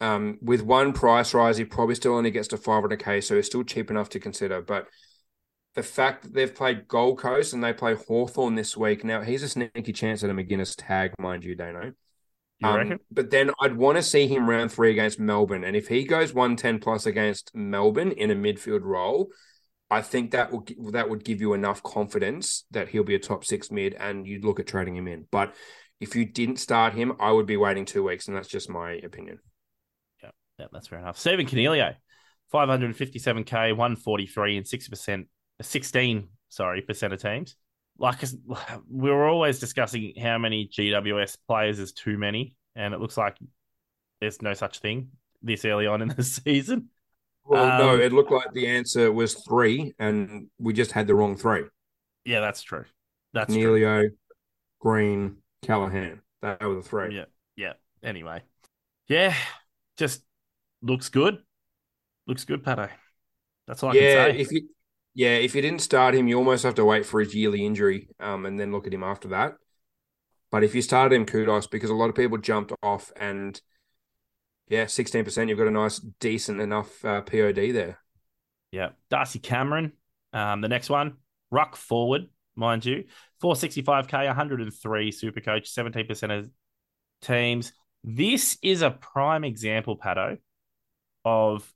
Um, 0.00 0.38
with 0.40 0.62
one 0.62 0.92
price 0.92 1.34
rise, 1.34 1.56
he 1.56 1.64
probably 1.64 1.96
still 1.96 2.14
only 2.14 2.30
gets 2.30 2.48
to 2.48 2.56
500k, 2.56 3.22
so 3.22 3.36
he's 3.36 3.46
still 3.46 3.64
cheap 3.64 3.90
enough 3.90 4.08
to 4.10 4.20
consider. 4.20 4.62
But 4.62 4.86
the 5.74 5.82
fact 5.82 6.22
that 6.22 6.34
they've 6.34 6.54
played 6.54 6.88
Gold 6.88 7.18
Coast 7.18 7.52
and 7.52 7.62
they 7.62 7.72
play 7.72 7.94
Hawthorn 7.94 8.54
this 8.54 8.76
week. 8.76 9.04
Now, 9.04 9.22
he's 9.22 9.42
a 9.42 9.48
sneaky 9.48 9.92
chance 9.92 10.24
at 10.24 10.30
a 10.30 10.34
Maginness 10.34 10.74
tag, 10.76 11.12
mind 11.18 11.44
you, 11.44 11.54
Dano. 11.54 11.92
You 12.58 12.68
Um, 12.68 12.98
but 13.12 13.30
then 13.30 13.52
I'd 13.60 13.76
want 13.76 13.96
to 13.96 14.02
see 14.02 14.26
him 14.26 14.50
round 14.50 14.72
three 14.72 14.90
against 14.90 15.20
Melbourne. 15.20 15.62
And 15.62 15.76
if 15.76 15.86
he 15.86 16.04
goes 16.04 16.34
110 16.34 16.80
plus 16.80 17.06
against 17.06 17.54
Melbourne 17.54 18.10
in 18.10 18.30
a 18.32 18.34
midfield 18.34 18.82
role, 18.82 19.28
I 19.90 20.02
think 20.02 20.32
that 20.32 20.50
will 20.50 20.66
that 20.92 21.08
would 21.08 21.24
give 21.24 21.40
you 21.40 21.54
enough 21.54 21.82
confidence 21.82 22.64
that 22.72 22.88
he'll 22.88 23.04
be 23.04 23.14
a 23.14 23.20
top 23.20 23.44
six 23.44 23.70
mid 23.70 23.94
and 23.94 24.26
you'd 24.26 24.44
look 24.44 24.60
at 24.60 24.66
trading 24.66 24.96
him 24.96 25.08
in. 25.08 25.26
But 25.30 25.54
if 26.00 26.14
you 26.14 26.24
didn't 26.24 26.58
start 26.58 26.94
him, 26.94 27.12
I 27.20 27.32
would 27.32 27.46
be 27.46 27.56
waiting 27.56 27.84
two 27.84 28.02
weeks, 28.02 28.28
and 28.28 28.36
that's 28.36 28.48
just 28.48 28.68
my 28.68 28.92
opinion. 28.92 29.38
Yeah, 30.58 30.66
that's 30.72 30.88
fair 30.88 30.98
enough. 30.98 31.18
Stephen 31.18 31.46
Coniglio, 31.46 31.94
557k, 32.52 33.76
143 33.76 34.56
and 34.56 34.66
6%, 34.66 35.26
16, 35.60 36.28
sorry, 36.48 36.82
percent 36.82 37.12
of 37.12 37.22
teams. 37.22 37.56
Like 37.98 38.22
we 38.90 39.10
were 39.10 39.28
always 39.28 39.58
discussing 39.58 40.14
how 40.20 40.38
many 40.38 40.68
GWS 40.68 41.36
players 41.46 41.78
is 41.78 41.92
too 41.92 42.18
many, 42.18 42.56
and 42.76 42.94
it 42.94 43.00
looks 43.00 43.16
like 43.16 43.36
there's 44.20 44.42
no 44.42 44.54
such 44.54 44.78
thing 44.80 45.10
this 45.42 45.64
early 45.64 45.86
on 45.86 46.02
in 46.02 46.08
the 46.08 46.22
season. 46.24 46.88
Well, 47.44 47.78
no, 47.78 47.94
Um, 47.94 48.00
it 48.00 48.12
looked 48.12 48.30
like 48.30 48.52
the 48.52 48.66
answer 48.66 49.10
was 49.10 49.34
three, 49.34 49.94
and 49.98 50.48
we 50.58 50.72
just 50.72 50.92
had 50.92 51.06
the 51.06 51.14
wrong 51.14 51.36
three. 51.36 51.64
Yeah, 52.24 52.40
that's 52.40 52.62
true. 52.62 52.84
That's 53.32 53.54
true. 53.54 54.10
Green, 54.80 55.36
Callaghan. 55.62 56.20
That 56.42 56.62
were 56.62 56.76
the 56.76 56.82
three. 56.82 57.16
Yeah, 57.16 57.24
yeah. 57.56 57.72
Anyway, 58.02 58.42
yeah, 59.08 59.34
just 59.96 60.22
looks 60.82 61.08
good. 61.08 61.38
Looks 62.26 62.44
good, 62.44 62.64
Patto. 62.64 62.88
That's 63.66 63.82
all 63.82 63.90
I 63.90 63.94
yeah, 63.94 64.26
can 64.26 64.34
say. 64.34 64.40
if 64.40 64.52
you 64.52 64.68
yeah, 65.14 65.36
if 65.36 65.54
you 65.54 65.62
didn't 65.62 65.80
start 65.80 66.14
him, 66.14 66.28
you 66.28 66.36
almost 66.36 66.62
have 66.62 66.76
to 66.76 66.84
wait 66.84 67.04
for 67.04 67.20
his 67.20 67.34
yearly 67.34 67.64
injury, 67.64 68.08
um, 68.20 68.46
and 68.46 68.58
then 68.58 68.72
look 68.72 68.86
at 68.86 68.94
him 68.94 69.02
after 69.02 69.28
that. 69.28 69.54
But 70.50 70.64
if 70.64 70.74
you 70.74 70.82
started 70.82 71.14
him, 71.14 71.26
kudos 71.26 71.66
because 71.66 71.90
a 71.90 71.94
lot 71.94 72.08
of 72.08 72.14
people 72.14 72.38
jumped 72.38 72.72
off, 72.82 73.12
and 73.16 73.60
yeah, 74.68 74.86
sixteen 74.86 75.24
percent, 75.24 75.48
you've 75.48 75.58
got 75.58 75.66
a 75.66 75.72
nice, 75.72 75.98
decent 75.98 76.60
enough 76.60 77.04
uh, 77.04 77.22
POD 77.22 77.72
there. 77.72 77.98
Yeah. 78.70 78.90
Darcy 79.10 79.38
Cameron. 79.38 79.92
Um, 80.32 80.60
the 80.60 80.68
next 80.68 80.90
one, 80.90 81.16
Ruck 81.50 81.76
forward, 81.76 82.26
mind 82.54 82.84
you. 82.84 83.04
465k, 83.42 84.26
103 84.26 85.12
super 85.12 85.40
coach, 85.40 85.72
17% 85.72 86.38
of 86.38 86.50
teams. 87.22 87.72
This 88.04 88.58
is 88.62 88.82
a 88.82 88.90
prime 88.90 89.44
example, 89.44 89.96
Patto, 89.96 90.38
of 91.24 91.72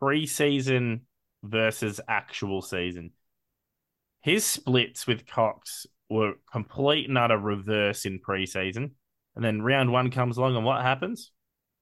preseason 0.00 1.00
versus 1.42 2.00
actual 2.08 2.62
season. 2.62 3.10
His 4.20 4.44
splits 4.44 5.06
with 5.06 5.26
Cox 5.26 5.86
were 6.08 6.34
complete 6.50 7.08
and 7.08 7.18
utter 7.18 7.38
reverse 7.38 8.04
in 8.04 8.20
preseason. 8.20 8.90
And 9.34 9.44
then 9.44 9.62
round 9.62 9.92
one 9.92 10.10
comes 10.10 10.38
along, 10.38 10.56
and 10.56 10.64
what 10.64 10.82
happens? 10.82 11.30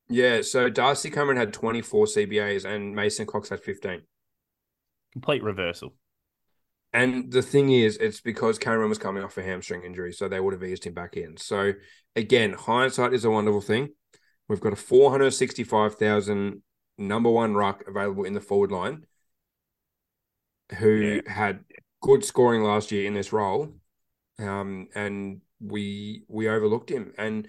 Yeah, 0.08 0.42
so 0.42 0.68
Darcy 0.68 1.08
Cameron 1.08 1.38
had 1.38 1.52
twenty 1.52 1.80
four 1.80 2.06
CBAs, 2.06 2.64
and 2.64 2.94
Mason 2.94 3.26
Cox 3.26 3.48
had 3.48 3.60
fifteen. 3.60 4.02
Complete 5.12 5.42
reversal. 5.42 5.94
And 6.92 7.32
the 7.32 7.42
thing 7.42 7.70
is, 7.70 7.96
it's 7.96 8.20
because 8.20 8.58
Cameron 8.58 8.88
was 8.88 8.98
coming 8.98 9.24
off 9.24 9.38
a 9.38 9.42
hamstring 9.42 9.82
injury, 9.82 10.12
so 10.12 10.28
they 10.28 10.40
would 10.40 10.52
have 10.52 10.62
eased 10.62 10.84
him 10.84 10.94
back 10.94 11.16
in. 11.16 11.36
So 11.36 11.72
again, 12.14 12.52
hindsight 12.52 13.14
is 13.14 13.24
a 13.24 13.30
wonderful 13.30 13.60
thing. 13.60 13.90
We've 14.48 14.60
got 14.60 14.72
a 14.72 14.76
four 14.76 15.10
hundred 15.10 15.30
sixty-five 15.30 15.94
thousand 15.94 16.62
number 16.98 17.30
one 17.30 17.54
ruck 17.54 17.84
available 17.86 18.24
in 18.24 18.34
the 18.34 18.40
forward 18.40 18.72
line, 18.72 19.06
who 20.78 21.20
had 21.26 21.64
good 22.02 22.24
scoring 22.24 22.62
last 22.62 22.92
year 22.92 23.06
in 23.06 23.14
this 23.14 23.32
role, 23.32 23.74
um, 24.38 24.88
and 24.94 25.40
we 25.60 26.24
we 26.28 26.48
overlooked 26.48 26.90
him. 26.90 27.12
And 27.18 27.48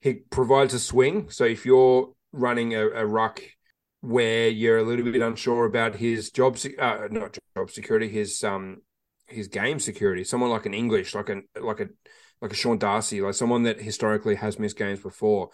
he 0.00 0.14
provides 0.14 0.74
a 0.74 0.78
swing. 0.78 1.30
So 1.30 1.44
if 1.44 1.64
you're 1.64 2.12
running 2.32 2.74
a, 2.74 2.86
a 2.88 3.06
ruck 3.06 3.42
where 4.00 4.48
you're 4.48 4.78
a 4.78 4.82
little 4.82 5.04
bit 5.04 5.22
unsure 5.22 5.64
about 5.64 5.96
his 5.96 6.30
job, 6.30 6.58
uh, 6.78 7.08
not 7.10 7.38
job 7.56 7.70
security, 7.70 8.08
his 8.08 8.44
um 8.44 8.82
his 9.26 9.48
game 9.48 9.80
security. 9.80 10.24
Someone 10.24 10.50
like 10.50 10.66
an 10.66 10.74
English, 10.74 11.14
like 11.14 11.28
a 11.28 11.42
like 11.60 11.80
a 11.80 11.88
like 12.40 12.52
a 12.52 12.54
Sean 12.54 12.78
Darcy, 12.78 13.20
like 13.20 13.34
someone 13.34 13.64
that 13.64 13.80
historically 13.80 14.36
has 14.36 14.58
missed 14.58 14.78
games 14.78 15.00
before. 15.00 15.50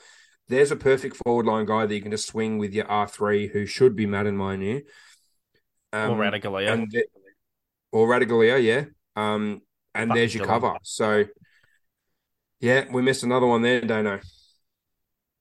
There's 0.48 0.70
a 0.70 0.76
perfect 0.76 1.16
forward 1.16 1.46
line 1.46 1.66
guy 1.66 1.86
that 1.86 1.94
you 1.94 2.02
can 2.02 2.10
just 2.10 2.26
swing 2.28 2.58
with 2.58 2.72
your 2.72 2.86
R 2.86 3.08
three, 3.08 3.48
who 3.48 3.66
should 3.66 3.96
be 3.96 4.06
Madden 4.06 4.36
Minor. 4.36 4.82
Um, 5.92 6.12
or 6.12 6.16
Radicalia. 6.16 6.72
and 6.72 6.90
the- 6.90 7.06
or 7.92 8.08
Radigalia, 8.08 8.62
yeah. 8.62 8.84
Um, 9.14 9.62
and 9.94 10.08
Fucking 10.08 10.14
there's 10.20 10.34
your 10.34 10.46
cover. 10.46 10.76
So, 10.82 11.26
yeah, 12.60 12.86
we 12.90 13.02
missed 13.02 13.22
another 13.22 13.46
one 13.46 13.62
there, 13.62 13.80
don't 13.82 14.04
know. 14.04 14.20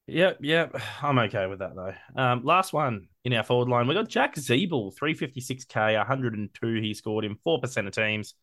Yep, 0.08 0.40
yep. 0.42 0.76
I'm 1.02 1.20
okay 1.20 1.48
with 1.48 1.60
that 1.60 1.76
though. 1.76 1.94
Um, 2.22 2.44
last 2.44 2.74
one 2.74 3.08
in 3.24 3.34
our 3.34 3.44
forward 3.44 3.70
line, 3.70 3.88
we 3.88 3.94
got 3.94 4.10
Jack 4.10 4.36
Ziebell, 4.36 4.94
356k, 4.96 5.98
102. 5.98 6.82
He 6.82 6.94
scored 6.94 7.26
in 7.26 7.36
4% 7.48 7.88
of 7.88 7.94
teams. 7.94 8.34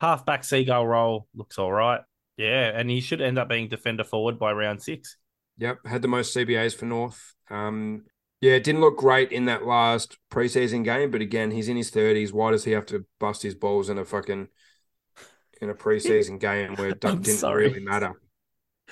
Halfback 0.00 0.44
seagull 0.44 0.86
roll 0.86 1.26
looks 1.34 1.58
all 1.58 1.72
right. 1.72 2.00
Yeah, 2.36 2.70
and 2.74 2.90
he 2.90 3.00
should 3.00 3.22
end 3.22 3.38
up 3.38 3.48
being 3.48 3.68
defender 3.68 4.04
forward 4.04 4.38
by 4.38 4.52
round 4.52 4.82
six. 4.82 5.16
Yep, 5.58 5.86
had 5.86 6.02
the 6.02 6.08
most 6.08 6.34
CBAs 6.34 6.76
for 6.76 6.86
North. 6.86 7.34
Um, 7.50 8.04
yeah, 8.40 8.52
it 8.52 8.64
didn't 8.64 8.82
look 8.82 8.98
great 8.98 9.32
in 9.32 9.46
that 9.46 9.64
last 9.64 10.18
preseason 10.30 10.84
game, 10.84 11.10
but 11.10 11.22
again, 11.22 11.50
he's 11.50 11.68
in 11.68 11.76
his 11.76 11.90
thirties. 11.90 12.32
Why 12.32 12.50
does 12.50 12.64
he 12.64 12.72
have 12.72 12.86
to 12.86 13.06
bust 13.18 13.42
his 13.42 13.54
balls 13.54 13.88
in 13.88 13.98
a 13.98 14.04
fucking 14.04 14.48
in 15.62 15.70
a 15.70 15.74
preseason 15.74 16.38
game 16.38 16.74
where 16.76 16.90
it 16.90 17.00
didn't 17.22 17.24
sorry. 17.24 17.68
really 17.68 17.80
matter? 17.80 18.12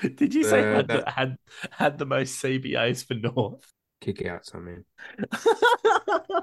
Did 0.16 0.35
you 0.35 0.42
say 0.42 0.61
Uh, 0.61 0.77
had, 0.77 0.88
the, 0.88 0.94
that- 0.94 1.09
had 1.09 1.37
had 1.70 1.98
the 1.98 2.07
most 2.07 2.42
CBAs 2.42 3.07
for 3.07 3.14
North? 3.14 3.72
Kick 4.00 4.24
outs, 4.27 4.53
I 4.55 4.59
mean. 4.59 4.85
I 5.33 6.40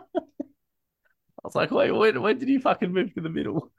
was 1.44 1.56
like, 1.56 1.72
wait, 1.72 1.92
when, 1.92 2.22
when 2.22 2.38
did 2.38 2.48
he 2.48 2.60
fucking 2.60 2.94
move 2.94 3.14
to 3.16 3.22
the 3.22 3.30
middle? 3.30 3.72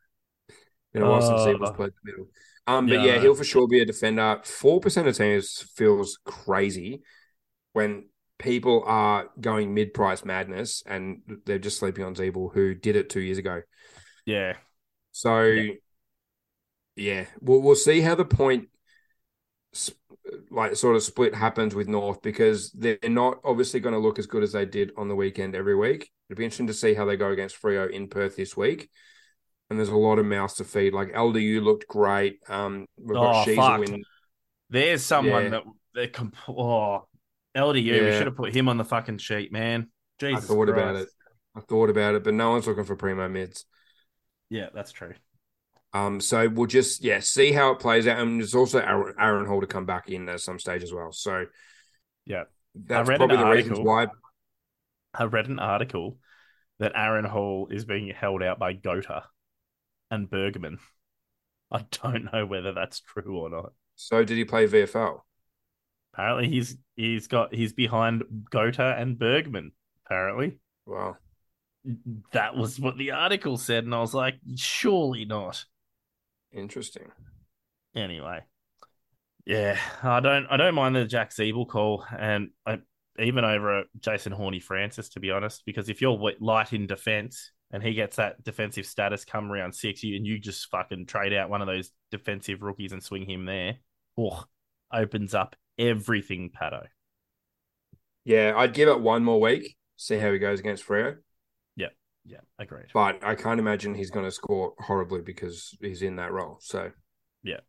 Been 0.93 1.03
a 1.03 1.09
while 1.09 1.23
since 1.23 1.45
he 1.45 1.53
Uh, 1.53 1.73
played 1.73 1.93
the 1.93 2.11
middle. 2.11 2.27
Um, 2.67 2.87
but 2.87 3.01
yeah, 3.01 3.15
yeah, 3.15 3.19
he'll 3.19 3.35
for 3.35 3.45
sure 3.45 3.67
be 3.69 3.81
a 3.81 3.85
defender. 3.85 4.41
Four 4.45 4.81
percent 4.81 5.09
of 5.09 5.17
teams 5.17 5.65
feels 5.75 6.19
crazy 6.25 7.03
when 7.73 8.05
people 8.39 8.83
are 8.87 9.29
going 9.41 9.73
mid-price 9.73 10.25
madness 10.25 10.83
and 10.87 11.23
they're 11.47 11.59
just 11.59 11.79
sleeping 11.79 12.05
on 12.05 12.15
Ziebell, 12.15 12.53
who 12.53 12.75
did 12.75 12.97
it 12.97 13.09
two 13.09 13.21
years 13.21 13.39
ago. 13.39 13.63
Yeah, 14.27 14.55
So, 15.11 15.43
Yeah. 15.45 15.75
yeah, 16.97 17.27
we'll 17.41 17.61
we'll 17.63 17.75
see 17.75 18.01
how 18.01 18.15
the 18.15 18.25
point, 18.25 18.69
sp- 19.75 19.99
like 20.51 20.77
sort 20.77 20.97
of 20.97 21.03
split 21.03 21.35
happens 21.35 21.75
with 21.75 21.89
North 21.89 22.23
because 22.23 22.71
they're 22.73 22.99
not 23.05 23.39
obviously 23.45 23.81
going 23.81 23.95
to 23.95 23.99
look 23.99 24.19
as 24.19 24.27
good 24.27 24.43
as 24.43 24.53
they 24.53 24.65
did 24.65 24.93
on 24.97 25.09
the 25.09 25.17
weekend 25.17 25.55
every 25.55 25.75
week. 25.75 26.11
It'll 26.29 26.39
be 26.39 26.45
interesting 26.45 26.69
to 26.69 26.75
see 26.75 26.95
how 26.95 27.05
they 27.05 27.17
go 27.17 27.31
against 27.31 27.61
Freo 27.61 27.91
in 27.91 28.09
Perth 28.09 28.37
this 28.37 28.57
week. 28.57 28.89
And 29.73 29.79
there's 29.79 29.89
a 29.89 29.97
lot 29.97 30.19
of 30.19 30.27
mouths 30.27 30.53
to 30.57 30.65
feed. 30.65 30.93
Like 30.93 31.15
LDU 31.15 31.63
looked 31.63 31.89
great. 31.89 32.41
Um, 32.47 32.85
we've 32.99 33.15
got 33.17 33.49
Oh, 33.49 33.55
fuck. 33.57 33.81
win. 33.81 34.05
there's 34.69 35.03
someone 35.03 35.45
Yeah. 35.45 35.49
that 35.49 35.63
they 35.95 36.09
comp- 36.09 36.37
oh, 36.47 37.07
LDU. 37.57 38.05
We 38.05 38.13
should 38.13 38.27
have 38.27 38.37
put 38.37 38.55
him 38.55 38.69
on 38.69 38.77
the 38.77 38.85
fucking 38.85 39.17
sheet, 39.17 39.51
man. 39.51 39.91
Jesus 40.21 40.45
I 40.45 40.47
thought 40.47 40.69
about 40.69 40.97
it. 40.97 41.09
I 41.57 41.61
thought 41.61 41.89
about 41.89 42.15
it, 42.17 42.23
but 42.23 42.35
no 42.35 42.51
one's 42.51 42.67
looking 42.67 42.85
for 42.85 42.97
primo 42.97 43.31
mids. 43.31 43.65
Yeah, 44.51 44.69
that's 44.75 44.93
true. 44.93 45.15
Um, 45.95 46.21
so 46.21 46.51
we'll 46.51 46.67
just 46.67 47.03
yeah 47.03 47.21
see 47.21 47.53
how 47.53 47.71
it 47.71 47.79
plays 47.79 48.07
out, 48.07 48.19
and 48.19 48.41
there's 48.41 48.55
also 48.55 48.79
Aaron, 48.79 49.15
Aaron 49.19 49.47
Hall 49.47 49.63
to 49.63 49.67
come 49.67 49.87
back 49.87 50.11
in 50.11 50.29
at 50.29 50.41
some 50.41 50.59
stage 50.59 50.83
as 50.83 50.93
well. 50.93 51.13
So 51.13 51.47
Yeah. 52.27 52.45
that's 52.75 53.09
probably 53.09 53.39
the 53.39 53.47
reasons 53.47 53.79
why. 53.81 54.09
I 55.15 55.25
read 55.25 55.49
an 55.49 55.59
article 55.59 56.19
that 56.79 56.93
Aaron 56.95 57.25
Hall 57.25 57.69
is 57.71 57.87
being 57.87 58.09
held 58.15 58.43
out 58.43 58.59
by 58.59 58.75
Gota 58.75 59.23
and 60.13 60.31
Bergman. 60.31 60.79
I 61.73 61.85
don't 62.03 62.33
know 62.33 62.47
whether 62.47 62.73
that's 62.73 63.01
true 63.01 63.39
or 63.39 63.49
not. 63.51 63.73
So 63.97 64.25
did 64.25 64.37
he 64.37 64.45
play 64.45 64.67
VFL? 64.67 65.23
Apparently, 66.13 66.49
he's 66.49 66.77
he's 66.95 67.27
got 67.27 67.55
he's 67.55 67.73
behind 67.73 68.23
Gota 68.53 69.01
and 69.01 69.19
Bergman. 69.19 69.73
Apparently, 70.05 70.59
Wow. 70.87 71.17
that 72.33 72.57
was 72.57 72.79
what 72.79 72.99
the 72.99 73.13
article 73.13 73.57
said, 73.57 73.85
and 73.85 73.95
I 73.95 74.01
was 74.01 74.15
like, 74.15 74.35
surely 74.57 75.25
not. 75.25 75.65
Interesting. 76.53 77.11
Anyway, 77.95 78.41
yeah, 79.47 79.79
I 80.03 80.21
don't 80.21 80.47
I 80.51 80.57
don't 80.59 80.75
mind 80.75 80.95
the 80.97 81.07
Jack 81.07 81.31
Ziebell 81.31 81.67
call, 81.69 82.05
and 82.17 82.51
I, 82.67 82.79
even 83.19 83.45
over 83.45 83.85
Jason 84.01 84.33
Horny 84.33 84.61
Francis, 84.61 85.09
to 85.11 85.21
be 85.21 85.31
honest, 85.31 85.63
because 85.65 85.89
if 85.89 86.01
you're 86.03 86.19
light 86.41 86.73
in 86.73 86.87
defense 86.87 87.53
and 87.73 87.83
he 87.83 87.95
gets 87.95 88.17
that 88.17 88.45
defensive 88.45 88.87
status 88.87 89.25
come 89.25 89.51
round 89.51 89.75
six, 89.75 90.03
and 90.05 90.27
you 90.27 90.39
just 90.39 90.71
fucking 90.71 91.07
trade 91.07 91.33
out 91.33 91.51
one 91.51 91.63
of 91.63 91.67
those 91.67 91.91
defensive 92.11 92.63
rookies 92.63 92.93
and 92.93 93.03
swing 93.03 93.29
him 93.29 93.47
there, 93.47 93.77
oh, 94.19 94.45
opens 94.93 95.35
up 95.35 95.57
everything, 95.79 96.51
Patto. 96.53 96.87
Yeah, 98.25 98.53
I'd 98.57 98.75
give 98.75 98.89
it 98.89 99.01
one 99.01 99.25
more 99.25 99.41
week, 99.41 99.77
see 99.97 100.19
how 100.19 100.31
he 100.31 100.39
goes 100.39 100.61
against 100.61 100.87
Freo. 100.87 101.17
Yeah. 101.77 101.89
Yeah, 102.25 102.41
agreed. 102.59 102.87
but 102.95 103.25
I 103.25 103.35
can't 103.35 103.59
imagine 103.59 103.95
he's 103.95 104.11
going 104.11 104.27
to 104.27 104.31
score 104.31 104.75
horribly 104.79 105.23
because 105.23 105.77
he's 105.81 106.03
in 106.03 106.17
that 106.17 106.31
role. 106.31 106.59
So 106.61 106.93
yeah. 107.43 107.61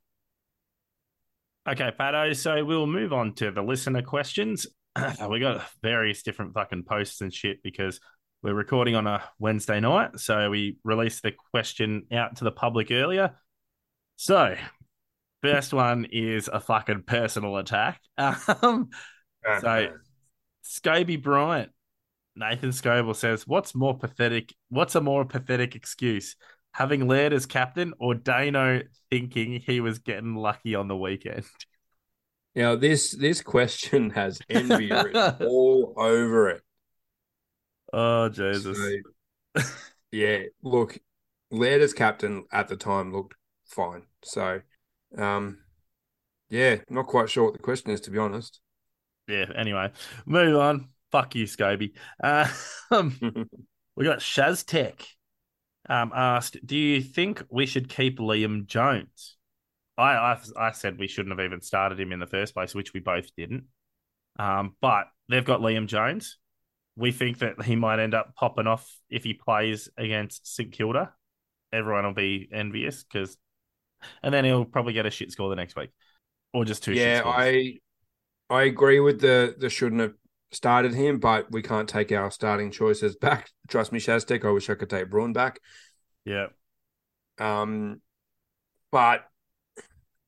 Okay, 1.67 1.91
Patto. 1.97 2.33
So 2.33 2.63
we'll 2.63 2.87
move 2.87 3.13
on 3.13 3.33
to 3.35 3.51
the 3.51 3.63
listener 3.63 4.01
questions. 4.01 4.67
we 5.29 5.39
got 5.39 5.65
various 5.81 6.21
different 6.21 6.53
fucking 6.53 6.83
posts 6.83 7.21
and 7.21 7.33
shit 7.33 7.63
because 7.63 7.99
we're 8.43 8.53
recording 8.53 8.95
on 8.95 9.07
a 9.07 9.23
Wednesday 9.39 9.79
night. 9.79 10.19
So 10.19 10.49
we 10.49 10.77
released 10.83 11.23
the 11.23 11.33
question 11.51 12.07
out 12.11 12.35
to 12.37 12.43
the 12.43 12.51
public 12.51 12.91
earlier. 12.91 13.35
So, 14.17 14.55
first 15.41 15.73
one 15.73 16.05
is 16.11 16.49
a 16.51 16.59
fucking 16.59 17.03
personal 17.07 17.57
attack. 17.57 17.99
Um, 18.17 18.89
So- 19.61 19.89
Scobie 20.65 21.21
Bryant, 21.21 21.71
Nathan 22.35 22.69
Scoble 22.69 23.15
says, 23.15 23.45
"What's 23.45 23.75
more 23.75 23.97
pathetic? 23.97 24.53
What's 24.69 24.95
a 24.95 25.01
more 25.01 25.25
pathetic 25.25 25.75
excuse? 25.75 26.37
Having 26.71 27.07
Laird 27.09 27.33
as 27.33 27.45
captain, 27.45 27.93
or 27.99 28.15
Dano 28.15 28.81
thinking 29.11 29.59
he 29.59 29.81
was 29.81 29.99
getting 29.99 30.35
lucky 30.35 30.75
on 30.75 30.87
the 30.87 30.95
weekend?" 30.95 31.43
now 32.55 32.75
this 32.77 33.11
this 33.11 33.41
question 33.41 34.11
has 34.11 34.39
envy 34.49 34.89
written 34.89 35.35
all 35.47 35.93
over 35.97 36.49
it. 36.49 36.62
Oh 37.93 38.27
Jesus! 38.27 38.77
So, 39.55 39.63
yeah, 40.11 40.43
look, 40.61 40.97
Laird 41.51 41.81
as 41.81 41.93
captain 41.93 42.45
at 42.51 42.67
the 42.67 42.75
time 42.77 43.13
looked 43.13 43.35
fine. 43.65 44.03
So, 44.23 44.61
um, 45.17 45.59
yeah, 46.49 46.77
not 46.89 47.07
quite 47.07 47.29
sure 47.29 47.45
what 47.45 47.53
the 47.53 47.59
question 47.59 47.91
is 47.91 48.01
to 48.01 48.11
be 48.11 48.17
honest. 48.19 48.61
yeah. 49.27 49.45
Anyway, 49.55 49.91
move 50.25 50.55
on. 50.57 50.89
Fuck 51.11 51.35
you, 51.35 51.45
Scobie. 51.45 51.93
Uh, 52.23 52.47
um, 52.91 53.17
we 53.95 54.05
got 54.05 54.19
Shaztech 54.19 55.05
Um, 55.89 56.11
asked, 56.15 56.57
"Do 56.65 56.77
you 56.77 57.01
think 57.01 57.43
we 57.49 57.65
should 57.65 57.89
keep 57.89 58.19
Liam 58.19 58.65
Jones?" 58.67 59.37
I, 59.97 60.13
I 60.15 60.39
I 60.57 60.71
said 60.71 60.97
we 60.99 61.07
shouldn't 61.07 61.37
have 61.37 61.45
even 61.45 61.61
started 61.61 61.99
him 61.99 62.11
in 62.11 62.19
the 62.19 62.27
first 62.27 62.53
place, 62.53 62.73
which 62.75 62.93
we 62.93 62.99
both 62.99 63.35
didn't. 63.35 63.65
Um, 64.39 64.75
but 64.81 65.07
they've 65.29 65.45
got 65.45 65.61
Liam 65.61 65.87
Jones. 65.87 66.37
We 66.95 67.11
think 67.11 67.39
that 67.39 67.61
he 67.63 67.75
might 67.75 67.99
end 67.99 68.13
up 68.13 68.35
popping 68.35 68.67
off 68.67 68.89
if 69.09 69.23
he 69.23 69.33
plays 69.33 69.89
against 69.97 70.53
St 70.53 70.71
Kilda. 70.71 71.13
Everyone 71.71 72.05
will 72.05 72.13
be 72.13 72.47
envious 72.53 73.03
because, 73.03 73.35
and 74.21 74.33
then 74.33 74.45
he'll 74.45 74.65
probably 74.65 74.93
get 74.93 75.05
a 75.05 75.09
shit 75.09 75.31
score 75.31 75.49
the 75.49 75.55
next 75.55 75.75
week, 75.75 75.89
or 76.53 76.65
just 76.65 76.83
two. 76.83 76.93
shit 76.93 77.01
yeah. 77.01 77.23
I 77.25 77.79
I 78.49 78.63
agree 78.63 78.99
with 78.99 79.21
the 79.21 79.55
the 79.57 79.69
shouldn't 79.69 80.01
have 80.01 80.13
started 80.51 80.93
him, 80.93 81.19
but 81.19 81.51
we 81.51 81.61
can't 81.61 81.89
take 81.89 82.11
our 82.11 82.29
starting 82.29 82.71
choices 82.71 83.15
back. 83.15 83.49
Trust 83.67 83.91
me, 83.91 83.99
Shaztek. 83.99 84.45
I 84.45 84.51
wish 84.51 84.69
I 84.69 84.75
could 84.75 84.89
take 84.89 85.09
Bruhn 85.09 85.33
back. 85.33 85.59
yeah. 86.25 86.47
Um, 87.39 88.01
but 88.91 89.25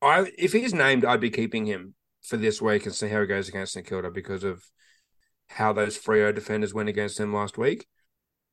I 0.02 0.30
if 0.36 0.52
he's 0.52 0.74
named, 0.74 1.04
I'd 1.04 1.20
be 1.20 1.30
keeping 1.30 1.66
him 1.66 1.94
for 2.22 2.36
this 2.36 2.60
week 2.60 2.84
and 2.86 2.94
see 2.94 3.08
how 3.08 3.20
he 3.20 3.26
goes 3.26 3.48
against 3.48 3.74
St 3.74 3.86
Kilda 3.86 4.10
because 4.10 4.42
of 4.42 4.64
how 5.48 5.72
those 5.72 5.98
Freo 5.98 6.34
defenders 6.34 6.74
went 6.74 6.88
against 6.88 7.20
him 7.20 7.32
last 7.32 7.56
week. 7.58 7.86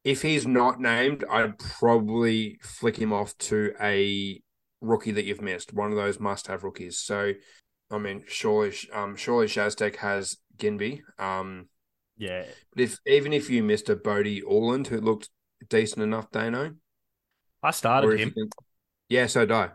If 0.04 0.22
he's 0.22 0.46
not 0.46 0.80
named, 0.80 1.24
I'd 1.30 1.58
probably 1.58 2.60
flick 2.62 2.98
him 2.98 3.14
off 3.14 3.38
to 3.40 3.74
a 3.82 4.42
rookie 4.82 5.14
that 5.14 5.24
you've 5.24 5.42
missed, 5.42 5.74
one 5.74 5.92
of 5.92 5.96
those 5.96 6.20
must-have 6.20 6.64
rookies. 6.64 7.00
So, 7.00 7.34
I 7.90 7.98
mean, 7.98 8.24
surely, 8.28 8.76
um, 8.92 9.16
surely 9.16 9.48
Shaztek 9.48 9.96
has 9.98 10.38
Ginbey. 10.58 11.02
Um, 11.18 11.70
Yeah, 12.18 12.46
but 12.72 12.84
if 12.84 13.00
even 13.06 13.32
if 13.34 13.50
you 13.50 13.64
missed 13.64 13.90
a 13.90 13.96
Bodhi 13.96 14.42
Uwland 14.42 14.88
who 14.88 15.00
looked 15.00 15.30
decent 15.70 16.04
enough, 16.04 16.30
Dano, 16.32 16.74
I 17.62 17.72
started 17.72 18.20
him. 18.20 18.32
can- 18.32 18.50
yeah, 19.08 19.28
so 19.28 19.46
do 19.46 19.54
I. 19.54 19.70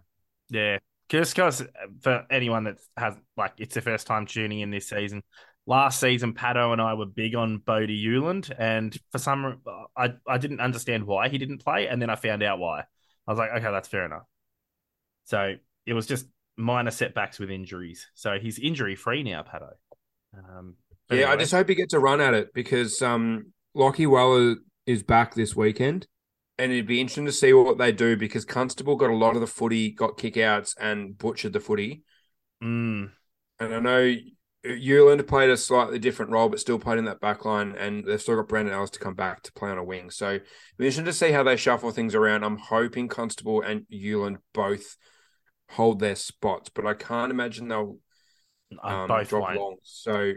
Yeah, 0.50 0.78
just 1.08 1.34
because 1.34 1.64
for 2.02 2.26
anyone 2.30 2.64
that 2.64 2.78
has 2.96 3.14
like 3.36 3.54
it's 3.58 3.74
the 3.74 3.80
first 3.80 4.06
time 4.06 4.26
tuning 4.26 4.60
in 4.60 4.70
this 4.70 4.88
season. 4.88 5.22
Last 5.68 6.00
season, 6.00 6.32
Patto 6.32 6.72
and 6.72 6.80
I 6.80 6.94
were 6.94 7.04
big 7.04 7.34
on 7.34 7.58
Bodhi 7.58 8.02
Uwland, 8.06 8.50
and 8.58 8.98
for 9.12 9.18
some, 9.18 9.60
I 9.94 10.14
I 10.26 10.38
didn't 10.38 10.60
understand 10.60 11.04
why 11.04 11.28
he 11.28 11.36
didn't 11.36 11.58
play, 11.58 11.88
and 11.88 12.00
then 12.00 12.08
I 12.08 12.16
found 12.16 12.42
out 12.42 12.58
why. 12.58 12.80
I 12.80 13.30
was 13.30 13.38
like, 13.38 13.50
okay, 13.50 13.70
that's 13.70 13.88
fair 13.88 14.06
enough. 14.06 14.22
So 15.26 15.56
it 15.84 15.92
was 15.92 16.06
just 16.06 16.26
minor 16.56 16.90
setbacks 16.90 17.38
with 17.38 17.50
injuries. 17.50 18.08
So 18.14 18.38
he's 18.40 18.58
injury 18.58 18.96
free 18.96 19.22
now, 19.22 19.42
Pato. 19.42 19.72
Um, 20.34 20.76
Yeah, 21.10 21.30
I 21.30 21.36
just 21.36 21.52
hope 21.52 21.68
he 21.68 21.74
gets 21.74 21.92
a 21.92 21.98
run 21.98 22.22
at 22.22 22.32
it 22.32 22.54
because 22.54 23.02
um, 23.02 23.52
Lachie 23.76 24.08
Weller 24.10 24.56
is 24.86 25.02
back 25.02 25.34
this 25.34 25.54
weekend, 25.54 26.06
and 26.58 26.72
it'd 26.72 26.86
be 26.86 26.98
interesting 26.98 27.26
to 27.26 27.32
see 27.32 27.52
what 27.52 27.76
they 27.76 27.92
do 27.92 28.16
because 28.16 28.46
Constable 28.46 28.96
got 28.96 29.10
a 29.10 29.14
lot 29.14 29.34
of 29.34 29.42
the 29.42 29.46
footy, 29.46 29.90
got 29.90 30.16
kickouts, 30.16 30.74
and 30.80 31.18
butchered 31.18 31.52
the 31.52 31.60
footy. 31.60 32.04
Mm, 32.62 33.10
And 33.60 33.74
I 33.74 33.80
know 33.80 34.16
Uwland 34.68 35.26
played 35.26 35.50
a 35.50 35.56
slightly 35.56 35.98
different 35.98 36.30
role, 36.30 36.48
but 36.48 36.60
still 36.60 36.78
played 36.78 36.98
in 36.98 37.04
that 37.06 37.20
back 37.20 37.44
line, 37.44 37.74
and 37.76 38.04
they've 38.04 38.20
still 38.20 38.36
got 38.36 38.48
Brandon 38.48 38.74
Ellis 38.74 38.90
to 38.90 38.98
come 38.98 39.14
back 39.14 39.42
to 39.42 39.52
play 39.52 39.70
on 39.70 39.78
a 39.78 39.84
wing. 39.84 40.10
So 40.10 40.30
it'd 40.30 40.42
be 40.76 40.86
interesting 40.86 41.04
to 41.06 41.12
see 41.12 41.32
how 41.32 41.42
they 41.42 41.56
shuffle 41.56 41.90
things 41.90 42.14
around. 42.14 42.44
I'm 42.44 42.58
hoping 42.58 43.08
Constable 43.08 43.60
and 43.62 43.86
Uwland 43.92 44.36
both 44.52 44.96
hold 45.70 46.00
their 46.00 46.16
spots, 46.16 46.68
but 46.68 46.86
I 46.86 46.94
can't 46.94 47.30
imagine 47.30 47.68
they'll 47.68 47.98
um, 48.82 49.08
both 49.08 49.28
drop 49.28 49.48
won't. 49.48 49.58
long. 49.58 49.76
So 49.82 50.32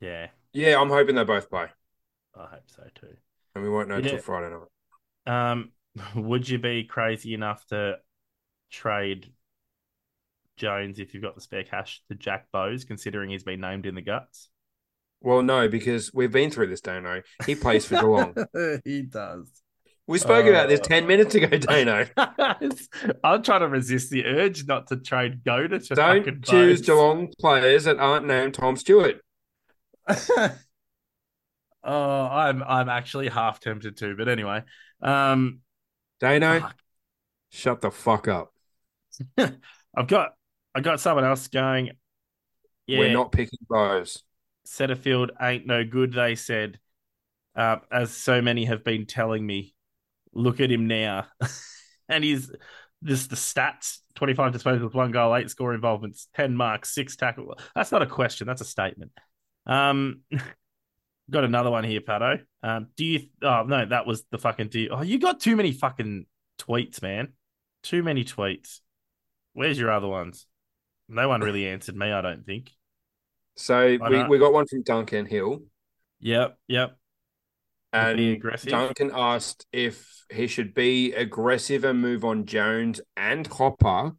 Yeah, 0.00 0.28
yeah, 0.52 0.80
I'm 0.80 0.88
hoping 0.88 1.14
they 1.14 1.24
both 1.24 1.50
play, 1.50 1.66
I 2.36 2.46
hope 2.46 2.64
so 2.66 2.84
too. 2.94 3.16
and 3.54 3.64
we 3.64 3.70
won't 3.70 3.88
know 3.88 4.00
till 4.00 4.18
Friday 4.18 4.54
night. 4.54 5.50
Um, 5.50 5.72
would 6.14 6.48
you 6.48 6.58
be 6.58 6.84
crazy 6.84 7.34
enough 7.34 7.64
to 7.66 7.98
trade 8.70 9.32
Jones 10.56 10.98
if 10.98 11.14
you've 11.14 11.22
got 11.22 11.34
the 11.34 11.40
spare 11.40 11.64
cash 11.64 12.02
to 12.08 12.14
Jack 12.14 12.46
Bowes, 12.52 12.84
considering 12.84 13.30
he's 13.30 13.44
been 13.44 13.60
named 13.60 13.86
in 13.86 13.94
the 13.94 14.02
guts? 14.02 14.48
Well, 15.20 15.42
no, 15.42 15.68
because 15.68 16.12
we've 16.12 16.32
been 16.32 16.50
through 16.50 16.66
this, 16.66 16.82
Dano. 16.82 17.22
He 17.46 17.54
plays 17.54 17.86
for 17.86 17.96
Geelong. 17.96 18.34
he 18.84 19.02
does. 19.02 19.62
We 20.06 20.18
spoke 20.18 20.44
about 20.44 20.68
this 20.68 20.80
Uh, 20.80 20.84
10 20.84 21.06
minutes 21.06 21.34
ago, 21.34 21.48
Dano. 21.56 22.06
I'm 23.24 23.42
trying 23.42 23.60
to 23.60 23.68
resist 23.68 24.10
the 24.10 24.26
urge 24.26 24.66
not 24.66 24.88
to 24.88 24.96
trade 24.96 25.42
Goda 25.44 25.78
to 25.78 25.94
Don't 25.94 26.24
fucking 26.26 26.42
choose 26.42 26.80
Bowes. 26.80 26.86
Geelong 26.86 27.32
players 27.40 27.84
that 27.84 27.98
aren't 27.98 28.26
named 28.26 28.52
Tom 28.52 28.76
Stewart. 28.76 29.22
oh, 30.08 30.54
I'm 31.84 32.62
I'm 32.62 32.90
actually 32.90 33.28
half 33.28 33.60
tempted 33.60 33.96
to, 33.98 34.14
but 34.14 34.28
anyway. 34.28 34.62
Um, 35.00 35.60
Dano, 36.20 36.60
fuck. 36.60 36.76
shut 37.50 37.80
the 37.80 37.90
fuck 37.90 38.28
up. 38.28 38.52
I've 39.38 40.06
got 40.06 40.34
I 40.74 40.80
got 40.80 41.00
someone 41.00 41.24
else 41.24 41.48
going. 41.48 41.92
Yeah, 42.86 42.98
We're 42.98 43.12
not 43.12 43.32
picking 43.32 43.58
Bowes. 43.68 44.22
Setterfield 44.66 45.30
ain't 45.40 45.66
no 45.66 45.84
good, 45.84 46.12
they 46.12 46.34
said. 46.34 46.78
Uh, 47.54 47.76
as 47.90 48.10
so 48.10 48.42
many 48.42 48.64
have 48.64 48.82
been 48.82 49.06
telling 49.06 49.46
me, 49.46 49.74
look 50.32 50.60
at 50.60 50.70
him 50.70 50.86
now. 50.86 51.26
and 52.08 52.24
he's 52.24 52.50
just 53.04 53.30
the 53.30 53.36
stats 53.36 53.98
25 54.16 54.52
disposals, 54.52 54.94
one 54.94 55.10
goal, 55.10 55.34
eight 55.36 55.50
score 55.50 55.74
involvements, 55.74 56.28
10 56.34 56.56
marks, 56.56 56.94
six 56.94 57.16
tackle. 57.16 57.56
That's 57.74 57.92
not 57.92 58.02
a 58.02 58.06
question, 58.06 58.46
that's 58.46 58.60
a 58.60 58.66
statement. 58.66 59.12
Um, 59.66 60.20
got 61.30 61.44
another 61.44 61.70
one 61.70 61.84
here, 61.84 62.00
Patto. 62.00 62.38
Um, 62.62 62.88
do 62.96 63.04
you, 63.04 63.20
oh, 63.42 63.64
no, 63.64 63.86
that 63.86 64.06
was 64.06 64.24
the 64.30 64.38
fucking, 64.38 64.68
do 64.68 64.80
you, 64.80 64.88
oh, 64.90 65.02
you 65.02 65.18
got 65.18 65.40
too 65.40 65.56
many 65.56 65.72
fucking 65.72 66.26
tweets, 66.58 67.02
man. 67.02 67.32
Too 67.82 68.02
many 68.02 68.24
tweets. 68.24 68.80
Where's 69.52 69.78
your 69.78 69.90
other 69.90 70.08
ones? 70.08 70.46
No 71.08 71.28
one 71.28 71.40
really 71.40 71.68
answered 71.68 71.96
me, 71.96 72.10
I 72.10 72.20
don't 72.20 72.44
think. 72.46 72.70
So 73.56 73.96
Why 73.98 74.08
we, 74.08 74.16
not? 74.16 74.30
we 74.30 74.38
got 74.38 74.52
one 74.52 74.66
from 74.66 74.82
Duncan 74.82 75.26
Hill. 75.26 75.60
Yep, 76.20 76.58
yep. 76.66 76.96
And. 77.92 78.42
Duncan 78.64 79.12
asked 79.14 79.66
if 79.72 80.24
he 80.32 80.46
should 80.48 80.74
be 80.74 81.12
aggressive 81.12 81.84
and 81.84 82.00
move 82.00 82.24
on 82.24 82.46
Jones 82.46 83.00
and 83.16 83.46
Hopper 83.46 84.16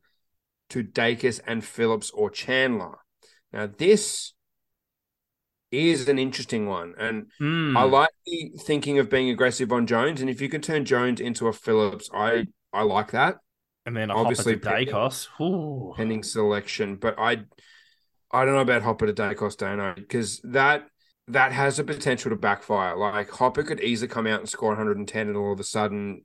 to 0.69 0.83
Daicos 0.83 1.41
and 1.45 1.63
Phillips 1.63 2.09
or 2.11 2.29
Chandler. 2.29 2.99
Now, 3.51 3.67
this 3.67 4.33
is 5.71 6.07
an 6.07 6.17
interesting 6.17 6.67
one. 6.67 6.93
And 6.97 7.31
Hmm. 7.37 7.75
I 7.75 7.83
like 7.83 8.11
the 8.25 8.51
thinking 8.59 8.97
of 8.99 9.09
being 9.09 9.29
aggressive 9.29 9.73
on 9.73 9.87
Jones. 9.87 10.21
And 10.21 10.29
if 10.29 10.39
you 10.39 10.47
can 10.47 10.61
turn 10.61 10.85
Jones 10.85 11.19
into 11.19 11.47
a 11.47 11.53
Phillips, 11.53 12.09
I, 12.13 12.45
I 12.71 12.83
like 12.83 13.11
that. 13.11 13.37
And 13.85 13.95
then 13.95 14.09
a 14.09 14.15
obviously 14.15 14.53
Hopper 14.53 14.63
to 14.63 14.69
pending- 14.69 14.93
Daicos. 14.93 15.27
Ooh. 15.41 15.93
pending 15.95 16.23
selection. 16.23 16.95
But 16.95 17.15
I, 17.19 17.43
I 18.31 18.45
don't 18.45 18.55
know 18.55 18.61
about 18.61 18.81
Hopper 18.81 19.05
to 19.07 19.13
Daicos 19.13 19.57
Dano 19.57 19.93
because 19.95 20.39
that 20.43 20.87
that 21.27 21.51
has 21.51 21.79
a 21.79 21.83
potential 21.83 22.29
to 22.29 22.35
backfire. 22.35 22.95
Like 22.95 23.29
Hopper 23.29 23.63
could 23.63 23.79
easily 23.81 24.07
come 24.07 24.27
out 24.27 24.39
and 24.39 24.49
score 24.49 24.69
110, 24.69 25.27
and 25.27 25.37
all 25.37 25.53
of 25.53 25.59
a 25.59 25.63
sudden, 25.63 26.23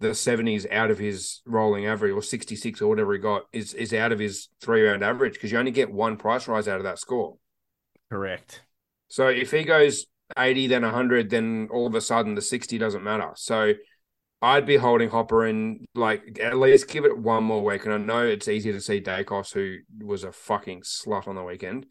the 0.00 0.08
70s 0.08 0.70
out 0.70 0.90
of 0.90 0.98
his 0.98 1.40
rolling 1.46 1.86
average 1.86 2.12
or 2.12 2.22
66 2.22 2.82
or 2.82 2.88
whatever 2.88 3.14
he 3.14 3.18
got 3.18 3.44
is 3.52 3.72
is 3.72 3.94
out 3.94 4.12
of 4.12 4.18
his 4.18 4.48
three 4.60 4.82
round 4.82 5.02
average 5.02 5.34
because 5.34 5.50
you 5.50 5.58
only 5.58 5.70
get 5.70 5.90
one 5.90 6.16
price 6.16 6.46
rise 6.48 6.68
out 6.68 6.78
of 6.78 6.84
that 6.84 6.98
score. 6.98 7.36
Correct. 8.10 8.62
So 9.08 9.28
if 9.28 9.50
he 9.50 9.64
goes 9.64 10.06
80, 10.36 10.66
then 10.66 10.82
100, 10.82 11.30
then 11.30 11.68
all 11.70 11.86
of 11.86 11.94
a 11.94 12.00
sudden 12.00 12.34
the 12.34 12.42
60 12.42 12.76
doesn't 12.78 13.02
matter. 13.04 13.30
So 13.36 13.72
I'd 14.42 14.66
be 14.66 14.76
holding 14.76 15.08
Hopper 15.08 15.46
and 15.46 15.86
like 15.94 16.38
at 16.42 16.58
least 16.58 16.88
give 16.88 17.04
it 17.04 17.18
one 17.18 17.44
more 17.44 17.64
week. 17.64 17.84
And 17.84 17.94
I 17.94 17.98
know 17.98 18.26
it's 18.26 18.48
easy 18.48 18.72
to 18.72 18.80
see 18.80 19.00
Daicos, 19.00 19.52
who 19.52 19.78
was 20.04 20.24
a 20.24 20.32
fucking 20.32 20.82
slut 20.82 21.26
on 21.26 21.36
the 21.36 21.42
weekend. 21.42 21.86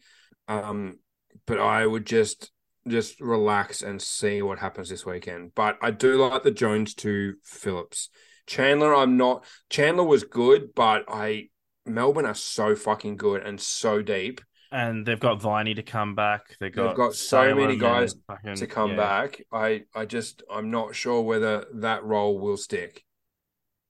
Um, 0.48 0.98
but 1.46 1.58
I 1.58 1.86
would 1.86 2.06
just 2.06 2.50
just 2.88 3.20
relax 3.20 3.82
and 3.82 4.00
see 4.00 4.42
what 4.42 4.60
happens 4.60 4.88
this 4.88 5.04
weekend. 5.04 5.52
But 5.54 5.76
I 5.82 5.90
do 5.90 6.16
like 6.16 6.44
the 6.44 6.52
Jones 6.52 6.94
to 6.96 7.34
Phillips. 7.42 8.10
Chandler, 8.46 8.94
I'm 8.94 9.16
not 9.16 9.44
Chandler 9.68 10.04
was 10.04 10.22
good, 10.22 10.74
but 10.74 11.04
I 11.08 11.48
Melbourne 11.84 12.26
are 12.26 12.34
so 12.34 12.76
fucking 12.76 13.16
good 13.16 13.42
and 13.42 13.60
so 13.60 14.02
deep 14.02 14.40
And 14.76 15.06
they've 15.06 15.18
got 15.18 15.40
Viney 15.40 15.72
to 15.74 15.82
come 15.82 16.14
back. 16.14 16.54
They've 16.60 16.70
got, 16.70 16.88
They've 16.88 16.96
got 16.96 17.14
so 17.14 17.54
many 17.54 17.78
guys 17.78 18.14
fucking- 18.26 18.56
to 18.56 18.66
come 18.66 18.90
yeah. 18.90 18.96
back. 18.96 19.42
I 19.50 19.84
I 19.94 20.04
just 20.04 20.42
I'm 20.50 20.70
not 20.70 20.94
sure 20.94 21.22
whether 21.22 21.64
that 21.76 22.04
role 22.04 22.38
will 22.38 22.58
stick. 22.58 23.02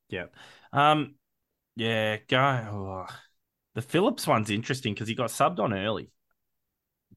Yeah. 0.09 0.27
Um. 0.73 1.17
Yeah. 1.75 2.19
Go. 2.29 2.39
oh. 2.39 3.07
The 3.75 3.83
Phillips 3.83 4.29
one's 4.29 4.49
interesting 4.49 4.95
because 4.95 5.09
he 5.09 5.17
got 5.17 5.31
subbed 5.31 5.59
on 5.59 5.75
early. 5.75 6.13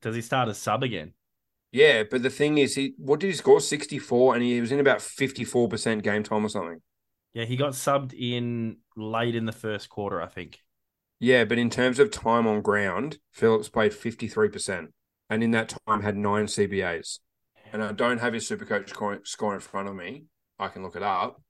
Does 0.02 0.16
he 0.16 0.22
start 0.22 0.50
as 0.50 0.58
sub 0.58 0.82
again? 0.82 1.14
Yeah, 1.72 2.04
but 2.10 2.24
the 2.24 2.32
thing 2.32 2.58
is, 2.58 2.74
he 2.74 2.96
what 2.98 3.20
did 3.20 3.28
he 3.28 3.34
score? 3.34 3.62
64, 3.62 4.34
and 4.34 4.44
he 4.44 4.60
was 4.60 4.72
in 4.72 4.80
about 4.80 4.98
54% 4.98 6.02
game 6.02 6.24
time 6.24 6.44
or 6.44 6.50
something. 6.50 6.82
Yeah, 7.34 7.46
he 7.46 7.56
got 7.56 7.74
subbed 7.74 8.14
in 8.14 8.78
late 8.98 9.36
in 9.36 9.46
the 9.46 9.52
first 9.52 9.90
quarter, 9.90 10.20
I 10.22 10.26
think. 10.26 10.60
Yeah, 11.20 11.44
but 11.46 11.58
in 11.58 11.70
terms 11.70 12.00
of 12.00 12.12
time 12.12 12.48
on 12.48 12.62
ground, 12.62 13.20
Phillips 13.32 13.70
played 13.70 13.94
53%, 13.94 14.94
and 15.30 15.44
in 15.44 15.52
that 15.52 15.76
time 15.88 16.02
had 16.02 16.16
nine 16.18 16.48
CBAs. 16.48 17.20
And 17.72 17.84
I 17.84 17.92
don't 17.92 18.20
have 18.20 18.34
his 18.34 18.50
Supercoach 18.50 18.90
score, 18.90 19.20
score 19.26 19.54
in 19.54 19.60
front 19.60 19.90
of 19.90 19.96
me. 19.96 20.26
I 20.58 20.70
can 20.70 20.82
look 20.84 20.96
it 20.96 21.04
up, 21.04 21.42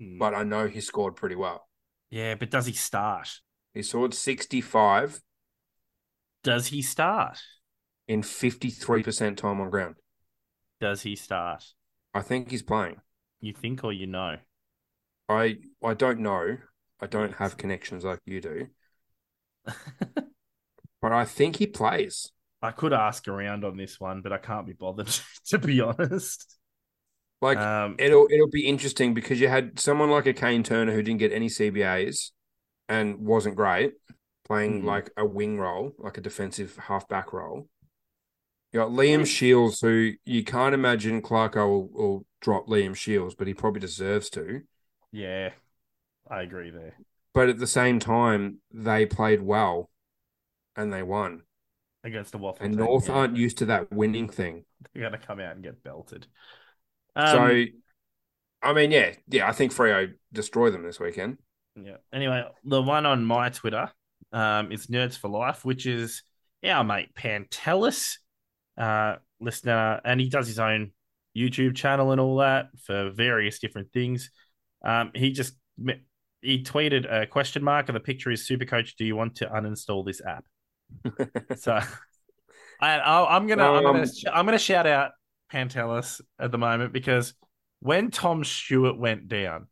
Hmm. 0.00 0.18
but 0.18 0.34
I 0.34 0.42
know 0.42 0.66
he 0.68 0.80
scored 0.80 1.16
pretty 1.16 1.36
well. 1.36 1.68
yeah, 2.10 2.34
but 2.34 2.50
does 2.50 2.66
he 2.66 2.72
start? 2.72 3.40
He 3.72 3.82
scored 3.82 4.14
65 4.14 5.20
Does 6.44 6.68
he 6.68 6.80
start? 6.82 7.40
in 8.06 8.22
53% 8.22 9.38
time 9.38 9.60
on 9.60 9.70
ground. 9.70 9.96
Does 10.80 11.02
he 11.02 11.16
start? 11.16 11.74
I 12.14 12.22
think 12.22 12.50
he's 12.50 12.62
playing. 12.62 13.00
You 13.40 13.52
think 13.52 13.84
or 13.84 13.92
you 13.92 14.06
know? 14.06 14.38
I 15.28 15.58
I 15.82 15.94
don't 15.94 16.20
know. 16.20 16.58
I 17.00 17.06
don't 17.06 17.34
have 17.34 17.56
connections 17.56 18.04
like 18.04 18.20
you 18.24 18.40
do, 18.40 18.68
but 21.00 21.12
I 21.12 21.24
think 21.24 21.56
he 21.56 21.66
plays. 21.66 22.32
I 22.62 22.70
could 22.70 22.92
ask 22.92 23.28
around 23.28 23.64
on 23.64 23.76
this 23.76 24.00
one, 24.00 24.22
but 24.22 24.32
I 24.32 24.38
can't 24.38 24.66
be 24.66 24.72
bothered 24.72 25.08
to 25.46 25.58
be 25.58 25.80
honest. 25.80 26.56
Like 27.40 27.60
Um, 27.60 27.98
it'll 27.98 28.28
it'll 28.30 28.48
be 28.50 28.66
interesting 28.66 29.14
because 29.14 29.40
you 29.40 29.48
had 29.48 29.78
someone 29.78 30.10
like 30.10 30.26
a 30.26 30.32
Kane 30.32 30.62
Turner 30.62 30.92
who 30.92 31.02
didn't 31.02 31.20
get 31.20 31.32
any 31.32 31.48
CBAs 31.48 32.32
and 32.88 33.18
wasn't 33.18 33.56
great 33.56 33.94
playing 34.46 34.82
Mhm. 34.82 34.84
like 34.84 35.10
a 35.16 35.24
wing 35.26 35.58
role, 35.58 35.92
like 35.98 36.18
a 36.18 36.20
defensive 36.20 36.76
halfback 36.76 37.32
role. 37.32 37.68
You 38.72 38.80
got 38.80 38.90
Liam 38.90 39.24
Shiels, 39.26 39.80
who 39.80 40.12
you 40.24 40.44
can't 40.44 40.74
imagine 40.74 41.22
Clarko 41.22 41.66
will, 41.68 41.88
will 41.88 42.26
drop 42.40 42.66
Liam 42.66 42.94
Shiels, 42.94 43.34
but 43.34 43.46
he 43.46 43.54
probably 43.54 43.80
deserves 43.80 44.28
to. 44.30 44.62
yeah, 45.12 45.50
I 46.30 46.42
agree 46.42 46.70
there. 46.70 47.00
But 47.34 47.48
at 47.48 47.58
the 47.58 47.66
same 47.66 47.98
time, 47.98 48.58
they 48.72 49.04
played 49.04 49.42
well 49.42 49.90
and 50.76 50.92
they 50.92 51.02
won. 51.02 51.42
Against 52.04 52.32
the 52.32 52.38
Waffle. 52.38 52.64
And 52.64 52.76
team, 52.76 52.84
North 52.84 53.08
yeah. 53.08 53.14
aren't 53.14 53.36
used 53.36 53.58
to 53.58 53.66
that 53.66 53.92
winning 53.92 54.28
thing. 54.28 54.64
They're 54.92 55.02
gonna 55.02 55.18
come 55.18 55.40
out 55.40 55.54
and 55.54 55.64
get 55.64 55.82
belted. 55.82 56.26
so, 57.16 57.46
Um, 57.46 57.66
I 58.62 58.72
mean, 58.72 58.90
yeah, 58.90 59.14
yeah, 59.28 59.48
I 59.48 59.52
think 59.52 59.74
Freo 59.74 60.12
destroy 60.32 60.70
them 60.70 60.82
this 60.82 61.00
weekend. 61.00 61.38
Yeah. 61.76 61.96
Anyway, 62.12 62.44
the 62.64 62.82
one 62.82 63.04
on 63.04 63.24
my 63.24 63.50
Twitter 63.50 63.90
um, 64.32 64.70
is 64.70 64.86
Nerds 64.86 65.18
for 65.18 65.28
Life, 65.28 65.64
which 65.64 65.86
is 65.86 66.22
our 66.64 66.84
mate 66.84 67.14
Pantelis, 67.14 68.18
uh, 68.78 69.16
listener, 69.40 70.00
and 70.04 70.20
he 70.20 70.28
does 70.28 70.46
his 70.46 70.58
own 70.58 70.92
YouTube 71.36 71.74
channel 71.74 72.12
and 72.12 72.20
all 72.20 72.36
that 72.38 72.66
for 72.84 73.10
various 73.10 73.58
different 73.58 73.92
things. 73.92 74.30
Um, 74.84 75.10
he 75.14 75.32
just 75.32 75.54
he 76.44 76.62
tweeted 76.62 77.10
a 77.10 77.26
question 77.26 77.64
mark, 77.64 77.88
and 77.88 77.96
the 77.96 78.00
picture 78.00 78.30
is 78.30 78.48
Supercoach. 78.48 78.96
Do 78.96 79.04
you 79.04 79.16
want 79.16 79.36
to 79.36 79.46
uninstall 79.46 80.04
this 80.04 80.20
app? 80.24 80.44
so, 81.56 81.80
I, 82.80 83.00
I'm 83.00 83.46
gonna, 83.46 83.64
I'm 83.64 83.82
gonna, 83.82 84.02
Um, 84.02 84.08
I'm 84.32 84.44
gonna 84.44 84.58
shout 84.58 84.86
out 84.86 85.12
Pantelis 85.52 86.20
at 86.38 86.52
the 86.52 86.58
moment 86.58 86.92
because 86.92 87.34
when 87.80 88.10
Tom 88.10 88.44
Stewart 88.44 88.98
went 88.98 89.28
down, 89.28 89.68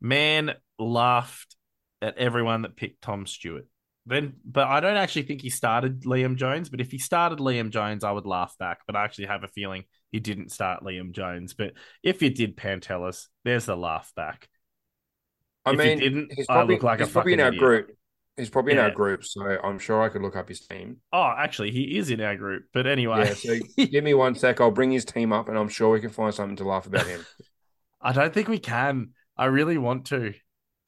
man 0.00 0.54
laughed 0.78 1.56
at 2.00 2.18
everyone 2.18 2.62
that 2.62 2.76
picked 2.76 3.02
Tom 3.02 3.26
Stewart. 3.26 3.66
Then, 4.04 4.34
but 4.44 4.66
I 4.66 4.80
don't 4.80 4.96
actually 4.96 5.22
think 5.22 5.42
he 5.42 5.50
started 5.50 6.02
Liam 6.02 6.36
Jones. 6.36 6.68
But 6.68 6.80
if 6.80 6.90
he 6.90 6.98
started 6.98 7.38
Liam 7.38 7.70
Jones, 7.70 8.02
I 8.02 8.10
would 8.10 8.26
laugh 8.26 8.56
back. 8.58 8.80
But 8.86 8.96
I 8.96 9.04
actually 9.04 9.26
have 9.26 9.44
a 9.44 9.48
feeling 9.48 9.84
he 10.10 10.18
didn't 10.18 10.50
start 10.50 10.82
Liam 10.82 11.12
Jones. 11.12 11.54
But 11.54 11.74
if 12.02 12.20
you 12.20 12.30
did 12.30 12.56
Pantelis, 12.56 13.28
there's 13.44 13.66
the 13.66 13.76
laugh 13.76 14.12
back. 14.16 14.48
I 15.64 15.72
If 15.72 15.80
he 15.80 15.88
mean, 15.88 15.98
didn't, 15.98 16.32
he's 16.32 16.46
I 16.48 16.54
probably, 16.54 16.74
look 16.74 16.82
like 16.82 17.00
a 17.00 17.06
probably 17.06 17.32
in 17.34 17.40
our 17.40 17.48
idiot. 17.48 17.60
group. 17.60 17.90
He's 18.36 18.50
probably 18.50 18.72
in 18.72 18.78
our 18.78 18.90
group, 18.90 19.24
so 19.24 19.42
I'm 19.62 19.78
sure 19.78 20.02
I 20.02 20.08
could 20.08 20.22
look 20.22 20.36
up 20.36 20.48
his 20.48 20.60
team. 20.60 20.96
Oh, 21.12 21.34
actually, 21.36 21.70
he 21.70 21.98
is 21.98 22.10
in 22.10 22.20
our 22.20 22.34
group. 22.36 22.64
But 22.72 22.86
anyway, 22.86 23.28
Yeah, 23.28 23.34
so 23.34 23.58
give 23.76 24.02
me 24.02 24.14
one 24.14 24.34
sec. 24.34 24.60
I'll 24.60 24.70
bring 24.70 24.90
his 24.90 25.04
team 25.04 25.32
up, 25.32 25.48
and 25.48 25.58
I'm 25.58 25.68
sure 25.68 25.90
we 25.90 26.00
can 26.00 26.10
find 26.10 26.34
something 26.34 26.56
to 26.56 26.64
laugh 26.64 26.86
about 26.86 27.06
him. 27.06 27.24
I 28.00 28.12
don't 28.12 28.32
think 28.32 28.48
we 28.48 28.58
can. 28.58 29.10
I 29.36 29.46
really 29.46 29.78
want 29.78 30.06
to. 30.06 30.34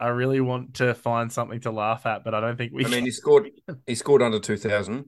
I 0.01 0.09
really 0.09 0.41
want 0.41 0.75
to 0.75 0.95
find 0.95 1.31
something 1.31 1.61
to 1.61 1.70
laugh 1.70 2.07
at, 2.07 2.25
but 2.25 2.35
I 2.35 2.41
don't 2.41 2.57
think 2.57 2.72
we. 2.72 2.85
I 2.85 2.89
mean, 2.89 2.97
can. 2.99 3.05
he 3.05 3.11
scored. 3.11 3.51
He 3.87 3.95
scored 3.95 4.22
under 4.22 4.41
two 4.41 4.57
thousand. 4.57 5.07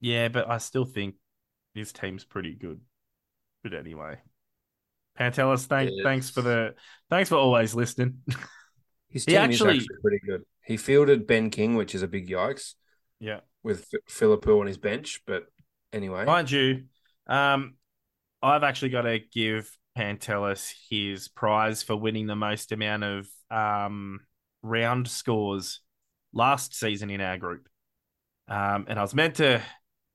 Yeah, 0.00 0.28
but 0.28 0.48
I 0.48 0.58
still 0.58 0.84
think 0.84 1.14
his 1.74 1.92
team's 1.92 2.24
pretty 2.24 2.54
good. 2.54 2.80
But 3.62 3.74
anyway, 3.74 4.18
Pantelis, 5.18 5.66
thank, 5.66 5.90
Yes. 5.90 6.04
thanks 6.04 6.30
for 6.30 6.42
the 6.42 6.74
thanks 7.10 7.30
for 7.30 7.36
always 7.36 7.74
listening. 7.74 8.18
His 9.08 9.24
team 9.24 9.36
actually- 9.38 9.78
is 9.78 9.84
actually 9.84 10.00
pretty 10.02 10.18
good. 10.26 10.42
He 10.64 10.76
fielded 10.76 11.26
Ben 11.26 11.50
King, 11.50 11.76
which 11.76 11.94
is 11.94 12.02
a 12.02 12.08
big 12.08 12.28
yikes, 12.28 12.74
yeah, 13.20 13.40
with 13.62 13.86
F- 13.94 14.00
Phillipou 14.12 14.60
on 14.60 14.66
his 14.66 14.78
bench. 14.78 15.22
But 15.26 15.46
anyway, 15.92 16.24
mind 16.24 16.50
you, 16.50 16.84
um, 17.26 17.76
I've 18.42 18.64
actually 18.64 18.88
got 18.90 19.02
to 19.02 19.18
give 19.32 19.70
Pantelis 19.96 20.74
his 20.90 21.28
prize 21.28 21.82
for 21.82 21.96
winning 21.96 22.26
the 22.26 22.36
most 22.36 22.72
amount 22.72 23.04
of 23.04 23.28
um 23.50 24.20
round 24.62 25.06
scores 25.08 25.80
last 26.32 26.74
season 26.74 27.08
in 27.10 27.20
our 27.20 27.38
group. 27.38 27.68
Um, 28.48 28.86
and 28.88 28.98
I 28.98 29.02
was 29.02 29.14
meant 29.14 29.36
to 29.36 29.62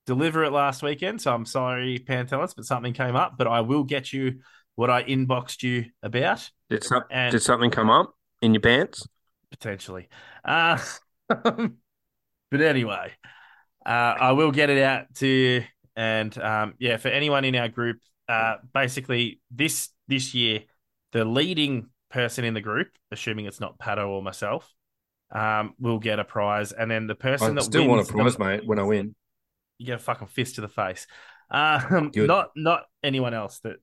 deliver 0.05 0.43
it 0.43 0.51
last 0.51 0.83
weekend, 0.83 1.21
so 1.21 1.33
I'm 1.33 1.45
sorry, 1.45 1.97
Pantelis, 1.99 2.55
but 2.55 2.65
something 2.65 2.93
came 2.93 3.15
up. 3.15 3.37
But 3.37 3.47
I 3.47 3.61
will 3.61 3.83
get 3.85 4.11
you 4.11 4.41
what 4.75 4.89
I 4.89 5.03
inboxed 5.03 5.63
you 5.63 5.85
about. 6.03 6.49
did, 6.69 6.83
some, 6.83 7.03
and- 7.09 7.31
did 7.31 7.41
something 7.41 7.71
come 7.71 7.89
up 7.89 8.13
in 8.41 8.53
your 8.53 8.61
pants? 8.61 9.07
potentially. 9.51 10.07
Uh, 10.43 10.79
but 11.27 12.61
anyway, 12.61 13.11
uh, 13.85 13.89
I 13.89 14.31
will 14.31 14.51
get 14.51 14.69
it 14.69 14.81
out 14.81 15.13
to 15.15 15.27
you. 15.27 15.63
And 15.95 16.35
um, 16.39 16.73
yeah, 16.79 16.97
for 16.97 17.09
anyone 17.09 17.45
in 17.45 17.55
our 17.55 17.69
group, 17.69 17.97
uh, 18.27 18.55
basically 18.73 19.41
this 19.51 19.89
this 20.07 20.33
year, 20.33 20.61
the 21.11 21.25
leading 21.25 21.89
person 22.09 22.45
in 22.45 22.53
the 22.53 22.61
group, 22.61 22.87
assuming 23.11 23.45
it's 23.45 23.59
not 23.59 23.77
Pato 23.77 24.07
or 24.07 24.23
myself, 24.23 24.73
um, 25.31 25.73
will 25.79 25.99
get 25.99 26.19
a 26.19 26.23
prize, 26.23 26.71
and 26.71 26.89
then 26.89 27.07
the 27.07 27.15
person 27.15 27.51
I 27.51 27.55
that 27.55 27.63
still 27.63 27.87
want 27.87 28.01
a 28.01 28.05
the- 28.05 28.17
prize, 28.17 28.39
mate. 28.39 28.65
When 28.65 28.79
I 28.79 28.83
win, 28.83 29.15
you 29.77 29.85
get 29.85 29.95
a 29.95 29.99
fucking 29.99 30.27
fist 30.27 30.55
to 30.55 30.61
the 30.61 30.69
face. 30.69 31.05
Um, 31.49 32.11
not 32.15 32.51
not 32.55 32.83
anyone 33.03 33.33
else 33.33 33.59
that 33.59 33.75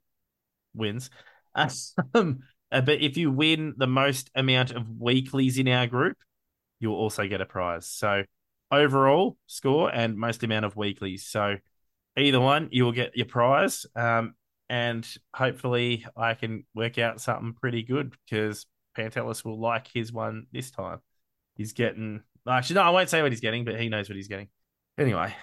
wins. 0.74 1.11
Um, 2.14 2.40
uh, 2.71 2.81
but 2.81 3.01
if 3.01 3.16
you 3.16 3.31
win 3.31 3.75
the 3.77 3.87
most 3.87 4.31
amount 4.35 4.71
of 4.73 4.89
weeklies 4.99 5.59
in 5.59 5.69
our 5.69 5.87
group, 5.87 6.16
you'll 6.81 6.95
also 6.97 7.27
get 7.27 7.41
a 7.41 7.47
prize. 7.47 7.87
So 7.87 8.25
overall 8.71 9.37
score 9.47 9.91
and 9.93 10.16
most 10.16 10.43
amount 10.43 10.64
of 10.64 10.77
weeklies. 10.77 11.27
So 11.27 11.57
either 12.16 12.41
one, 12.41 12.69
you 12.71 12.85
will 12.85 12.93
get 12.93 13.16
your 13.16 13.27
prize. 13.27 13.87
Um, 13.97 14.35
and 14.69 15.07
hopefully 15.35 16.05
I 16.16 16.35
can 16.35 16.64
work 16.75 16.99
out 16.99 17.21
something 17.21 17.55
pretty 17.55 17.83
good 17.83 18.14
because 18.27 18.66
Pantelis 18.97 19.45
will 19.45 19.59
like 19.59 19.89
his 19.93 20.12
one 20.12 20.47
this 20.53 20.71
time. 20.71 21.01
He's 21.57 21.73
getting 21.73 22.23
actually 22.47 22.75
no, 22.75 22.83
I 22.83 22.91
won't 22.91 23.09
say 23.09 23.23
what 23.23 23.33
he's 23.33 23.41
getting, 23.41 23.64
but 23.64 23.81
he 23.81 23.89
knows 23.89 24.09
what 24.09 24.16
he's 24.16 24.29
getting. 24.29 24.49
Anyway. 24.99 25.35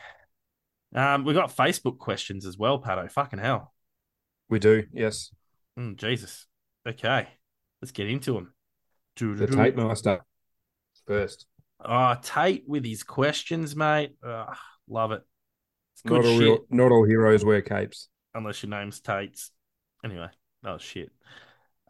Um, 0.94 1.26
we 1.26 1.34
got 1.34 1.56
Facebook 1.56 1.98
questions 1.98 2.46
as 2.46 2.58
well, 2.58 2.80
Patto. 2.80 3.08
Fucking 3.10 3.40
hell. 3.40 3.74
we 4.48 4.60
do. 4.60 4.84
Yes, 4.94 5.32
Mm, 5.78 5.98
Jesus. 5.98 6.46
Okay. 6.88 7.28
Let's 7.82 7.92
get 7.92 8.10
into 8.10 8.34
them. 8.34 8.54
the 9.18 9.48
Tate 9.48 9.76
Master 9.76 10.24
first. 11.06 11.46
Oh, 11.84 12.16
Tate 12.22 12.64
with 12.68 12.86
his 12.86 13.04
questions, 13.04 13.76
mate. 13.76 14.12
Ugh, 14.26 14.56
love 14.90 15.12
it. 15.12 15.22
It's 15.94 16.02
good 16.02 16.14
Not 16.24 16.26
all, 16.26 16.32
shit. 16.40 16.42
real, 16.42 16.66
not 16.70 16.92
all 16.92 17.06
heroes 17.06 17.46
wear 17.46 17.62
capes. 17.62 18.10
unless 18.34 18.64
your 18.64 18.70
name's 18.70 19.00
Tate's. 19.02 19.52
Anyway, 20.04 20.28
that 20.64 20.72
was 20.74 20.82
shit. 20.82 21.12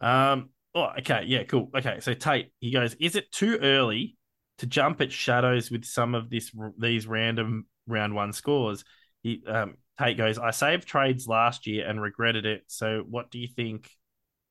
Um. 0.00 0.50
Oh, 0.74 0.90
okay. 0.98 1.22
Yeah. 1.26 1.44
Cool. 1.44 1.70
Okay. 1.74 2.00
So 2.00 2.12
Tate, 2.14 2.52
he 2.60 2.70
goes, 2.70 2.94
"Is 3.00 3.16
it 3.16 3.32
too 3.32 3.58
early 3.62 4.16
to 4.58 4.66
jump 4.66 5.00
at 5.00 5.10
shadows 5.12 5.70
with 5.70 5.84
some 5.84 6.14
of 6.14 6.28
this 6.30 6.50
these 6.78 7.06
random 7.06 7.66
round 7.86 8.14
one 8.14 8.32
scores?" 8.32 8.84
He 9.22 9.42
um 9.46 9.76
Tate 9.98 10.18
goes, 10.18 10.38
"I 10.38 10.50
saved 10.50 10.86
trades 10.86 11.26
last 11.26 11.66
year 11.66 11.88
and 11.88 12.00
regretted 12.02 12.44
it. 12.44 12.64
So 12.66 13.02
what 13.08 13.30
do 13.30 13.38
you 13.38 13.48
think 13.48 13.90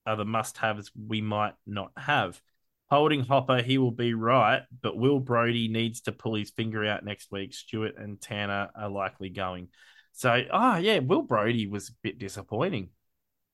are 0.06 0.16
the 0.16 0.26
must-haves 0.26 0.91
we 0.95 1.22
might 1.22 1.53
not 1.66 1.91
have?" 1.97 2.41
Holding 2.89 3.22
Hopper, 3.22 3.64
he 3.64 3.78
will 3.80 3.89
be 3.91 4.14
right, 4.14 4.62
but 4.82 4.95
Will 4.95 5.20
Brodie 5.20 5.68
needs 5.70 6.01
to 6.01 6.12
pull 6.12 6.36
his 6.36 6.51
finger 6.51 6.86
out 6.86 7.03
next 7.03 7.32
week. 7.32 7.53
Stewart 7.53 7.95
and 7.97 8.22
Tanner 8.22 8.70
are 8.76 8.89
likely 8.89 9.30
going. 9.30 9.70
So, 10.12 10.43
oh 10.51 10.76
yeah, 10.78 10.99
Will 10.99 11.24
Brodie 11.24 11.66
was 11.68 11.89
a 11.89 11.93
bit 12.03 12.20
disappointing 12.20 12.89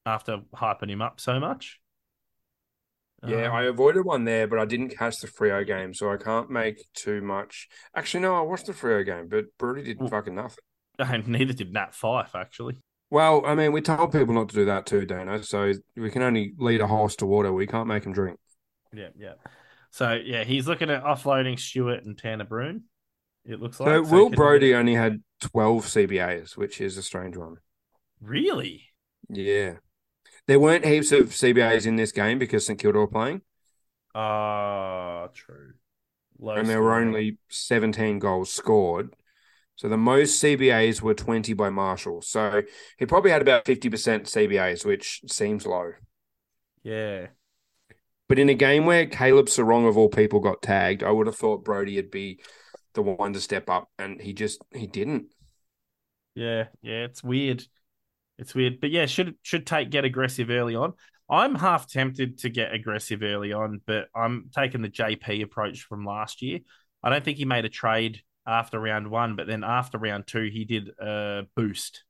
after 0.06 0.40
hyping 0.54 0.90
him 0.90 1.02
up 1.02 1.20
so 1.22 1.40
much. 1.40 1.80
Yeah, 3.26 3.48
Um, 3.48 3.54
I 3.54 3.64
avoided 3.64 4.04
one 4.04 4.26
there, 4.26 4.48
but 4.48 4.58
I 4.60 4.66
didn't 4.66 4.90
catch 4.98 5.20
the 5.22 5.28
Freo 5.28 5.66
game, 5.66 5.94
so 5.94 6.12
I 6.12 6.18
can't 6.18 6.50
make 6.50 6.84
too 6.94 7.22
much. 7.22 7.70
Actually, 7.96 8.22
no, 8.22 8.36
I 8.36 8.42
watched 8.42 8.66
the 8.66 8.74
Freo 8.74 9.06
game, 9.06 9.28
but 9.28 9.46
Brodie 9.60 9.84
did 9.84 10.00
Well- 10.00 10.10
fucking 10.10 10.36
nothing. 10.36 10.64
and 11.00 11.28
neither 11.28 11.54
did 11.54 11.72
Nat 11.72 11.94
Fyfe 11.94 12.36
actually. 12.36 12.78
Well, 13.12 13.46
I 13.46 13.56
mean, 13.56 13.74
we 13.74 13.82
told 13.82 14.14
people 14.14 14.34
not 14.34 14.50
to 14.50 14.56
do 14.56 14.66
that 14.66 14.86
too, 14.86 15.06
Dano. 15.06 15.42
So 15.42 15.74
we 15.96 16.10
can 16.10 16.22
only 16.22 16.54
lead 16.58 16.82
a 16.82 16.88
horse 16.88 17.16
to 17.18 17.26
water. 17.26 17.52
We 17.54 17.68
can't 17.68 17.88
make 17.88 18.06
him 18.06 18.14
drink. 18.14 18.40
Yeah, 18.94 19.10
yeah. 19.18 19.34
So 19.92 20.14
yeah, 20.14 20.46
he's 20.46 20.68
looking 20.68 20.90
at 20.90 21.04
offloading 21.04 21.60
Stewart 21.60 22.04
and 22.06 22.18
Tanner 22.18 22.46
Bruhn. 22.46 22.82
It 23.46 23.60
looks 23.60 23.80
like. 23.80 23.90
So 23.90 24.04
So 24.06 24.12
Will 24.12 24.30
Brody 24.30 24.74
only 24.74 24.96
had 24.96 25.22
12 25.42 25.86
CBAs, 25.86 26.56
which 26.56 26.80
is 26.80 26.98
a 26.98 27.04
strange 27.04 27.36
one. 27.36 27.58
really? 28.22 28.86
Yeah. 29.30 29.76
There 30.48 30.60
weren't 30.60 30.86
heaps 30.86 31.12
of 31.12 31.30
CBAs 31.30 31.86
in 31.86 31.98
this 31.98 32.12
game 32.12 32.40
because 32.40 32.66
St 32.66 32.80
Kilda 32.80 33.00
were 33.00 33.08
playing, 33.08 33.42
Ah, 34.14 35.28
true. 35.34 35.74
Low 36.40 36.56
and 36.56 36.68
there 36.68 36.82
were 36.82 36.96
only 36.96 37.38
17 37.50 38.20
goals 38.20 38.52
scored. 38.52 39.16
So 39.82 39.90
the 39.90 39.98
most 39.98 40.44
CBAs 40.44 41.02
were 41.02 41.16
20 41.16 41.54
by 41.54 41.72
Marshall. 41.72 42.22
So 42.22 42.62
he 43.00 43.08
probably 43.08 43.32
had 43.32 43.42
about 43.42 43.66
50% 43.66 43.90
CBAs, 43.90 44.86
which 44.86 45.22
seems 45.26 45.66
low. 45.66 45.94
Yeah. 46.84 47.30
But 48.30 48.38
in 48.38 48.48
a 48.50 48.54
game 48.54 48.86
where 48.86 49.08
Caleb 49.08 49.48
Serong 49.48 49.90
of 49.90 49.98
all 49.98 50.08
people 50.08 50.40
got 50.40 50.62
tagged, 50.62 51.02
I 51.02 51.10
would 51.10 51.26
have 51.26 51.36
thought 51.36 51.66
Brodie 51.66 51.96
would 51.96 52.12
be 52.12 52.42
the 52.94 53.02
one 53.02 53.34
to 53.34 53.42
step 53.42 53.72
up, 53.72 53.90
and 53.98 54.22
he 54.22 54.34
just 54.34 54.62
he 54.72 54.86
didn't. 54.86 55.34
Yeah, 56.36 56.66
yeah, 56.84 57.06
it's 57.06 57.24
weird. 57.24 57.66
It's 58.38 58.54
weird, 58.54 58.82
but 58.82 58.92
yeah, 58.92 59.08
should 59.08 59.34
should 59.42 59.66
take 59.66 59.90
get 59.90 60.06
aggressive 60.06 60.52
early 60.52 60.76
on. 60.76 60.94
I'm 61.28 61.56
half 61.56 61.90
tempted 61.90 62.38
to 62.40 62.50
get 62.50 62.72
aggressive 62.72 63.24
early 63.24 63.52
on, 63.52 63.82
but 63.88 64.10
I'm 64.16 64.52
taking 64.56 64.84
the 64.84 64.90
JP 64.90 65.42
approach 65.42 65.82
from 65.82 66.06
last 66.06 66.44
year. 66.44 66.60
I 67.02 67.10
don't 67.10 67.26
think 67.26 67.40
he 67.40 67.46
made 67.46 67.66
a 67.66 67.70
trade 67.70 68.22
after 68.46 68.80
round 68.80 69.10
one, 69.10 69.36
but 69.36 69.48
then 69.48 69.64
after 69.64 69.98
round 69.98 70.28
two, 70.28 70.50
he 70.52 70.66
did 70.66 70.90
a 71.00 71.44
boost, 71.56 72.04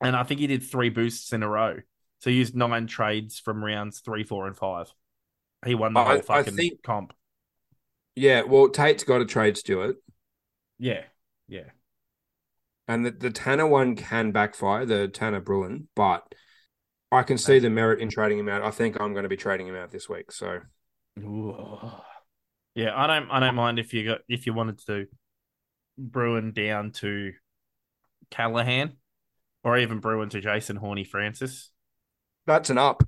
and 0.00 0.16
I 0.16 0.22
think 0.24 0.40
he 0.40 0.46
did 0.46 0.62
three 0.62 0.88
boosts 0.90 1.32
in 1.32 1.42
a 1.42 1.48
row. 1.48 1.76
So 2.20 2.30
he 2.30 2.36
used 2.36 2.56
nine 2.56 2.86
trades 2.86 3.38
from 3.38 3.62
rounds 3.64 4.00
three, 4.00 4.24
four, 4.24 4.46
and 4.46 4.56
five. 4.56 4.92
He 5.64 5.74
won 5.74 5.92
the 5.94 6.00
I- 6.00 6.12
whole 6.14 6.22
fucking 6.22 6.56
think- 6.56 6.82
comp. 6.82 7.12
Yeah, 8.18 8.42
well, 8.42 8.70
Tate's 8.70 9.04
got 9.04 9.18
to 9.18 9.26
trade 9.26 9.58
Stewart, 9.58 9.96
Yeah, 10.78 11.02
yeah. 11.48 11.68
and 12.88 13.04
the, 13.04 13.10
the 13.10 13.30
Tanner 13.30 13.66
one 13.66 13.94
can 13.94 14.32
backfire, 14.32 14.86
the 14.86 15.06
Tanner 15.08 15.42
Bruhn, 15.42 15.88
but 15.94 16.34
I 17.12 17.24
can 17.24 17.36
see 17.36 17.58
the 17.58 17.68
merit 17.68 18.00
in 18.00 18.08
trading 18.08 18.38
him 18.38 18.48
out. 18.48 18.62
I 18.62 18.70
think 18.70 18.98
I'm 18.98 19.12
going 19.12 19.24
to 19.24 19.28
be 19.28 19.36
trading 19.36 19.66
him 19.66 19.74
out 19.76 19.90
this 19.90 20.08
week. 20.08 20.32
So 20.32 20.60
Ooh. 21.20 21.54
Yeah, 22.74 22.92
I 22.96 23.06
don't 23.06 23.30
I 23.30 23.38
don't 23.38 23.54
mind 23.54 23.78
if 23.78 23.92
you 23.92 24.04
got 24.06 24.20
if 24.28 24.46
you 24.46 24.54
wanted 24.54 24.78
to 24.86 25.06
Bruhn 26.00 26.52
down 26.52 26.92
to 26.92 27.32
Callaghan 28.30 28.96
or 29.64 29.78
even 29.78 30.00
Bruhn 30.00 30.30
to 30.30 30.40
Jason 30.40 30.76
Horny 30.76 31.04
Francis. 31.04 31.70
that's 32.46 32.70
an 32.70 32.78
up. 32.78 33.02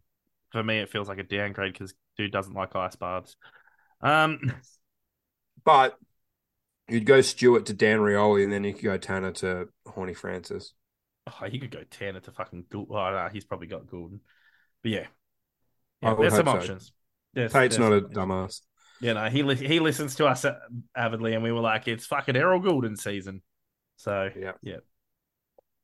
For 0.50 0.62
me 0.62 0.78
it 0.78 0.90
feels 0.90 1.08
like 1.08 1.18
a 1.18 1.22
downgrade 1.22 1.72
because 1.72 1.94
dude 2.16 2.32
doesn't 2.32 2.54
like 2.54 2.74
ice 2.74 2.96
baths. 2.96 3.36
Um 4.00 4.52
But 5.64 5.98
you'd 6.88 7.04
go 7.04 7.20
Stewart 7.20 7.66
to 7.66 7.74
Dan 7.74 7.98
Rioli, 7.98 8.44
and 8.44 8.52
then 8.52 8.64
you 8.64 8.72
could 8.72 8.84
go 8.84 8.96
Tanner 8.96 9.32
to 9.32 9.68
Horny 9.86 10.14
Francis. 10.14 10.72
oh, 11.26 11.46
you 11.46 11.60
could 11.60 11.70
go 11.70 11.82
Tanner 11.90 12.20
to 12.20 12.32
fucking 12.32 12.64
Gould. 12.70 12.88
Oh, 12.90 13.10
no, 13.10 13.28
he's 13.32 13.44
probably 13.44 13.66
got 13.66 13.86
Gulden. 13.86 14.20
But 14.82 14.92
yeah. 14.92 15.06
Yeah, 16.00 16.14
there's 16.14 16.34
some 16.34 16.46
so. 16.46 16.52
options. 16.52 16.92
There's, 17.34 17.52
Tate's 17.52 17.76
there's 17.76 17.90
not 17.90 17.92
a 17.92 18.06
options. 18.06 18.16
dumbass. 18.16 18.60
You 19.00 19.14
know, 19.14 19.28
he 19.28 19.42
li- 19.42 19.54
he 19.54 19.80
listens 19.80 20.16
to 20.16 20.26
us 20.26 20.44
uh, 20.44 20.58
avidly, 20.96 21.34
and 21.34 21.42
we 21.42 21.52
were 21.52 21.60
like, 21.60 21.86
"It's 21.86 22.06
fucking 22.06 22.36
Errol 22.36 22.60
Gulden 22.60 22.98
season." 22.98 23.42
So 23.96 24.30
Yeah. 24.36 24.52
yeah. 24.62 24.78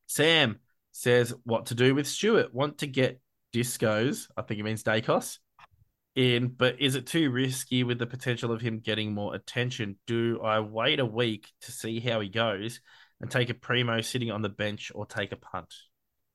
Sam 0.07 0.59
says 0.93 1.35
what 1.45 1.67
to 1.67 1.75
do 1.75 1.95
with 1.95 2.07
Stewart. 2.07 2.53
Want 2.55 2.79
to 2.79 2.87
get 2.87 3.21
discos? 3.53 4.29
I 4.37 4.43
think 4.43 4.61
it 4.61 4.65
means 4.65 4.83
Daicos 4.83 5.39
in, 6.15 6.49
but 6.49 6.81
is 6.81 6.95
it 6.95 7.07
too 7.07 7.31
risky 7.31 7.83
with 7.83 7.99
the 7.99 8.07
potential 8.07 8.53
of 8.53 8.61
him 8.61 8.79
getting 8.79 9.13
more 9.13 9.35
attention? 9.35 9.97
Do 10.07 10.41
I 10.43 10.61
wait 10.61 11.01
a 11.01 11.07
week 11.07 11.51
to 11.63 11.73
see 11.73 12.01
how 12.01 12.21
he 12.21 12.29
goes 12.29 12.81
and 13.21 13.31
take 13.31 13.51
a 13.51 13.55
primo 13.55 14.01
sitting 14.01 14.31
on 14.31 14.43
the 14.43 14.49
bench, 14.49 14.93
or 14.95 15.07
take 15.07 15.33
a 15.33 15.37
punt? 15.37 15.73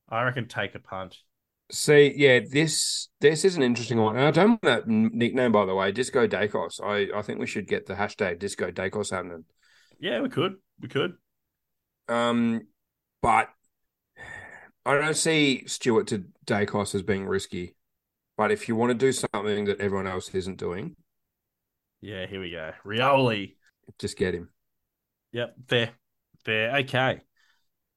I 0.09 0.23
reckon 0.23 0.47
take 0.47 0.75
a 0.75 0.79
punt. 0.79 1.17
See, 1.71 2.13
yeah, 2.15 2.39
this 2.49 3.09
this 3.21 3.45
is 3.45 3.55
an 3.55 3.61
interesting 3.63 3.99
one. 3.99 4.15
And 4.17 4.25
I 4.25 4.31
don't 4.31 4.49
want 4.49 4.61
that 4.63 4.87
nickname, 4.87 5.51
by 5.51 5.65
the 5.65 5.75
way, 5.75 5.91
Disco 5.91 6.27
Daicos. 6.27 6.81
I, 6.83 7.15
I 7.17 7.21
think 7.21 7.39
we 7.39 7.45
should 7.45 7.67
get 7.67 7.85
the 7.85 7.93
hashtag 7.93 8.39
Disco 8.39 8.71
Daicos 8.71 9.11
happening. 9.11 9.45
Yeah, 9.99 10.21
we 10.21 10.29
could, 10.29 10.55
we 10.79 10.87
could. 10.87 11.13
Um, 12.07 12.67
but 13.21 13.49
I 14.85 14.95
don't 14.95 15.15
see 15.15 15.65
Stewart 15.67 16.07
to 16.07 16.25
Daicos 16.45 16.95
as 16.95 17.03
being 17.03 17.27
risky. 17.27 17.75
But 18.37 18.51
if 18.51 18.67
you 18.67 18.75
want 18.75 18.91
to 18.91 18.95
do 18.95 19.11
something 19.11 19.65
that 19.65 19.81
everyone 19.81 20.07
else 20.07 20.29
isn't 20.29 20.57
doing, 20.57 20.95
Yeah, 22.01 22.25
here 22.25 22.39
we 22.39 22.51
go. 22.51 22.71
Rioli. 22.85 23.55
just 23.99 24.17
get 24.17 24.33
him. 24.33 24.49
Yep, 25.33 25.55
fair, 25.67 25.91
fair. 26.45 26.75
Okay. 26.77 27.21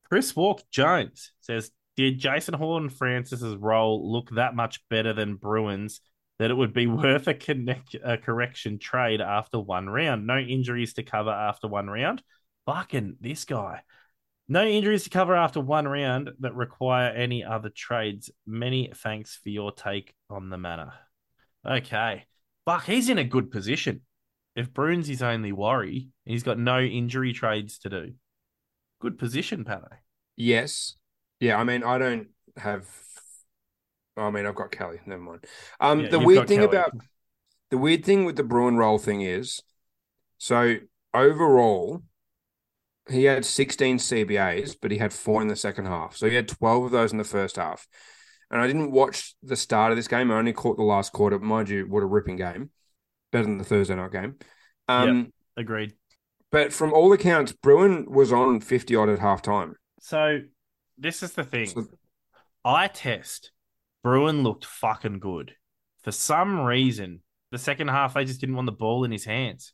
Chris 0.08 0.36
Walk 0.36 0.62
Jones 0.70 1.32
says, 1.40 1.70
"Did 1.96 2.18
Jason 2.18 2.54
Horne-Francis's 2.54 3.56
role 3.56 4.10
look 4.10 4.30
that 4.30 4.54
much 4.54 4.80
better 4.88 5.12
than 5.12 5.36
Bruhn's 5.36 6.00
that 6.38 6.50
it 6.50 6.54
would 6.54 6.72
be 6.72 6.86
worth 6.88 7.28
a 7.28 7.34
connect 7.34 7.94
a 8.02 8.18
correction 8.18 8.78
trade 8.78 9.20
after 9.20 9.58
one 9.58 9.88
round? 9.88 10.26
No 10.26 10.38
injuries 10.38 10.94
to 10.94 11.02
cover 11.02 11.30
after 11.30 11.68
one 11.68 11.88
round. 11.88 12.22
Fucking 12.66 13.16
this 13.20 13.44
guy." 13.44 13.82
No 14.48 14.66
injuries 14.66 15.04
to 15.04 15.10
cover 15.10 15.34
after 15.34 15.60
one 15.60 15.86
round 15.88 16.30
that 16.40 16.54
require 16.54 17.10
any 17.10 17.44
other 17.44 17.70
trades. 17.70 18.30
Many 18.44 18.92
thanks 18.94 19.38
for 19.42 19.48
your 19.48 19.72
take 19.72 20.14
on 20.28 20.50
the 20.50 20.58
matter. 20.58 20.92
Okay. 21.66 22.26
Fuck, 22.64 22.84
he's 22.84 23.08
in 23.08 23.18
a 23.18 23.24
good 23.24 23.50
position. 23.50 24.02
If 24.54 24.72
Bruhn's 24.72 25.08
his 25.08 25.22
only 25.22 25.52
worry, 25.52 26.10
he's 26.24 26.42
got 26.42 26.58
no 26.58 26.80
injury 26.80 27.32
trades 27.32 27.78
to 27.80 27.88
do. 27.88 28.12
Good 29.00 29.18
position, 29.18 29.64
Patto. 29.64 29.88
Yes. 30.36 30.96
Yeah, 31.42 31.58
I 31.58 31.64
mean, 31.64 31.82
I 31.82 31.98
don't 31.98 32.28
have. 32.56 32.88
I 34.16 34.30
mean, 34.30 34.46
I've 34.46 34.54
got 34.54 34.70
Kelly. 34.70 35.00
Never 35.06 35.20
mind. 35.20 35.44
Um, 35.80 36.02
Yeah, 36.02 36.10
the 36.10 36.20
weird 36.20 36.46
thing 36.46 36.60
Kelly. 36.60 36.68
about 36.68 36.92
the 37.70 37.78
weird 37.78 38.04
thing 38.04 38.24
with 38.24 38.36
the 38.36 38.44
Bruhn 38.44 38.76
roll 38.76 38.98
thing 38.98 39.22
is, 39.22 39.60
so 40.38 40.76
overall, 41.12 42.04
he 43.10 43.24
had 43.24 43.44
16 43.44 43.98
CBAs, 43.98 44.76
but 44.80 44.92
he 44.92 44.98
had 44.98 45.12
four 45.12 45.42
in 45.42 45.48
the 45.48 45.56
second 45.56 45.86
half. 45.86 46.16
So 46.16 46.28
he 46.28 46.36
had 46.36 46.46
12 46.46 46.84
of 46.84 46.90
those 46.92 47.10
in 47.10 47.18
the 47.18 47.24
first 47.24 47.56
half. 47.56 47.88
And 48.48 48.60
I 48.60 48.68
didn't 48.68 48.92
watch 48.92 49.34
the 49.42 49.56
start 49.56 49.90
of 49.90 49.96
this 49.96 50.06
game. 50.06 50.30
I 50.30 50.36
only 50.36 50.52
caught 50.52 50.76
the 50.76 50.84
last 50.84 51.12
quarter. 51.12 51.40
Mind 51.40 51.68
you, 51.68 51.86
what 51.88 52.04
a 52.04 52.06
ripping 52.06 52.36
game. 52.36 52.70
Better 53.32 53.44
than 53.44 53.58
the 53.58 53.64
Thursday 53.64 53.96
night 53.96 54.12
game. 54.12 54.36
Um, 54.86 55.32
Agreed. 55.56 55.94
But 56.52 56.72
from 56.72 56.92
all 56.92 57.12
accounts, 57.12 57.52
Bruhn 57.52 58.06
was 58.06 58.32
on 58.32 58.60
50 58.60 58.94
odd 58.94 59.08
at 59.08 59.18
halftime. 59.18 59.72
So 59.98 60.40
this 60.98 61.22
is 61.22 61.32
the 61.32 61.44
thing. 61.44 61.66
So- 61.66 61.86
I 62.64 62.88
test. 62.88 63.50
Bruhn 64.04 64.42
looked 64.42 64.64
fucking 64.64 65.18
good. 65.20 65.54
For 66.02 66.12
some 66.12 66.60
reason, 66.60 67.20
the 67.50 67.58
second 67.58 67.88
half 67.88 68.14
they 68.14 68.24
just 68.24 68.40
didn't 68.40 68.56
want 68.56 68.66
the 68.66 68.72
ball 68.72 69.04
in 69.04 69.12
his 69.12 69.24
hands. 69.24 69.72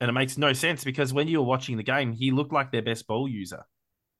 And 0.00 0.08
it 0.08 0.12
makes 0.12 0.38
no 0.38 0.52
sense 0.52 0.82
because 0.82 1.12
when 1.12 1.28
you 1.28 1.38
were 1.38 1.46
watching 1.46 1.76
the 1.76 1.82
game, 1.82 2.12
he 2.12 2.30
looked 2.30 2.52
like 2.52 2.72
their 2.72 2.82
best 2.82 3.06
ball 3.06 3.28
user. 3.28 3.64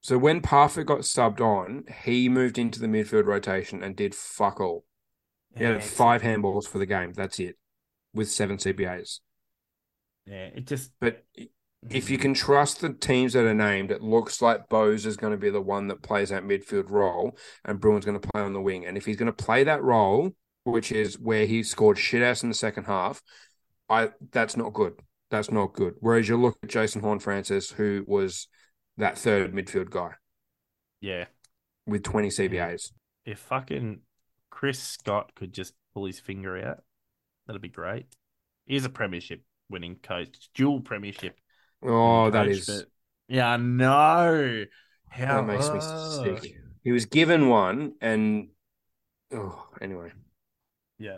So 0.01 0.17
when 0.17 0.41
Parfitt 0.41 0.85
got 0.85 0.99
subbed 0.99 1.41
on, 1.41 1.83
he 2.03 2.29
moved 2.29 2.57
into 2.57 2.79
the 2.79 2.87
midfield 2.87 3.25
rotation 3.25 3.83
and 3.83 3.95
did 3.95 4.15
fuck 4.15 4.59
all. 4.59 4.85
He 5.55 5.63
Yeah, 5.63 5.73
had 5.73 5.83
five 5.83 6.21
handballs 6.21 6.67
for 6.67 6.77
the 6.77 6.85
game. 6.85 7.13
That's 7.13 7.39
it, 7.39 7.57
with 8.13 8.29
seven 8.29 8.57
CBAs. 8.57 9.19
Yeah, 10.25 10.45
it 10.55 10.67
just 10.67 10.91
But 10.99 11.23
if 11.89 12.09
you 12.09 12.17
can 12.17 12.33
trust 12.33 12.81
the 12.81 12.93
teams 12.93 13.33
that 13.33 13.45
are 13.45 13.53
named, 13.53 13.91
it 13.91 14.01
looks 14.01 14.41
like 14.41 14.69
Bowes 14.69 15.05
is 15.05 15.17
going 15.17 15.31
to 15.31 15.37
be 15.37 15.49
the 15.49 15.61
one 15.61 15.87
that 15.87 16.03
plays 16.03 16.29
that 16.29 16.43
midfield 16.43 16.89
role, 16.89 17.35
and 17.65 17.79
Bruhn's 17.81 18.05
going 18.05 18.19
to 18.19 18.27
play 18.27 18.41
on 18.41 18.53
the 18.53 18.61
wing. 18.61 18.85
And 18.85 18.97
if 18.97 19.05
he's 19.05 19.17
going 19.17 19.31
to 19.31 19.43
play 19.43 19.63
that 19.63 19.81
role, 19.81 20.31
which 20.63 20.91
is 20.91 21.17
where 21.17 21.45
he 21.45 21.63
scored 21.63 21.97
shit 21.97 22.21
ass 22.21 22.43
in 22.43 22.49
the 22.49 22.55
second 22.55 22.83
half, 22.83 23.21
I 23.89 24.11
that's 24.31 24.55
not 24.55 24.73
good. 24.73 24.93
That's 25.31 25.51
not 25.51 25.73
good. 25.73 25.95
Whereas 25.99 26.27
you 26.27 26.37
look 26.37 26.57
at 26.61 26.69
Jason 26.69 27.01
Horne-Francis, 27.01 27.71
who 27.71 28.03
was 28.05 28.47
that 28.97 29.17
third 29.17 29.53
midfield 29.53 29.89
guy 29.89 30.11
yeah. 30.99 31.25
with 31.87 32.03
20 32.03 32.27
CBAs. 32.29 32.91
If 33.25 33.39
fucking 33.39 34.01
Chris 34.49 34.79
Scott 34.79 35.31
could 35.35 35.53
just 35.53 35.73
pull 35.93 36.05
his 36.05 36.19
finger 36.19 36.57
out, 36.57 36.83
that'd 37.47 37.61
be 37.61 37.69
great. 37.69 38.07
He's 38.65 38.85
a 38.85 38.89
premiership 38.89 39.41
winning 39.69 39.95
coach, 39.95 40.49
dual 40.53 40.81
premiership. 40.81 41.37
Oh, 41.83 42.25
winning 42.25 42.31
that 42.31 42.45
coach, 42.45 42.57
is 42.57 42.65
but- 42.65 42.85
yeah, 43.27 43.57
no. 43.57 44.65
How 45.09 45.41
that 45.41 45.47
makes 45.47 45.69
me 45.69 45.79
oh. 45.81 46.23
sick. 46.23 46.55
He 46.83 46.91
was 46.91 47.05
given 47.05 47.47
one, 47.47 47.93
and 48.01 48.49
oh, 49.33 49.67
anyway. 49.79 50.11
Yeah. 50.97 51.17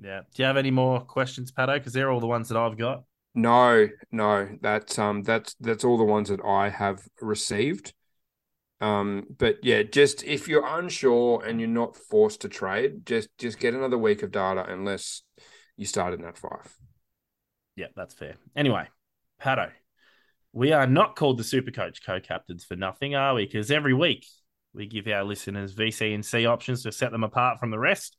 Yeah. 0.00 0.20
Do 0.34 0.42
you 0.42 0.46
have 0.46 0.56
any 0.56 0.70
more 0.70 1.00
questions, 1.00 1.52
Patto? 1.52 1.74
Because 1.74 1.92
they're 1.92 2.10
all 2.10 2.20
the 2.20 2.26
ones 2.26 2.48
that 2.48 2.58
I've 2.58 2.76
got. 2.76 3.04
No, 3.34 3.88
no, 4.12 4.48
that's 4.60 4.98
um, 4.98 5.22
that's 5.22 5.54
that's 5.60 5.84
all 5.84 5.98
the 5.98 6.04
ones 6.04 6.28
that 6.28 6.44
I 6.44 6.68
have 6.68 7.02
received. 7.20 7.92
Um, 8.80 9.24
but 9.38 9.56
yeah, 9.62 9.82
just 9.82 10.22
if 10.24 10.46
you're 10.46 10.66
unsure 10.66 11.42
and 11.44 11.58
you're 11.58 11.68
not 11.68 11.96
forced 11.96 12.42
to 12.42 12.48
trade, 12.48 13.06
just 13.06 13.28
just 13.38 13.58
get 13.58 13.74
another 13.74 13.98
week 13.98 14.22
of 14.22 14.30
data 14.30 14.64
unless 14.68 15.22
you 15.76 15.86
start 15.86 16.14
in 16.14 16.22
that 16.22 16.38
five. 16.38 16.76
Yeah, 17.76 17.86
that's 17.96 18.14
fair. 18.14 18.36
Anyway, 18.54 18.88
Patto, 19.44 19.70
we 20.54 20.72
are 20.72 20.86
not 20.86 21.16
called 21.16 21.36
the 21.36 21.44
Super 21.44 21.70
Coach 21.70 22.02
co 22.02 22.18
captains 22.18 22.64
for 22.64 22.76
nothing, 22.76 23.14
are 23.14 23.34
we? 23.34 23.44
Because 23.44 23.70
every 23.70 23.92
week 23.92 24.24
we 24.72 24.86
give 24.86 25.06
our 25.06 25.22
listeners 25.22 25.74
VC 25.74 26.14
and 26.14 26.24
C 26.24 26.46
options 26.46 26.82
to 26.82 26.92
set 26.92 27.12
them 27.12 27.24
apart 27.24 27.60
from 27.60 27.70
the 27.70 27.78
rest. 27.78 28.16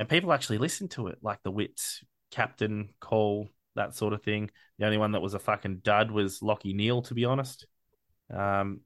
And 0.00 0.08
people 0.08 0.32
actually 0.32 0.58
listen 0.58 0.88
to 0.88 1.06
it, 1.06 1.18
like 1.22 1.38
the 1.44 1.52
Witts, 1.52 2.02
captain, 2.32 2.88
call, 2.98 3.50
that 3.76 3.94
sort 3.94 4.14
of 4.14 4.24
thing. 4.24 4.50
The 4.80 4.86
only 4.86 4.98
one 4.98 5.12
that 5.12 5.22
was 5.22 5.34
a 5.34 5.38
fucking 5.38 5.82
dud 5.84 6.10
was 6.10 6.40
Lachie 6.40 6.74
Neale, 6.74 7.02
to 7.02 7.14
be 7.14 7.24
honest. 7.24 7.68
Um, 8.28 8.80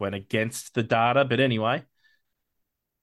went 0.00 0.16
against 0.16 0.74
the 0.74 0.82
data, 0.82 1.24
but 1.24 1.38
anyway. 1.38 1.84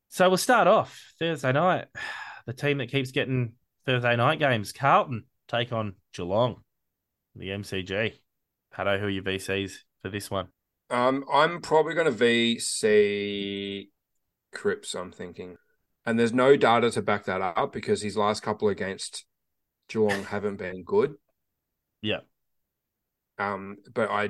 So 0.10 0.28
we'll 0.28 0.36
start 0.36 0.68
off 0.68 1.14
Thursday 1.18 1.54
night. 1.54 1.88
The 2.46 2.54
team 2.54 2.80
that 2.80 2.90
keeps 2.90 3.12
getting 3.12 3.54
Thursday 3.86 4.16
night 4.16 4.40
games, 4.40 4.72
Carlton 4.72 5.26
take 5.48 5.72
on 5.72 5.94
Geelong, 6.14 6.64
the 7.40 7.50
MCG. 7.50 8.14
Patto, 8.72 9.00
who 9.00 9.06
are 9.06 9.10
your 9.10 9.24
VCs 9.24 9.72
for 10.02 10.10
this 10.10 10.30
one? 10.30 10.48
Um, 10.90 11.26
I'm 11.32 11.62
probably 11.62 11.94
going 11.94 12.12
to 12.12 12.26
VC 12.26 13.90
Cripps. 14.54 14.96
I'm 14.96 15.12
thinking, 15.12 15.58
and 16.06 16.20
there's 16.20 16.34
no 16.34 16.56
data 16.56 16.92
to 16.92 17.02
back 17.02 17.26
that 17.26 17.42
up 17.42 17.74
because 17.74 18.02
his 18.02 18.18
last 18.18 18.42
couple 18.42 18.70
against 18.70 19.26
Geelong 19.88 20.24
haven't 20.26 20.58
been 20.58 20.84
good. 20.84 21.16
Yeah. 22.02 22.20
Um, 23.38 23.78
but 23.94 24.10
I, 24.10 24.30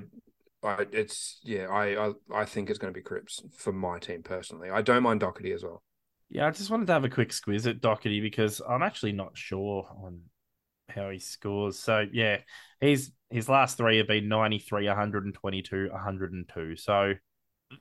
I, 0.63 0.85
it's 0.91 1.39
yeah, 1.43 1.67
I, 1.67 2.07
I, 2.07 2.11
I 2.33 2.45
think 2.45 2.69
it's 2.69 2.79
going 2.79 2.93
to 2.93 2.97
be 2.97 3.03
Cripps 3.03 3.41
for 3.57 3.71
my 3.71 3.99
team 3.99 4.23
personally. 4.23 4.69
I 4.69 4.81
don't 4.81 5.03
mind 5.03 5.21
Docherty 5.21 5.53
as 5.53 5.63
well. 5.63 5.83
Yeah, 6.29 6.45
I 6.45 6.51
just 6.51 6.69
wanted 6.69 6.87
to 6.87 6.93
have 6.93 7.05
a 7.05 7.09
quick 7.09 7.29
squiz 7.29 7.67
at 7.67 7.81
Docherty 7.81 8.21
because 8.21 8.61
I'm 8.67 8.83
actually 8.83 9.13
not 9.13 9.31
sure 9.35 9.87
on 10.03 10.21
how 10.91 11.09
he 11.09 11.19
scores. 11.19 11.79
So 11.79 12.05
yeah, 12.11 12.39
he's 12.81 13.11
his 13.29 13.47
last 13.49 13.77
three 13.77 13.97
have 13.97 14.07
been 14.07 14.27
93, 14.27 14.87
122, 14.87 15.89
102. 15.91 16.75
So 16.75 17.13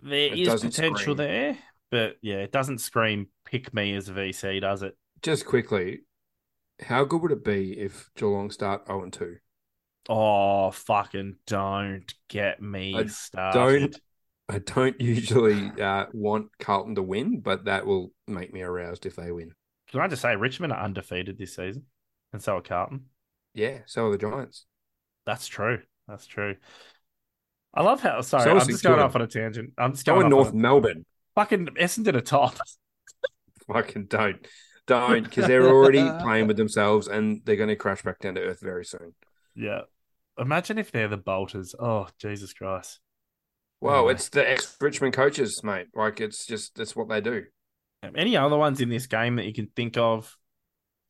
there 0.02 0.30
It 0.32 0.38
is 0.38 0.56
potential 0.56 1.14
scream. 1.14 1.16
there, 1.16 1.59
but 1.90 2.16
yeah, 2.22 2.36
it 2.38 2.52
doesn't 2.52 2.78
scream 2.78 3.28
pick 3.44 3.72
me 3.74 3.94
as 3.94 4.09
a 4.09 4.12
VC, 4.12 4.61
does 4.61 4.82
it? 4.82 4.96
Just 5.22 5.46
quickly, 5.46 6.00
how 6.80 7.04
good 7.04 7.22
would 7.22 7.32
it 7.32 7.44
be 7.44 7.78
if 7.78 8.11
Geelong 8.16 8.50
start 8.50 8.86
0 8.86 9.04
and 9.04 9.12
2? 9.12 9.38
Oh, 10.09 10.70
fucking 10.70 11.36
don't 11.46 12.12
get 12.28 12.62
me 12.62 12.94
I 12.98 13.06
started. 13.06 14.00
I 14.48 14.59
don't 14.61 14.98
usually 15.00 15.70
uh, 15.80 16.06
want 16.12 16.50
Carlton 16.59 16.94
to 16.94 17.02
win, 17.02 17.40
but 17.40 17.64
that 17.66 17.86
will 17.86 18.12
make 18.26 18.52
me 18.52 18.62
aroused 18.62 19.04
if 19.06 19.16
they 19.16 19.30
win. 19.30 19.52
Can 19.90 20.00
I 20.00 20.09
just 20.09 20.22
say 20.22 20.36
Richmond 20.36 20.72
are 20.72 20.82
undefeated 20.84 21.38
this 21.38 21.56
season, 21.56 21.86
and 22.32 22.42
so 22.42 22.56
are 22.56 22.62
Carlton. 22.62 23.06
Yeah, 23.54 23.78
so 23.86 24.06
are 24.06 24.10
the 24.10 24.18
Giants. 24.18 24.66
That's 25.26 25.46
true. 25.46 25.80
That's 26.06 26.26
true. 26.26 26.56
I 27.74 27.82
love 27.82 28.00
how. 28.00 28.20
Sorry, 28.22 28.44
So 28.44 28.58
I'm 28.58 28.66
just 28.66 28.82
going 28.82 29.00
off 29.00 29.14
on 29.14 29.22
a 29.22 29.26
tangent. 29.26 29.72
I'm 29.78 29.92
just 29.92 30.06
So 30.06 30.14
going 30.14 30.28
North 30.30 30.48
on 30.48 30.54
a- 30.54 30.56
Melbourne. 30.58 31.04
fucking 31.34 31.66
Essendon 31.80 32.14
are 32.14 32.20
top. 32.20 32.56
Fucking 33.72 34.06
don't. 34.06 34.46
Don't, 34.86 35.24
because 35.24 35.46
they're 35.46 35.66
already 35.68 36.02
playing 36.22 36.46
with 36.46 36.56
themselves 36.56 37.08
and 37.08 37.42
they're 37.44 37.56
going 37.56 37.68
to 37.68 37.76
crash 37.76 38.02
back 38.02 38.20
down 38.20 38.36
to 38.36 38.40
earth 38.40 38.60
very 38.62 38.86
soon. 38.86 39.12
Yeah. 39.54 39.82
Imagine 40.38 40.78
if 40.78 40.90
they're 40.90 41.08
the 41.08 41.18
Bolters. 41.18 41.74
Oh, 41.78 42.08
Jesus 42.18 42.54
Christ. 42.54 42.98
Well, 43.82 43.96
Anyway. 43.98 44.12
it's 44.14 44.30
the 44.30 44.50
ex 44.50 44.74
Richmond 44.80 45.12
coaches, 45.12 45.62
mate. 45.62 45.88
Like, 45.94 46.22
it's 46.22 46.46
just, 46.46 46.76
that's 46.76 46.96
what 46.96 47.08
they 47.10 47.20
do. 47.20 47.44
Any 48.16 48.36
other 48.36 48.56
ones 48.56 48.80
in 48.80 48.88
this 48.88 49.06
game 49.06 49.36
that 49.36 49.44
you 49.44 49.52
can 49.52 49.66
think 49.76 49.98
of 49.98 50.34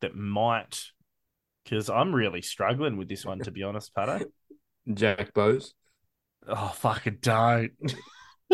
that 0.00 0.16
might? 0.16 0.82
Because 1.68 1.90
I'm 1.90 2.14
really 2.14 2.40
struggling 2.40 2.96
with 2.96 3.08
this 3.08 3.26
one, 3.26 3.40
to 3.40 3.50
be 3.50 3.62
honest, 3.62 3.94
Patto. 3.94 4.24
Jack 4.92 5.34
Bowes. 5.34 5.74
Oh, 6.46 6.68
fucking 6.68 7.18
don't. 7.20 7.72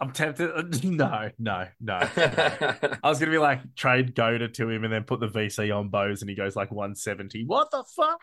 I'm 0.00 0.12
tempted. 0.12 0.50
Uh, 0.50 0.62
no, 0.84 1.30
no, 1.38 1.68
no. 1.80 1.96
I 1.96 2.98
was 3.04 3.18
gonna 3.18 3.30
be 3.30 3.38
like 3.38 3.74
trade 3.76 4.14
Goda 4.14 4.48
to 4.48 4.68
him 4.68 4.84
and 4.84 4.92
then 4.92 5.04
put 5.04 5.20
the 5.20 5.28
VC 5.28 5.74
on 5.74 5.88
Bowes 5.88 6.22
and 6.22 6.28
he 6.28 6.34
goes 6.34 6.56
like 6.56 6.70
170. 6.70 7.44
What 7.46 7.70
the 7.70 7.84
fuck? 7.96 8.20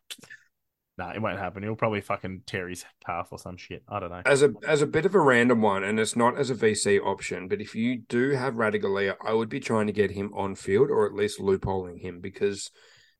No, 0.98 1.10
it 1.10 1.22
won't 1.22 1.40
happen. 1.40 1.64
He'll 1.64 1.76
probably 1.76 2.02
fucking 2.02 2.42
tear 2.46 2.68
his 2.68 2.84
calf 3.06 3.30
or 3.32 3.40
some 3.40 3.56
shit. 3.56 3.84
I 3.88 4.02
don't 4.02 4.12
know. 4.12 4.22
as 4.26 4.44
a 4.44 4.54
as 4.68 4.82
a 4.82 4.88
bit 4.88 5.06
of 5.06 5.16
a 5.16 5.20
random 5.22 5.62
one, 5.62 5.84
and 5.84 6.00
it's 6.00 6.18
not 6.18 6.38
as 6.38 6.50
a 6.50 6.56
VC 6.56 7.00
option, 7.00 7.48
but 7.48 7.62
if 7.62 7.74
you 7.74 8.02
do 8.10 8.32
have 8.32 8.56
Radigalia, 8.56 9.16
I 9.26 9.34
would 9.34 9.50
be 9.50 9.62
trying 9.62 9.88
to 9.88 9.94
get 9.94 10.12
him 10.12 10.32
on 10.36 10.56
field 10.56 10.92
or 10.92 11.08
at 11.08 11.14
least 11.16 11.40
loopholing 11.40 12.02
him 12.02 12.20
because 12.20 12.70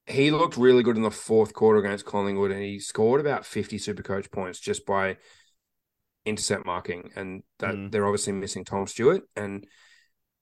he 0.10 0.32
looked 0.32 0.58
really 0.58 0.84
good 0.84 0.98
in 0.98 1.04
the 1.04 1.12
fourth 1.12 1.54
quarter 1.54 1.80
against 1.80 2.06
Collingwood, 2.06 2.52
and 2.52 2.62
he 2.62 2.80
scored 2.80 3.22
about 3.22 3.46
fifty 3.46 3.78
super 3.78 4.04
coach 4.04 4.32
points 4.32 4.60
just 4.60 4.86
by 4.86 5.18
intercept 6.26 6.66
marking, 6.66 7.12
and 7.16 7.44
that 7.60 7.76
Mm. 7.76 7.90
they're 7.92 8.06
obviously 8.06 8.34
missing 8.34 8.66
Tom 8.66 8.88
Stewart, 8.88 9.24
and 9.36 9.66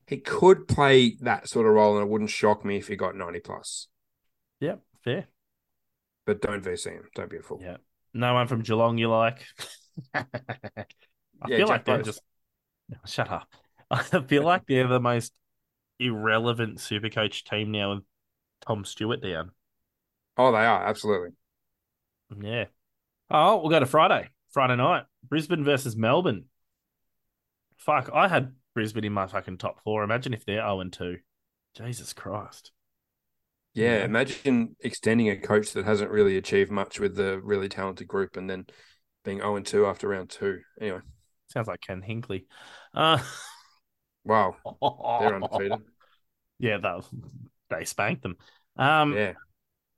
he 0.07 0.18
could 0.18 0.68
play 0.68 1.18
that 1.22 1.49
sort 1.49 1.68
of 1.68 1.74
role, 1.74 1.97
and 1.97 2.05
it 2.07 2.11
wouldn't 2.11 2.32
shock 2.32 2.65
me 2.65 2.78
if 2.78 2.88
he 2.88 2.95
got 2.95 3.15
ninety 3.15 3.39
plus. 3.41 3.88
Yep, 4.59 4.82
fair. 5.03 5.28
But 6.26 6.41
don't 6.41 6.61
VC 6.61 6.91
him. 6.91 7.09
Don't 7.15 7.28
be 7.32 7.38
a 7.38 7.41
fool. 7.41 7.65
Yeah. 7.65 7.78
No 8.13 8.34
one 8.34 8.47
from 8.47 8.61
Geelong 8.61 8.97
you 8.97 9.09
like. 9.09 9.45
I 10.13 10.26
Yeah, 11.43 11.55
feel 11.55 11.68
Jack 11.68 11.68
like 11.68 11.86
they're 11.86 11.99
just 11.99 12.22
shut 13.05 13.30
up. 13.32 13.49
I 13.91 14.03
feel 14.28 14.43
like 14.43 14.65
they're 14.68 14.88
the 14.88 14.99
most 14.99 15.34
irrelevant 15.99 16.80
Supercoach 16.80 17.43
team 17.45 17.72
now 17.72 17.95
with 17.95 18.03
Tom 18.68 18.86
Stewart 18.86 19.22
down. 19.22 19.51
Oh, 20.38 20.52
they 20.52 20.66
are 20.66 20.86
absolutely. 20.86 21.30
Yeah. 22.40 22.66
Oh, 23.30 23.58
we'll 23.58 23.70
go 23.70 23.80
to 23.80 23.86
Friday. 23.86 24.30
Friday 24.52 24.76
night. 24.76 25.04
Brisbane 25.28 25.64
versus 25.64 25.96
Melbourne. 25.96 26.46
Fuck, 27.78 28.10
I 28.14 28.28
had 28.28 28.54
Brisbane 28.74 29.06
in 29.06 29.14
my 29.14 29.28
fucking 29.28 29.58
top 29.58 29.82
four. 29.84 30.04
Imagine 30.04 30.34
if 30.34 30.46
they're 30.46 30.62
0 30.62 30.82
and 30.82 30.94
2. 30.94 31.18
Jesus 31.76 32.14
Christ. 32.14 32.72
Yeah, 33.74 34.04
imagine 34.04 34.76
extending 34.80 35.30
a 35.30 35.38
coach 35.38 35.74
that 35.74 35.86
hasn't 35.86 36.10
really 36.10 36.38
achieved 36.38 36.72
much 36.72 37.00
with 37.00 37.16
the 37.16 37.40
really 37.40 37.70
talented 37.70 38.08
group 38.08 38.36
and 38.36 38.50
then 38.50 38.66
being 39.24 39.38
0 39.40 39.58
and 39.58 39.66
2 39.66 39.86
after 39.86 40.08
round 40.08 40.30
two. 40.30 40.62
Anyway, 40.82 41.00
Sounds 41.50 41.68
like 41.68 41.82
Ken 41.82 42.02
Hinkley. 42.02 42.46
Uh, 42.94 43.20
wow, 44.24 44.56
they're 45.20 45.36
undefeated. 45.36 45.80
Yeah, 46.60 46.78
they, 46.78 47.00
they 47.70 47.86
spanked 47.86 48.24
them. 48.24 48.38
Um, 48.78 49.14
Yeah, 49.16 49.34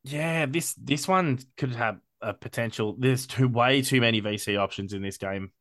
Yeah, 0.04 0.46
this 0.46 0.74
this 0.76 1.08
one 1.08 1.40
could 1.58 1.76
have 1.76 2.00
a 2.22 2.34
potential. 2.34 2.96
There's 2.98 3.28
too 3.28 3.48
way 3.48 3.82
too 3.82 4.02
many 4.02 4.22
VC 4.22 4.58
options 4.58 4.94
in 4.94 5.02
this 5.02 5.18
game, 5.18 5.52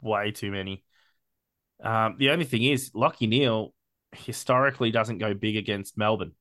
way 0.00 0.32
too 0.32 0.50
many. 0.50 0.84
Um, 1.82 2.16
the 2.18 2.30
only 2.30 2.44
thing 2.44 2.64
is, 2.64 2.90
Lachie 2.92 3.28
Neale 3.28 3.74
historically 4.12 4.90
doesn't 4.90 5.18
go 5.18 5.34
big 5.34 5.56
against 5.56 5.98
Melbourne, 5.98 6.34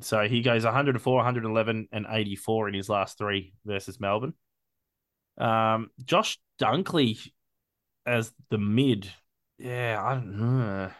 so 0.00 0.26
he 0.26 0.40
goes 0.42 0.64
104, 0.64 1.16
111, 1.16 1.88
and 1.92 2.06
84 2.08 2.68
in 2.68 2.74
his 2.74 2.88
last 2.88 3.18
three 3.18 3.52
versus 3.64 4.00
Melbourne. 4.00 4.34
Um, 5.38 5.90
Josh 6.04 6.38
Dunkley 6.60 7.18
as 8.06 8.32
the 8.50 8.58
mid, 8.58 9.10
yeah, 9.58 10.00
I 10.02 10.14
don't 10.14 10.38
know. 10.38 10.90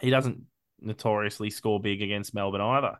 He 0.00 0.10
doesn't 0.10 0.44
notoriously 0.80 1.50
score 1.50 1.80
big 1.80 2.02
against 2.02 2.34
Melbourne 2.34 2.60
either. 2.62 2.98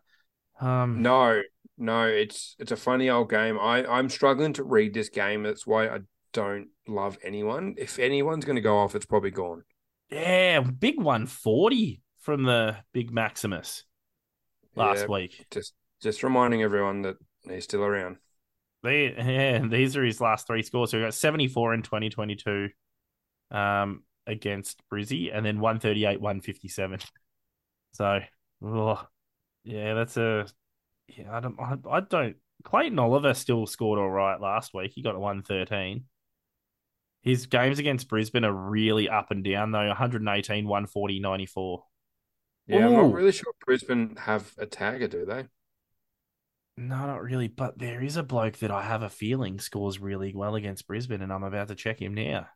Um, 0.61 1.03
no, 1.03 1.43
No, 1.79 2.05
it's 2.07 2.57
it's 2.59 2.73
a 2.73 2.77
funny 2.77 3.09
old 3.11 3.31
game. 3.31 3.59
I 3.59 3.87
I'm 3.87 4.09
struggling 4.11 4.53
to 4.55 4.65
read 4.65 4.95
this 4.95 5.09
game. 5.09 5.43
That's 5.45 5.67
why 5.67 5.89
I 5.89 6.01
don't 6.33 6.69
love 6.87 7.19
anyone. 7.23 7.75
If 7.79 7.99
anyone's 7.99 8.45
going 8.45 8.57
to 8.57 8.63
go 8.63 8.79
off, 8.79 8.95
it's 8.95 9.07
probably 9.07 9.31
gone. 9.31 9.65
Yeah, 10.11 10.61
big 10.61 11.01
140 11.01 12.03
from 12.19 12.43
the 12.45 12.79
big 12.93 13.13
Maximus 13.13 13.85
last 14.77 15.07
Yeah, 15.07 15.09
week. 15.09 15.47
Just 15.51 15.75
just 16.03 16.23
reminding 16.23 16.63
everyone 16.63 17.03
that 17.03 17.17
he's 17.45 17.65
still 17.65 17.83
around. 17.85 18.19
They, 18.83 19.15
yeah, 19.15 19.67
these 19.67 19.97
are 19.97 20.05
his 20.05 20.21
last 20.21 20.47
three 20.47 20.63
scores. 20.63 20.91
So 20.91 20.99
we 20.99 21.05
got 21.05 21.15
74 21.15 21.75
in 21.75 21.83
2022 21.83 22.71
um, 23.51 24.05
against 24.27 24.83
Brizzy, 24.93 25.31
and 25.37 25.45
then 25.45 25.61
138, 25.61 26.21
157. 26.21 27.01
So, 27.93 28.21
oh, 28.65 29.07
yeah, 29.65 29.95
that's 29.95 30.17
a 30.17 30.47
yeah. 31.09 31.37
I 31.37 31.41
don't, 31.41 31.59
I, 31.61 31.77
I 31.91 32.01
don't. 32.01 32.37
Clayton 32.65 32.99
Oliver 32.99 33.35
still 33.35 33.67
scored 33.67 33.99
all 33.99 34.11
right 34.11 34.41
last 34.41 34.75
week. 34.75 34.93
He 34.95 35.03
got 35.03 35.15
a 35.15 35.19
113. 35.19 36.05
His 37.23 37.47
games 37.47 37.79
against 37.79 38.09
Brisbane 38.09 38.45
are 38.45 38.53
really 38.53 39.09
up 39.09 39.31
and 39.31 39.45
down 39.45 39.73
though. 39.73 39.87
118, 39.89 40.67
140, 40.67 41.21
94. 41.21 41.85
Yeah, 42.67 42.87
I'm 42.87 42.93
not 42.93 43.13
really 43.13 43.33
sure 43.33 43.53
Brisbane 43.67 44.17
have 44.17 44.53
a 44.57 44.67
tagger, 44.67 45.11
do 45.11 45.25
they? 45.25 45.47
No, 46.77 47.07
not 47.07 47.23
really. 47.23 47.49
But 47.49 47.79
there 47.79 48.03
is 48.03 48.17
a 48.17 48.23
bloke 48.23 48.59
that 48.59 48.71
I 48.71 48.83
have 48.83 49.03
a 49.03 49.11
feeling 49.11 49.59
scores 49.59 49.99
really 49.99 50.35
well 50.35 50.55
against 50.55 50.87
Brisbane, 50.87 51.21
and 51.21 51.33
I'm 51.33 51.43
about 51.43 51.69
to 51.69 51.75
check 51.75 52.01
him 52.01 52.15
now. 52.15 52.47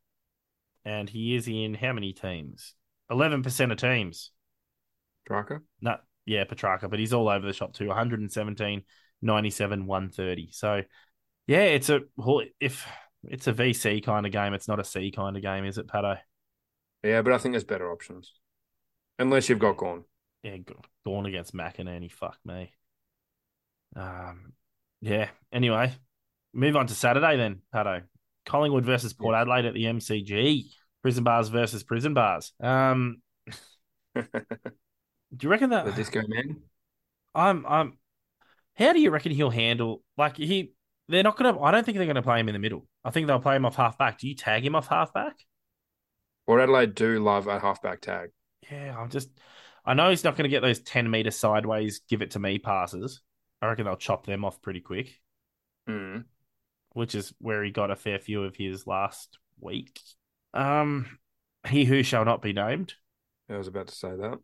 And 0.84 1.08
he 1.10 1.34
is 1.34 1.48
in 1.48 1.74
how 1.74 1.92
many 1.92 2.12
teams? 2.12 2.74
Eleven 3.10 3.42
percent 3.42 3.72
of 3.72 3.78
teams. 3.78 4.30
Draka? 5.28 5.60
No, 5.80 5.96
yeah, 6.26 6.44
Petrarca, 6.44 6.88
but 6.88 6.98
he's 6.98 7.12
all 7.12 7.28
over 7.28 7.46
the 7.46 7.52
shop 7.52 7.74
too. 7.74 7.88
117, 7.88 8.82
97, 9.22 9.86
130. 9.86 10.50
So, 10.52 10.82
yeah, 11.46 11.64
it's 11.64 11.90
a 11.90 12.00
if 12.60 12.86
it's 13.24 13.46
a 13.46 13.52
VC 13.52 14.04
kind 14.04 14.26
of 14.26 14.32
game, 14.32 14.54
it's 14.54 14.68
not 14.68 14.80
a 14.80 14.84
C 14.84 15.10
kind 15.10 15.36
of 15.36 15.42
game, 15.42 15.64
is 15.64 15.78
it, 15.78 15.88
Patto? 15.88 16.16
Yeah, 17.02 17.22
but 17.22 17.32
I 17.32 17.38
think 17.38 17.52
there's 17.52 17.64
better 17.64 17.90
options. 17.90 18.32
Unless 19.18 19.48
you've 19.48 19.58
got 19.58 19.76
Gawn. 19.76 20.04
Yeah, 20.42 20.56
g- 20.56 20.74
going 21.04 21.26
against 21.26 21.54
McInerney, 21.54 22.10
fuck 22.10 22.38
me. 22.44 22.72
Um, 23.96 24.52
yeah. 25.00 25.28
Anyway, 25.52 25.92
move 26.52 26.76
on 26.76 26.86
to 26.86 26.94
Saturday 26.94 27.36
then, 27.36 27.60
Patto. 27.72 28.02
Collingwood 28.46 28.84
versus 28.84 29.12
Port 29.12 29.34
Adelaide 29.34 29.64
at 29.66 29.74
the 29.74 29.84
MCG. 29.84 30.64
Prison 31.02 31.24
bars 31.24 31.48
versus 31.48 31.82
prison 31.82 32.14
bars. 32.14 32.52
Um, 32.60 33.22
do 35.36 35.46
you 35.46 35.50
reckon 35.50 35.70
that 35.70 35.84
the 35.84 35.92
disco 35.92 36.22
man. 36.26 36.56
I'm 37.34 37.64
I'm 37.66 37.98
how 38.76 38.92
do 38.92 39.00
you 39.00 39.10
reckon 39.10 39.32
he'll 39.32 39.50
handle 39.50 40.02
like 40.16 40.36
he 40.36 40.72
they're 41.08 41.22
not 41.22 41.36
gonna 41.36 41.60
I 41.60 41.70
don't 41.70 41.84
think 41.84 41.98
they're 41.98 42.06
gonna 42.06 42.22
play 42.22 42.40
him 42.40 42.48
in 42.48 42.52
the 42.52 42.58
middle. 42.58 42.86
I 43.04 43.10
think 43.10 43.26
they'll 43.26 43.40
play 43.40 43.56
him 43.56 43.66
off 43.66 43.76
half 43.76 43.98
back. 43.98 44.18
Do 44.18 44.28
you 44.28 44.34
tag 44.34 44.64
him 44.64 44.74
off 44.74 44.88
half 44.88 45.12
back? 45.12 45.36
Port 46.46 46.60
Adelaide 46.60 46.94
do 46.94 47.18
love 47.22 47.46
a 47.46 47.58
halfback 47.58 48.00
tag. 48.00 48.30
Yeah, 48.70 48.96
I'm 48.98 49.10
just 49.10 49.30
I 49.84 49.94
know 49.94 50.10
he's 50.10 50.24
not 50.24 50.36
gonna 50.36 50.48
get 50.48 50.62
those 50.62 50.80
10 50.80 51.10
meter 51.10 51.30
sideways, 51.30 52.00
give 52.08 52.22
it 52.22 52.32
to 52.32 52.38
me 52.38 52.58
passes. 52.58 53.20
I 53.60 53.66
reckon 53.66 53.84
they'll 53.86 53.96
chop 53.96 54.26
them 54.26 54.44
off 54.44 54.60
pretty 54.62 54.80
quick, 54.80 55.20
Mm. 55.88 56.24
which 56.92 57.14
is 57.14 57.32
where 57.38 57.62
he 57.64 57.70
got 57.70 57.90
a 57.90 57.96
fair 57.96 58.18
few 58.18 58.44
of 58.44 58.56
his 58.56 58.86
last 58.86 59.38
week. 59.60 60.00
Um 60.52 61.18
he 61.66 61.84
who 61.84 62.02
shall 62.02 62.24
not 62.24 62.42
be 62.42 62.52
named. 62.52 62.94
I 63.48 63.56
was 63.56 63.68
about 63.68 63.88
to 63.88 63.94
say 63.94 64.14
that. 64.16 64.38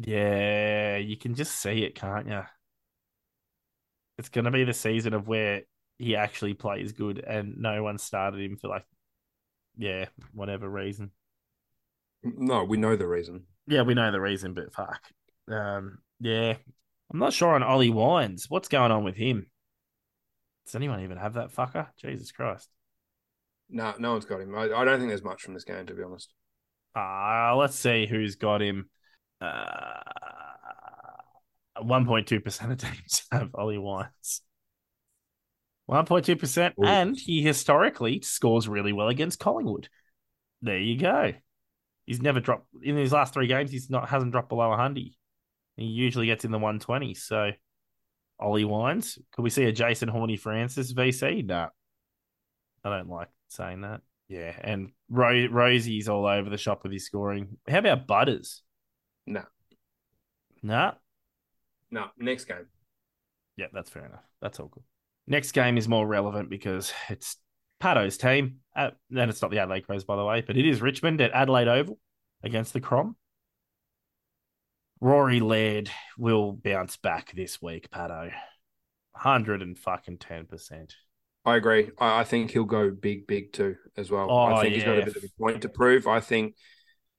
Yeah, 0.00 0.96
you 0.96 1.16
can 1.16 1.34
just 1.34 1.60
see 1.60 1.82
it, 1.82 1.96
can't 1.96 2.28
you? 2.28 2.42
It's 4.16 4.28
going 4.28 4.44
to 4.44 4.52
be 4.52 4.62
the 4.62 4.72
season 4.72 5.12
of 5.12 5.26
where 5.26 5.62
he 5.98 6.14
actually 6.14 6.54
plays 6.54 6.92
good 6.92 7.18
and 7.18 7.58
no 7.58 7.82
one 7.82 7.98
started 7.98 8.40
him 8.40 8.56
for 8.56 8.68
like, 8.68 8.84
yeah, 9.76 10.06
whatever 10.32 10.68
reason. 10.68 11.10
No, 12.22 12.62
we 12.62 12.76
know 12.76 12.94
the 12.94 13.08
reason. 13.08 13.44
Yeah, 13.66 13.82
we 13.82 13.94
know 13.94 14.12
the 14.12 14.20
reason, 14.20 14.54
but 14.54 14.72
fuck. 14.72 15.00
Um, 15.50 15.98
yeah, 16.20 16.54
I'm 17.12 17.18
not 17.18 17.32
sure 17.32 17.54
on 17.54 17.64
Ollie 17.64 17.90
Wines. 17.90 18.46
What's 18.48 18.68
going 18.68 18.92
on 18.92 19.02
with 19.02 19.16
him? 19.16 19.46
Does 20.64 20.76
anyone 20.76 21.02
even 21.02 21.18
have 21.18 21.34
that 21.34 21.52
fucker? 21.52 21.88
Jesus 22.00 22.30
Christ. 22.30 22.68
No, 23.68 23.94
no 23.98 24.12
one's 24.12 24.26
got 24.26 24.40
him. 24.40 24.54
I, 24.54 24.64
I 24.64 24.84
don't 24.84 24.98
think 24.98 25.08
there's 25.08 25.24
much 25.24 25.42
from 25.42 25.54
this 25.54 25.64
game, 25.64 25.86
to 25.86 25.94
be 25.94 26.04
honest. 26.04 26.32
Uh, 26.94 27.56
let's 27.56 27.76
see 27.76 28.06
who's 28.06 28.36
got 28.36 28.62
him. 28.62 28.88
Uh, 29.40 30.00
1.2% 31.80 32.72
of 32.72 32.78
teams 32.78 33.22
have 33.32 33.50
Ollie 33.54 33.78
Wines. 33.78 34.42
1.2%. 35.88 36.72
Ooh. 36.78 36.84
And 36.84 37.16
he 37.16 37.42
historically 37.42 38.20
scores 38.20 38.68
really 38.68 38.92
well 38.92 39.08
against 39.08 39.38
Collingwood. 39.38 39.88
There 40.60 40.78
you 40.78 40.98
go. 40.98 41.32
He's 42.06 42.20
never 42.20 42.40
dropped 42.40 42.66
in 42.82 42.96
his 42.96 43.12
last 43.12 43.34
three 43.34 43.46
games. 43.46 43.70
He's 43.70 43.90
not 43.90 44.08
hasn't 44.08 44.32
dropped 44.32 44.48
below 44.48 44.70
100. 44.70 45.10
He 45.76 45.84
usually 45.84 46.26
gets 46.26 46.44
in 46.44 46.50
the 46.50 46.58
one 46.58 46.80
twenty. 46.80 47.14
So, 47.14 47.50
Ollie 48.40 48.64
Wines. 48.64 49.18
Could 49.32 49.42
we 49.42 49.50
see 49.50 49.64
a 49.64 49.72
Jason 49.72 50.08
Horny 50.08 50.36
Francis 50.36 50.92
VC? 50.92 51.44
No. 51.44 51.68
I 52.84 52.90
don't 52.96 53.08
like 53.08 53.28
saying 53.48 53.82
that. 53.82 54.00
Yeah. 54.28 54.54
And 54.60 54.90
Ro- 55.08 55.48
Rozee's 55.48 56.08
all 56.08 56.26
over 56.26 56.50
the 56.50 56.58
shop 56.58 56.82
with 56.82 56.92
his 56.92 57.04
scoring. 57.04 57.58
How 57.68 57.78
about 57.78 58.06
Butters? 58.06 58.62
No, 59.28 59.42
No. 60.62 60.92
no. 61.90 62.06
Next 62.18 62.46
game. 62.46 62.66
Yeah, 63.56 63.66
that's 63.72 63.90
fair 63.90 64.06
enough. 64.06 64.24
That's 64.40 64.58
all 64.60 64.68
good. 64.68 64.84
Next 65.26 65.52
game 65.52 65.76
is 65.76 65.88
more 65.88 66.06
relevant 66.06 66.48
because 66.48 66.92
it's 67.10 67.36
Patto's 67.80 68.16
team. 68.16 68.60
Uh, 68.74 68.90
and 69.10 69.30
it's 69.30 69.42
not 69.42 69.50
the 69.50 69.58
Adelaide 69.58 69.86
Crows, 69.86 70.04
by 70.04 70.16
the 70.16 70.24
way, 70.24 70.40
but 70.40 70.56
it 70.56 70.66
is 70.66 70.80
Richmond 70.80 71.20
at 71.20 71.32
Adelaide 71.32 71.68
Oval 71.68 71.98
against 72.42 72.72
the 72.72 72.80
Crom. 72.80 73.16
Rory 75.00 75.40
Laird 75.40 75.90
will 76.16 76.52
bounce 76.52 76.96
back 76.96 77.32
this 77.32 77.60
week, 77.62 77.90
Patto. 77.90 78.30
Hundred 79.14 79.62
and 79.62 79.78
fucking 79.78 80.18
ten 80.18 80.46
percent. 80.46 80.94
I 81.44 81.56
agree. 81.56 81.90
I, 81.98 82.20
I 82.20 82.24
think 82.24 82.50
he'll 82.50 82.64
go 82.64 82.90
big, 82.90 83.26
big 83.26 83.52
too, 83.52 83.76
as 83.96 84.10
well. 84.10 84.28
Oh, 84.30 84.54
I 84.54 84.62
think 84.62 84.74
he's 84.74 84.84
got 84.84 84.98
a 84.98 85.04
bit 85.04 85.16
of 85.16 85.24
a 85.24 85.28
point 85.40 85.62
to 85.62 85.68
prove. 85.68 86.06
I 86.06 86.20
think 86.20 86.54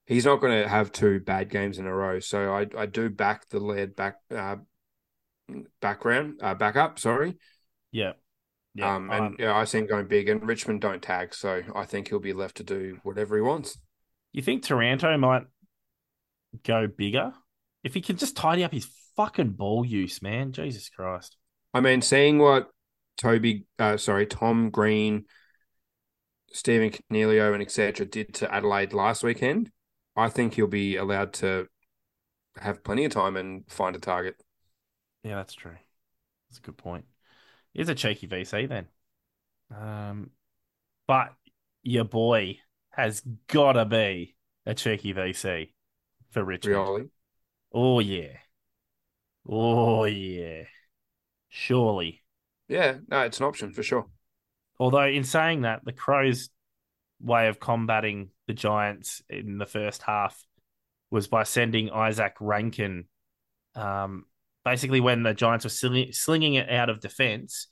he's 0.10 0.26
not 0.26 0.42
going 0.42 0.62
to 0.62 0.68
have 0.68 0.92
two 0.92 1.20
bad 1.20 1.50
games 1.50 1.78
in 1.78 1.86
a 1.86 1.94
row. 1.94 2.20
So 2.20 2.54
I, 2.54 2.66
I 2.78 2.88
do 2.88 3.10
back 3.10 3.48
the 3.50 3.60
lead 3.60 3.96
back, 3.96 4.16
uh, 4.36 4.58
background, 5.80 6.40
uh, 6.42 6.56
back 6.56 6.76
up. 6.76 7.00
Sorry. 7.00 7.38
Yeah. 7.92 8.14
Yeah. 8.74 8.96
um, 8.96 9.10
and 9.12 9.26
um, 9.26 9.36
yeah, 9.40 9.56
I 9.56 9.64
see 9.64 9.78
him 9.78 9.88
going 9.88 10.08
big. 10.08 10.28
And 10.28 10.46
Richmond 10.46 10.82
don't 10.82 11.02
tag, 11.02 11.34
so 11.34 11.62
I 11.76 11.86
think 11.86 12.10
he'll 12.10 12.20
be 12.20 12.34
left 12.34 12.58
to 12.58 12.64
do 12.64 12.98
whatever 13.04 13.36
he 13.36 13.42
wants. 13.42 13.78
you 14.34 14.42
think 14.42 14.64
Taranto 14.64 15.16
might 15.18 15.44
go 16.66 16.88
bigger? 16.88 17.34
If 17.84 17.94
he 17.94 18.02
can 18.02 18.18
just 18.18 18.36
tidy 18.36 18.64
up 18.64 18.74
his 18.74 18.90
fucking 19.16 19.52
ball 19.52 19.86
use, 19.86 20.22
man. 20.22 20.52
Jesus 20.52 20.90
Christ. 20.90 21.38
I 21.74 21.82
mean, 21.82 22.02
seeing 22.02 22.40
what 22.40 22.70
Toby, 23.18 23.66
uh, 23.78 23.98
sorry, 23.98 24.26
Tom 24.26 24.70
Green, 24.70 25.26
Stephen 26.52 26.90
Coniglio, 26.90 27.54
and 27.54 27.62
etc. 27.62 28.06
did 28.06 28.34
to 28.36 28.54
Adelaide 28.54 28.94
last 28.94 29.24
weekend, 29.24 29.72
I 30.16 30.30
think 30.30 30.54
he'll 30.54 30.68
be 30.68 30.96
allowed 30.96 31.34
to 31.34 31.68
have 32.58 32.84
plenty 32.84 33.06
of 33.06 33.12
time 33.12 33.38
and 33.38 33.64
find 33.70 33.96
a 33.96 34.00
target. 34.00 34.42
Yeah, 35.24 35.36
that's 35.36 35.54
true. 35.54 35.78
That's 36.50 36.60
a 36.60 36.62
good 36.62 36.78
point. 36.78 37.06
He's 37.74 37.90
a 37.90 37.96
cheeky 37.96 38.28
VC 38.28 38.68
then. 38.68 38.88
Um, 39.76 40.32
but 41.08 41.34
your 41.84 42.06
boy 42.06 42.60
has 42.92 43.22
got 43.48 43.74
to 43.74 43.86
be 43.86 44.36
a 44.66 44.74
cheeky 44.74 45.14
VC 45.14 45.74
for 46.32 46.44
Richmond. 46.44 46.78
Rioli. 46.78 47.10
Oh 47.72 48.00
yeah. 48.00 48.38
Oh 49.48 50.06
yeah. 50.06 50.64
Surely. 51.50 52.22
Yeah, 52.68 52.98
no, 53.08 53.22
it's 53.22 53.40
an 53.40 53.46
option 53.46 53.74
for 53.74 53.84
sure. 53.84 54.06
Although 54.80 55.08
in 55.08 55.24
saying 55.24 55.62
that, 55.62 55.84
the 55.84 55.92
Crows' 55.92 56.50
way 57.22 57.48
of 57.48 57.60
combating 57.60 58.30
the 58.48 58.54
Giants 58.54 59.22
in 59.30 59.58
the 59.58 59.66
first 59.66 60.02
half 60.02 60.42
was 61.12 61.28
by 61.28 61.44
sending 61.44 61.90
Isaac 61.90 62.36
Rankine. 62.40 63.06
Um, 63.76 64.26
basically, 64.64 65.00
when 65.00 65.24
the 65.24 65.34
Giants 65.34 65.66
were 65.66 65.70
sling- 65.70 66.14
slinging 66.14 66.56
it 66.56 66.70
out 66.70 66.90
of 66.90 67.00
defense, 67.00 67.68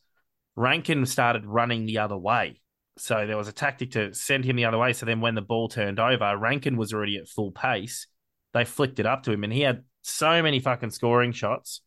Rankine 0.56 1.06
started 1.06 1.46
running 1.46 1.86
the 1.86 2.00
other 2.00 2.18
way. 2.18 2.62
So 2.98 3.28
there 3.28 3.38
was 3.38 3.48
a 3.48 3.54
tactic 3.54 3.92
to 3.92 4.14
send 4.14 4.44
him 4.44 4.56
the 4.56 4.66
other 4.66 4.78
way. 4.78 4.94
So 4.94 5.06
then 5.06 5.22
when 5.22 5.36
the 5.36 5.42
ball 5.42 5.70
turned 5.70 6.00
over, 6.00 6.36
Rankine 6.36 6.78
was 6.78 6.94
already 6.94 7.18
at 7.18 7.28
full 7.28 7.52
pace. 7.52 8.08
They 8.54 8.66
flicked 8.66 9.00
it 9.00 9.06
up 9.06 9.24
to 9.24 9.32
him, 9.32 9.44
and 9.44 9.54
he 9.54 9.62
had 9.62 9.84
so 10.02 10.42
many 10.42 10.60
fucking 10.60 10.90
scoring 10.90 11.32
shots. 11.32 11.82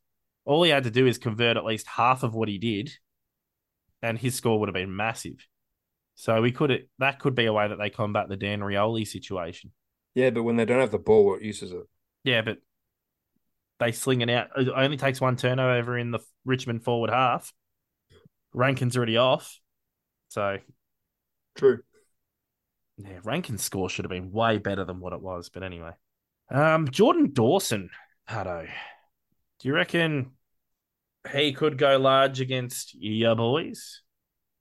All 0.44 0.62
he 0.62 0.70
had 0.70 0.84
to 0.84 0.90
do 0.90 1.06
is 1.06 1.18
convert 1.18 1.56
at 1.56 1.64
least 1.64 1.86
half 1.88 2.22
of 2.22 2.34
what 2.34 2.48
he 2.48 2.58
did, 2.58 2.90
and 4.02 4.16
his 4.16 4.36
score 4.36 4.60
would 4.60 4.68
have 4.68 4.74
been 4.74 4.94
massive. 4.94 5.46
So 6.20 6.42
we 6.42 6.52
could 6.52 6.86
that 6.98 7.18
could 7.18 7.34
be 7.34 7.46
a 7.46 7.52
way 7.52 7.66
that 7.66 7.78
they 7.78 7.88
combat 7.88 8.28
the 8.28 8.36
Dan 8.36 8.60
Rioli 8.60 9.06
situation. 9.06 9.72
Yeah, 10.14 10.28
but 10.28 10.42
when 10.42 10.56
they 10.56 10.66
don't 10.66 10.80
have 10.80 10.90
the 10.90 10.98
ball, 10.98 11.24
what 11.24 11.40
use 11.40 11.62
is 11.62 11.72
it? 11.72 11.84
Yeah, 12.24 12.42
but 12.42 12.58
they 13.78 13.92
sling 13.92 14.20
it 14.20 14.28
out. 14.28 14.48
It 14.54 14.68
only 14.68 14.98
takes 14.98 15.18
one 15.18 15.36
turnover 15.36 15.96
in 15.96 16.10
the 16.10 16.18
Richmond 16.44 16.84
forward 16.84 17.08
half. 17.08 17.54
Rankine's 18.52 18.98
already 18.98 19.16
off. 19.16 19.58
So, 20.28 20.58
True. 21.56 21.78
yeah, 22.98 23.20
Rankine's 23.24 23.64
score 23.64 23.88
should 23.88 24.04
have 24.04 24.10
been 24.10 24.30
way 24.30 24.58
better 24.58 24.84
than 24.84 25.00
what 25.00 25.14
it 25.14 25.22
was. 25.22 25.48
But 25.48 25.62
anyway. 25.62 25.92
Um, 26.50 26.90
Jordan 26.90 27.32
Dawson, 27.32 27.88
Hutto. 28.28 28.68
Do 29.60 29.68
you 29.68 29.72
reckon 29.72 30.32
he 31.32 31.54
could 31.54 31.78
go 31.78 31.96
large 31.96 32.42
against 32.42 32.94
your 32.94 33.36
boys? 33.36 34.02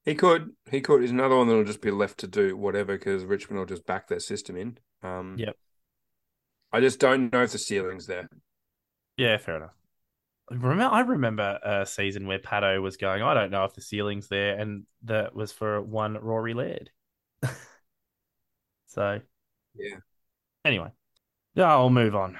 He 0.04 0.14
could. 0.14 0.50
He 0.70 0.80
could. 0.80 1.02
He's 1.02 1.10
another 1.10 1.36
one 1.36 1.46
that'll 1.48 1.64
just 1.64 1.82
be 1.82 1.90
left 1.90 2.18
to 2.18 2.26
do 2.26 2.56
whatever 2.56 2.96
because 2.96 3.24
Richmond 3.24 3.58
will 3.58 3.66
just 3.66 3.86
back 3.86 4.08
their 4.08 4.20
system 4.20 4.56
in. 4.56 4.78
Um, 5.02 5.36
Yep. 5.38 5.56
I 6.72 6.80
just 6.80 7.00
don't 7.00 7.32
know 7.32 7.42
if 7.42 7.52
the 7.52 7.58
ceiling's 7.58 8.06
there. 8.06 8.28
Yeah, 9.16 9.36
fair 9.38 9.56
enough. 9.56 9.74
Remember, 10.50 10.84
I 10.84 11.00
remember 11.00 11.58
a 11.62 11.84
season 11.86 12.26
where 12.26 12.38
Patto 12.38 12.80
was 12.80 12.96
going, 12.96 13.22
I 13.22 13.34
don't 13.34 13.50
know 13.50 13.64
if 13.64 13.74
the 13.74 13.82
ceiling's 13.82 14.28
there, 14.28 14.58
and 14.58 14.84
that 15.04 15.34
was 15.34 15.52
for 15.52 15.80
one 15.82 16.14
Rory 16.14 16.54
Laird. 16.54 16.90
so, 18.86 19.20
Yeah. 19.74 19.96
Anyway, 20.64 20.90
yeah, 21.54 21.70
I'll 21.70 21.90
move 21.90 22.14
on. 22.14 22.38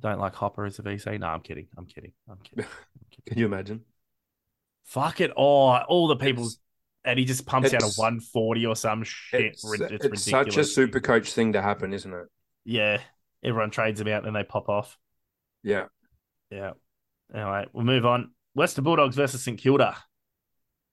Don't 0.00 0.20
like 0.20 0.34
Hopper 0.34 0.64
as 0.64 0.78
a 0.78 0.82
VC. 0.82 1.18
No, 1.18 1.26
I'm 1.26 1.40
kidding. 1.40 1.66
I'm 1.76 1.86
kidding. 1.86 2.12
I'm 2.30 2.38
kidding. 2.38 2.66
Can 3.26 3.38
you 3.38 3.46
imagine? 3.46 3.82
Fuck 4.84 5.20
it. 5.20 5.32
Oh, 5.36 5.76
all 5.88 6.08
the 6.08 6.16
people, 6.16 6.44
It's- 6.44 6.58
and 7.08 7.18
he 7.18 7.24
just 7.24 7.46
pumps 7.46 7.72
out 7.72 7.82
a 7.82 7.86
140 7.86 8.66
or 8.66 8.76
some 8.76 9.02
shit. 9.02 9.40
It's, 9.40 9.64
It's, 9.64 9.80
it's 9.80 9.90
ridiculous. 9.90 10.24
such 10.24 10.56
a 10.58 10.64
super 10.64 11.00
coach 11.00 11.32
thing 11.32 11.54
to 11.54 11.62
happen, 11.62 11.94
isn't 11.94 12.12
it? 12.12 12.26
Yeah, 12.66 13.00
everyone 13.42 13.70
trades 13.70 13.98
them 13.98 14.08
out 14.08 14.18
and 14.18 14.26
then 14.26 14.34
they 14.34 14.44
pop 14.46 14.68
off. 14.68 14.98
Yeah. 15.62 15.86
Yeah. 16.50 16.72
Anyway, 17.34 17.64
we'll 17.72 17.86
move 17.86 18.04
on. 18.04 18.32
Western 18.54 18.84
Bulldogs 18.84 19.16
versus 19.16 19.42
St 19.42 19.58
Kilda. 19.58 19.96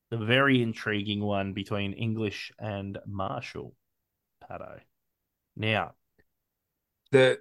The 0.09 0.17
very 0.17 0.61
intriguing 0.61 1.21
one 1.21 1.51
between 1.51 1.91
English 1.91 2.53
and 2.57 2.97
Marshall. 3.05 3.73
Patto. 4.47 4.79
Now, 5.57 5.95
The 7.11 7.39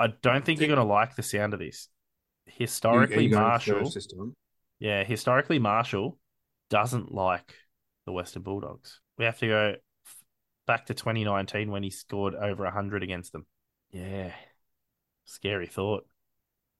I 0.00 0.08
don't 0.08 0.44
think 0.44 0.58
you're 0.58 0.68
going 0.68 0.78
to 0.78 0.84
like 0.84 1.14
the 1.14 1.22
sound 1.22 1.54
of 1.54 1.60
this. 1.60 1.88
Historically, 2.46 3.28
Marshall, 3.28 3.88
yeah, 4.80 5.04
historically, 5.04 5.60
Marshall 5.60 6.18
doesn't 6.70 7.12
like 7.12 7.54
the 8.06 8.12
Western 8.12 8.42
Bulldogs. 8.42 9.00
We 9.18 9.24
have 9.24 9.38
to 9.40 9.46
go 9.46 9.74
back 10.66 10.86
to 10.86 10.94
2019 10.94 11.70
when 11.70 11.82
he 11.82 11.90
scored 11.90 12.34
over 12.34 12.64
100 12.64 13.02
against 13.02 13.32
them. 13.32 13.46
Yeah. 13.90 14.32
Scary 15.24 15.66
thought. 15.66 16.06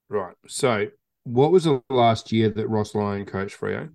Right. 0.09 0.35
So, 0.47 0.87
what 1.25 1.51
was 1.51 1.65
the 1.65 1.83
last 1.91 2.33
year 2.33 2.49
that 2.51 2.69
Ross 2.69 2.95
Lyon 2.95 3.27
coached 3.27 3.61
Freo? 3.61 3.91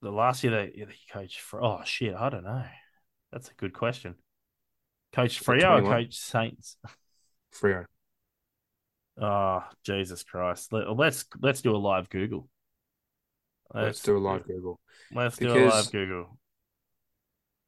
The 0.00 0.10
last 0.10 0.42
year 0.42 0.52
that, 0.52 0.72
that 0.78 0.90
he 0.90 1.12
coached 1.12 1.40
for, 1.40 1.62
oh 1.62 1.82
shit, 1.84 2.14
I 2.14 2.30
don't 2.30 2.44
know. 2.44 2.64
That's 3.30 3.48
a 3.48 3.54
good 3.54 3.72
question. 3.72 4.14
Coach 5.12 5.42
Freo 5.44 5.82
or 5.82 5.82
Coach 5.82 6.16
Saints? 6.16 6.76
Freo. 7.54 7.84
Oh 9.20 9.62
Jesus 9.84 10.22
Christ! 10.22 10.72
Let, 10.72 10.96
let's 10.96 11.26
let's 11.42 11.60
do 11.60 11.76
a 11.76 11.76
live 11.76 12.08
Google. 12.08 12.48
Let's 13.74 14.00
do 14.00 14.16
a 14.16 14.18
live 14.18 14.46
Google. 14.46 14.80
Let's 15.14 15.36
do 15.36 15.52
a 15.52 15.68
live 15.68 15.92
Google. 15.92 16.38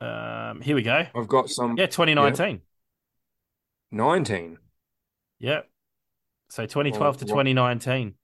Um, 0.04 0.60
here 0.60 0.74
we 0.74 0.82
go. 0.82 1.06
I've 1.14 1.28
got 1.28 1.48
some 1.50 1.76
Yeah, 1.76 1.86
2019. 1.86 2.60
19. 3.90 4.58
Yep. 5.38 5.70
So 6.50 6.66
2012 6.66 7.00
Well, 7.00 7.18
to 7.18 7.24
2019. 7.24 8.14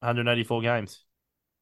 184 0.00 0.62
games. 0.62 1.04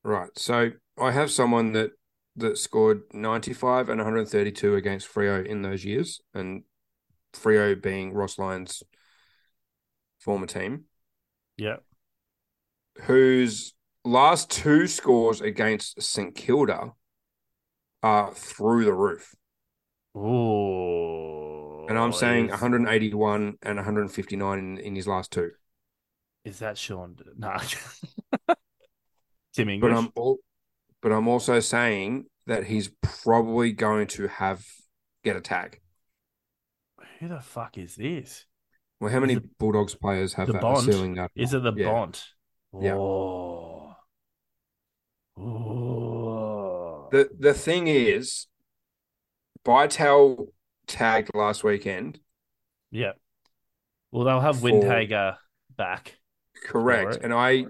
Right. 0.03 0.31
So, 0.37 0.73
I 0.99 1.13
have 1.13 1.31
someone 1.31 1.73
that 1.73 1.93
that 2.37 2.59
scored 2.59 3.03
95 3.13 3.89
and 3.89 3.99
132 4.01 4.75
against 4.75 5.09
Freo 5.13 5.45
in 5.47 5.63
those 5.63 5.85
years, 5.85 6.21
and 6.35 6.65
Freo 7.33 7.81
being 7.81 8.13
Ross 8.13 8.39
Lyon's 8.39 8.83
former 10.19 10.47
team, 10.47 10.85
Yep. 11.59 11.85
whose 13.03 13.75
last 14.05 14.51
two 14.51 14.89
scores 14.89 15.41
against 15.41 16.03
St 16.03 16.35
Kilda 16.35 16.93
are 18.05 18.35
through 18.35 18.85
the 18.85 18.93
roof. 18.93 19.35
Ooh. 20.15 21.87
And 21.89 21.99
I'm 21.99 22.13
saying 22.13 22.47
is, 22.47 22.51
181 22.51 23.57
and 23.63 23.77
159 23.77 24.59
in, 24.59 24.79
in 24.79 24.95
his 24.95 25.09
last 25.09 25.33
two. 25.33 25.53
is 26.45 26.59
that 26.59 26.77
Sean? 26.77 27.17
No. 27.39 27.57
Tim 29.55 29.71
English. 29.71 29.91
But 29.91 29.99
I'm 29.99 30.11
all, 30.15 30.39
but 31.01 31.13
I'm 31.13 31.29
also 31.29 31.61
saying 31.61 32.27
that 32.47 32.65
he's 32.65 32.91
probably 33.01 33.73
going 33.73 34.07
to 34.09 34.29
have 34.29 34.67
get 35.25 35.37
a 35.37 35.41
tag. 35.41 35.81
Who 37.21 37.29
the 37.29 37.41
fuck 37.41 37.79
is 37.79 37.97
this? 37.97 38.45
Well, 39.01 39.11
how 39.11 39.21
many 39.21 39.35
it 39.35 39.59
Bulldogs 39.59 39.95
players 39.95 40.35
have 40.35 40.49
the 40.49 40.55
that 40.55 40.63
Bond? 40.63 40.85
ceiling 40.85 41.15
that? 41.15 41.31
Is 41.35 41.55
it 41.55 41.63
the 41.63 41.73
Yeah. 41.75 41.91
Bont? 41.91 42.23
Yeah. 42.79 42.95
Oh. 42.97 43.95
Oh. 45.39 46.04
The 47.15 47.31
the 47.39 47.55
thing 47.55 47.87
is, 47.87 48.49
Bytel 49.65 50.49
tagged 50.89 51.31
last 51.33 51.63
weekend. 51.63 52.19
Yeah. 52.91 53.13
Well, 54.11 54.25
they'll 54.25 54.41
have 54.41 54.59
For- 54.59 54.69
Windhager 54.69 55.37
back. 55.77 56.19
Correct. 56.65 57.21
And 57.23 57.33
I 57.33 57.67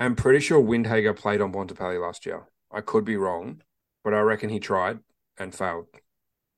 am 0.00 0.16
pretty 0.16 0.40
sure 0.40 0.60
Windhager 0.60 1.14
played 1.14 1.40
on 1.40 1.52
Bontempelli 1.52 2.02
last 2.02 2.26
year. 2.26 2.48
I 2.68 2.80
could 2.80 3.04
be 3.04 3.16
wrong, 3.16 3.62
but 4.02 4.12
I 4.12 4.18
reckon 4.18 4.50
he 4.50 4.58
tried 4.58 4.98
and 5.38 5.54
failed. 5.54 5.86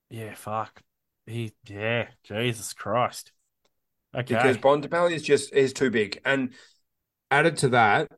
Yeah, 0.09 0.33
fuck. 0.33 0.81
He, 1.27 1.53
yeah, 1.67 2.07
Jesus 2.23 2.73
Christ. 2.73 3.31
Okay. 4.15 4.33
Because 4.33 4.57
Bontempelli 4.57 5.11
is 5.11 5.21
just 5.21 5.53
is 5.53 5.71
too 5.71 5.91
big. 5.91 6.19
And 6.25 6.55
added 7.29 7.57
to 7.57 7.69
that, 7.69 8.11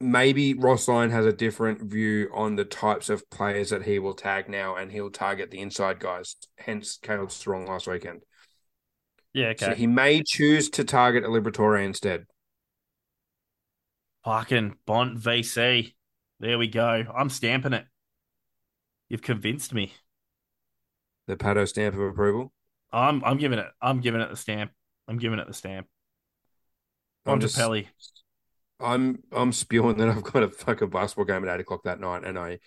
maybe 0.00 0.54
Ross 0.54 0.88
Lyon 0.88 1.10
has 1.10 1.26
a 1.26 1.32
different 1.32 1.82
view 1.82 2.30
on 2.32 2.56
the 2.56 2.64
types 2.64 3.08
of 3.10 3.28
players 3.30 3.70
that 3.70 3.84
he 3.84 3.98
will 3.98 4.14
tag 4.14 4.48
now, 4.48 4.76
and 4.76 4.92
he'll 4.92 5.10
target 5.10 5.50
the 5.50 5.60
inside 5.60 6.00
guys. 6.00 6.36
Hence, 6.56 6.98
Caleb 7.02 7.30
Serong 7.30 7.68
last 7.68 7.86
weekend. 7.86 8.22
yeah, 9.32 9.48
okay. 9.48 9.66
So 9.66 9.74
he 9.74 9.86
may 9.86 10.22
choose 10.24 10.70
to 10.70 10.84
target 10.84 11.24
a 11.24 11.28
Liberatore 11.28 11.84
instead. 11.84 12.26
Fucking 14.24 14.76
Bont 14.86 15.18
VC. 15.18 15.94
There 16.40 16.58
we 16.58 16.68
go. 16.68 17.04
I'm 17.16 17.30
stamping 17.30 17.72
it. 17.72 17.84
You've 19.08 19.22
convinced 19.22 19.72
me. 19.72 19.92
The 21.26 21.36
Patto 21.36 21.64
stamp 21.64 21.94
of 21.94 22.00
approval. 22.00 22.52
I'm 22.92 23.22
I'm 23.24 23.38
giving 23.38 23.58
it 23.58 23.66
I'm 23.82 24.00
giving 24.00 24.20
it 24.20 24.30
the 24.30 24.36
stamp. 24.36 24.70
I'm 25.08 25.18
giving 25.18 25.38
it 25.38 25.46
the 25.46 25.54
stamp. 25.54 25.86
I'm 27.26 27.40
just-. 27.40 27.58
I'm 28.80 29.22
I'm 29.32 29.52
spewing 29.52 29.96
that 29.98 30.08
I've 30.08 30.22
got 30.22 30.42
a 30.42 30.48
fucking 30.48 30.90
basketball 30.90 31.24
game 31.24 31.46
at 31.46 31.54
eight 31.54 31.60
o'clock 31.60 31.84
that 31.84 32.00
night, 32.00 32.24
and 32.24 32.38
I 32.38 32.60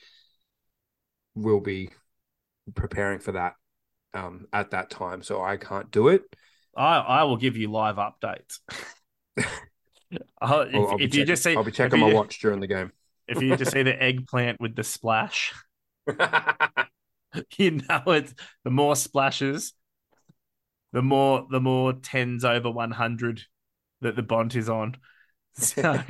will 1.35 1.61
be 1.61 1.89
preparing 2.75 3.19
for 3.19 3.31
that 3.33 3.55
um 4.13 4.47
at 4.51 4.71
that 4.71 4.89
time, 4.89 5.23
so 5.23 5.41
I 5.41 5.57
can't 5.57 5.89
do 5.91 6.09
it. 6.09 6.23
I 6.75 6.97
I 6.97 7.23
will 7.23 7.37
give 7.37 7.57
you 7.57 7.71
live 7.71 7.97
updates. 7.97 8.59
Uh, 10.41 10.65
if, 10.67 10.75
I'll, 10.75 10.87
I'll 10.87 10.97
if 10.97 11.15
you 11.15 11.23
just 11.23 11.41
see, 11.41 11.55
I'll 11.55 11.63
be 11.63 11.71
checking 11.71 11.99
you, 11.99 12.07
my 12.07 12.13
watch 12.13 12.39
during 12.39 12.59
the 12.59 12.67
game. 12.67 12.91
If 13.29 13.41
you 13.41 13.55
just 13.55 13.71
see 13.71 13.83
the 13.83 14.01
eggplant 14.01 14.59
with 14.59 14.75
the 14.75 14.83
splash, 14.83 15.53
you 17.57 17.71
know 17.71 18.03
it's 18.07 18.33
the 18.65 18.71
more 18.71 18.95
splashes, 18.95 19.73
the 20.91 21.01
more 21.01 21.47
the 21.49 21.61
more 21.61 21.93
tens 21.93 22.43
over 22.43 22.69
one 22.69 22.91
hundred 22.91 23.43
that 24.01 24.15
the 24.15 24.21
Bont 24.21 24.55
is 24.55 24.67
on. 24.67 24.97
So 25.57 26.03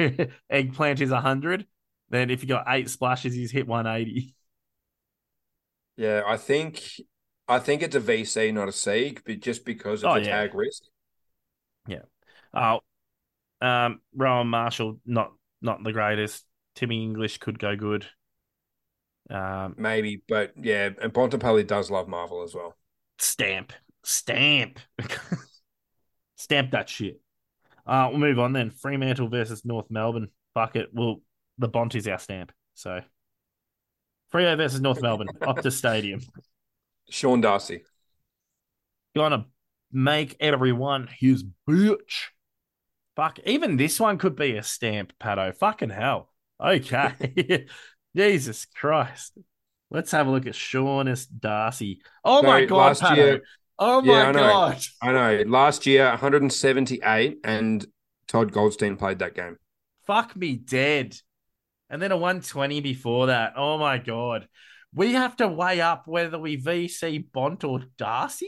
eggplant 0.50 1.02
is 1.02 1.12
hundred. 1.12 1.66
Then 2.10 2.30
if 2.30 2.42
you 2.44 2.50
got 2.50 2.66
eight 2.68 2.90
splashes, 2.90 3.34
he's 3.34 3.52
hit 3.52 3.68
one 3.68 3.88
eighty. 3.88 4.36
yeah, 5.98 6.24
I 6.26 6.38
think 6.38 6.84
I 7.48 7.60
think 7.60 7.82
it's 7.82 7.96
a 7.96 8.00
VC, 8.00 8.52
not 8.52 8.70
a 8.70 8.72
C, 8.72 9.18
but 9.26 9.40
just 9.40 9.66
because 9.66 10.04
of 10.04 10.12
Oh, 10.12 10.14
the 10.14 10.20
yeah. 10.20 10.22
tag 10.22 10.54
risk. 10.56 10.84
Yeah. 11.88 12.02
Oh, 12.54 12.80
um, 13.62 14.02
Rowan 14.16 14.48
Marshall 14.48 15.00
not 15.06 15.34
not 15.62 15.84
the 15.84 15.94
greatest. 15.94 16.46
Timmy 16.76 17.04
English 17.04 17.40
could 17.40 17.60
go 17.60 17.76
good. 17.76 18.08
Um, 19.30 19.78
Maybe, 19.78 20.22
but 20.28 20.54
yeah, 20.58 20.90
and 21.02 21.14
Bontempelli 21.14 21.66
does 21.66 21.90
love 21.90 22.08
Marvel 22.08 22.44
as 22.44 22.54
well. 22.54 22.78
stamp, 23.18 23.74
stamp, 24.04 24.80
stamp 26.36 26.72
that 26.72 26.90
shit. 26.90 27.22
Uh, 27.86 28.08
we'll 28.10 28.20
move 28.20 28.40
on 28.40 28.54
then. 28.54 28.70
Fremantle 28.72 29.28
versus 29.28 29.66
North 29.66 29.88
Melbourne. 29.90 30.30
Fuck 30.54 30.76
it. 30.76 30.90
Well, 30.94 31.22
the 31.58 31.68
Bont 31.68 31.96
is 31.96 32.08
our 32.08 32.20
stamp. 32.20 32.52
So, 32.76 33.02
Freo 34.34 34.56
versus 34.58 34.82
North 34.82 35.02
Melbourne. 35.02 35.30
Optus 35.42 35.74
Stadium. 35.74 36.22
Sean 37.10 37.42
Darcy. 37.42 37.84
Gonna 39.16 39.46
make 39.92 40.38
everyone 40.40 41.10
his 41.20 41.44
bitch. 41.70 42.28
Fuck, 43.16 43.40
even 43.46 43.76
this 43.76 44.00
one 44.00 44.18
could 44.18 44.36
be 44.38 44.56
a 44.56 44.64
stamp, 44.64 45.12
Patto. 45.20 45.52
Fucking 45.52 45.90
hell. 45.90 46.30
Okay. 46.64 47.66
Jesus 48.16 48.66
Christ. 48.66 49.38
Let's 49.90 50.12
have 50.12 50.28
a 50.28 50.32
look 50.32 50.48
at 50.48 50.54
Shaunus 50.54 51.26
Darcy. 51.28 52.02
Oh 52.24 52.42
my 52.42 52.62
So, 52.62 52.68
God, 52.68 52.78
last 52.78 53.02
Patto. 53.02 53.16
year- 53.16 53.42
oh 53.82 54.02
Yeah, 54.04 54.24
my 54.24 54.30
I 54.30 54.32
know. 54.32 54.40
God. 54.40 54.82
I 55.02 55.12
know. 55.12 55.44
Last 55.50 55.86
year, 55.86 56.08
178, 56.10 57.40
and 57.44 57.86
Todd 58.28 58.54
Goldstein 58.54 58.96
played 58.96 59.20
that 59.20 59.36
game. 59.36 59.58
Fuck 60.08 60.36
me 60.38 60.56
dead. 60.56 61.18
And 61.90 62.02
then 62.02 62.12
a 62.14 62.18
120 62.18 62.80
before 62.80 63.28
that. 63.28 63.54
Oh 63.58 63.78
my 63.78 63.98
God. 63.98 64.48
We 64.94 65.14
have 65.14 65.36
to 65.38 65.48
weigh 65.48 65.82
up 65.82 66.04
whether 66.08 66.40
we 66.40 66.56
VC 66.58 67.26
Bont 67.34 67.64
or 67.66 67.82
Darcy. 67.98 68.46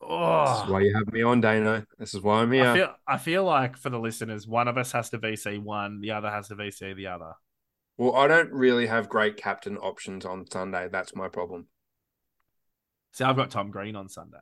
This 0.00 0.08
Oh. 0.10 0.64
is 0.64 0.70
why 0.70 0.80
you 0.80 0.94
have 0.94 1.12
me 1.12 1.22
on, 1.22 1.40
Daneo. 1.42 1.84
This 1.98 2.14
is 2.14 2.22
why 2.22 2.40
I'm 2.42 2.50
here. 2.52 2.64
I 2.66 2.74
feel 2.74 2.94
I 3.06 3.18
feel 3.18 3.44
like 3.44 3.76
for 3.76 3.88
the 3.90 3.98
listeners, 4.00 4.46
one 4.48 4.68
of 4.68 4.76
us 4.78 4.92
has 4.92 5.10
to 5.10 5.18
VC 5.18 5.58
one, 5.58 6.00
the 6.00 6.10
other 6.12 6.30
has 6.30 6.48
to 6.48 6.56
VC 6.56 6.94
the 6.94 7.06
other. 7.08 7.34
Well, 7.98 8.16
I 8.16 8.26
don't 8.26 8.50
really 8.52 8.86
have 8.86 9.08
great 9.08 9.36
captain 9.36 9.76
options 9.76 10.24
on 10.24 10.50
Sunday. 10.50 10.88
That's 10.90 11.14
my 11.14 11.28
problem. 11.28 11.68
See, 13.12 13.22
I've 13.24 13.36
got 13.36 13.50
Tom 13.50 13.70
Green 13.70 13.94
on 13.96 14.08
Sunday. 14.08 14.38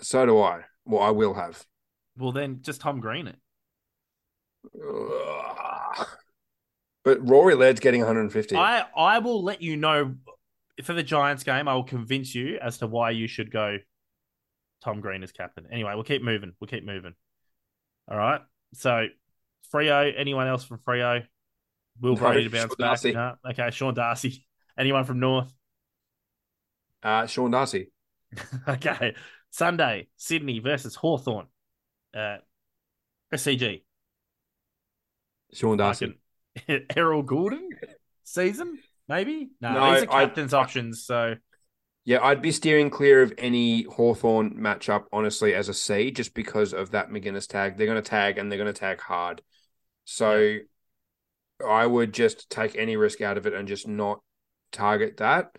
So 0.00 0.26
do 0.26 0.40
I. 0.40 0.62
Well, 0.84 1.02
I 1.02 1.10
will 1.10 1.34
have. 1.34 1.64
Well, 2.16 2.32
then 2.32 2.60
just 2.62 2.80
Tom 2.80 3.00
Green 3.00 3.26
it. 3.28 3.36
Ugh. 4.76 6.06
But 7.04 7.26
Rory 7.26 7.54
Laird's 7.54 7.80
getting 7.80 8.00
150. 8.00 8.56
I 8.56 8.84
I 8.96 9.18
will 9.20 9.42
let 9.42 9.62
you 9.62 9.76
know 9.76 10.14
for 10.82 10.92
the 10.92 11.02
Giants 11.02 11.44
game. 11.44 11.68
I 11.68 11.74
will 11.74 11.84
convince 11.84 12.34
you 12.34 12.58
as 12.60 12.78
to 12.78 12.86
why 12.86 13.10
you 13.10 13.26
should 13.26 13.50
go 13.50 13.78
Tom 14.84 15.00
Green 15.00 15.22
as 15.22 15.32
captain. 15.32 15.66
Anyway, 15.70 15.92
we'll 15.94 16.04
keep 16.04 16.22
moving. 16.22 16.52
We'll 16.60 16.68
keep 16.68 16.84
moving. 16.84 17.14
All 18.10 18.16
right. 18.16 18.40
So 18.74 19.06
Freo. 19.72 20.12
Anyone 20.16 20.48
else 20.48 20.64
from 20.64 20.78
Freo? 20.78 21.24
Will 22.00 22.14
No, 22.14 22.20
Brady 22.20 22.44
to 22.44 22.50
bounce 22.50 22.72
Sean 22.72 22.76
back? 22.78 23.00
Darcy. 23.00 23.12
No? 23.12 23.34
Okay, 23.50 23.70
Sean 23.70 23.94
Darcy. 23.94 24.46
Anyone 24.76 25.04
from 25.04 25.18
North? 25.20 25.52
Uh, 27.02 27.26
Sean 27.26 27.50
Darcy. 27.50 27.90
okay. 28.68 29.14
Sunday, 29.50 30.08
Sydney 30.16 30.58
versus 30.60 30.94
Hawthorn. 30.94 31.46
Uh, 32.14 32.38
SCG. 33.32 33.82
Sean 35.52 35.76
Darcy. 35.76 36.14
Fucking 36.66 36.86
Errol 36.96 37.22
Gulden 37.24 37.68
season, 38.24 38.78
maybe? 39.08 39.50
No, 39.60 39.72
No, 39.72 39.94
these 39.94 40.04
are 40.04 40.12
I- 40.12 40.24
captain's 40.26 40.54
options. 40.54 41.04
So 41.04 41.34
Yeah, 42.04 42.22
I'd 42.22 42.42
be 42.42 42.52
steering 42.52 42.90
clear 42.90 43.22
of 43.22 43.32
any 43.38 43.84
Hawthorn 43.84 44.54
matchup, 44.54 45.04
honestly, 45.12 45.54
as 45.54 45.68
a 45.68 45.74
C, 45.74 46.10
just 46.10 46.34
because 46.34 46.72
of 46.74 46.90
that 46.92 47.10
Maginness 47.10 47.46
tag. 47.48 47.76
They're 47.76 47.86
going 47.86 48.02
to 48.02 48.08
tag 48.08 48.38
and 48.38 48.50
they're 48.50 48.58
going 48.58 48.72
to 48.72 48.78
tag 48.78 49.00
hard. 49.00 49.42
So 50.04 50.56
I 51.66 51.86
would 51.86 52.12
just 52.14 52.48
take 52.50 52.76
any 52.76 52.96
risk 52.96 53.20
out 53.20 53.36
of 53.38 53.46
it 53.46 53.52
and 53.54 53.66
just 53.68 53.86
not 53.88 54.20
target 54.72 55.18
that. 55.18 55.54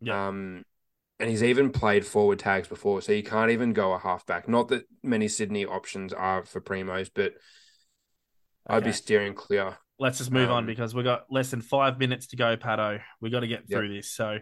Yeah. 0.00 0.28
Um, 0.28 0.64
and 1.20 1.28
he's 1.28 1.42
even 1.42 1.70
played 1.70 2.06
forward 2.06 2.38
tags 2.38 2.68
before, 2.68 3.02
so 3.02 3.12
you 3.12 3.22
can't 3.22 3.50
even 3.50 3.72
go 3.72 3.92
a 3.92 3.98
halfback. 3.98 4.48
Not 4.48 4.68
that 4.68 4.84
many 5.02 5.28
Sydney 5.28 5.64
options 5.66 6.12
are 6.12 6.44
for 6.44 6.60
primos, 6.60 7.10
but 7.12 7.34
I'd 8.66 8.84
be 8.84 8.92
steering 8.92 9.34
clear. 9.34 9.78
let's 9.98 10.18
just 10.18 10.30
move 10.30 10.50
on 10.50 10.58
um, 10.64 10.66
because 10.66 10.94
we've 10.94 11.04
got 11.04 11.24
less 11.30 11.50
than 11.50 11.60
five 11.60 11.98
minutes 11.98 12.28
to 12.28 12.36
go, 12.36 12.56
Patto. 12.56 13.00
we 13.20 13.30
got 13.30 13.40
to 13.40 13.48
get 13.48 13.64
Yep. 13.66 13.78
through 13.78 13.94
this. 13.94 14.10
So 14.12 14.38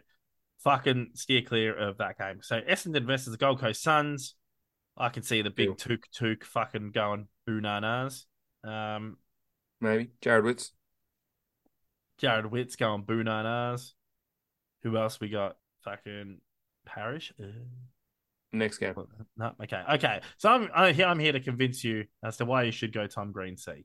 fucking 0.64 1.10
steer 1.14 1.42
clear 1.42 1.74
of 1.74 1.98
that 1.98 2.18
game. 2.18 2.40
So 2.42 2.60
Essendon 2.60 3.06
versus 3.06 3.30
the 3.32 3.38
Gold 3.38 3.60
Coast 3.60 3.82
Suns. 3.82 4.34
I 4.98 5.08
can 5.10 5.22
see 5.22 5.42
the 5.42 5.50
big 5.50 5.68
Deal. 5.68 5.74
took 5.76 6.06
took 6.12 6.44
fucking 6.44 6.90
going 6.90 7.28
boo-nanas. 7.46 8.26
Um, 8.64 9.18
Maybe 9.80 10.10
Jarrod 10.22 10.44
Witts. 10.44 10.72
Jarrod 12.20 12.50
Witts 12.50 12.76
going 12.76 13.02
boo-nanas. 13.02 13.92
Who 14.82 14.96
else 14.96 15.20
we 15.20 15.28
got? 15.28 15.56
Fucking 15.84 16.40
Parish. 16.86 17.32
Uh, 17.42 17.46
Next 18.52 18.78
game. 18.78 18.94
No, 19.36 19.52
okay, 19.62 19.82
okay. 19.94 20.20
So 20.38 20.48
I'm 20.48 20.70
I, 20.74 20.92
here- 20.92 21.06
I'm 21.06 21.18
here 21.18 21.32
to 21.32 21.40
convince 21.40 21.84
you 21.84 22.04
as 22.24 22.38
to 22.38 22.46
why 22.46 22.62
you 22.62 22.72
should 22.72 22.92
go 22.92 23.06
Tom 23.06 23.32
Green 23.32 23.58
C. 23.58 23.84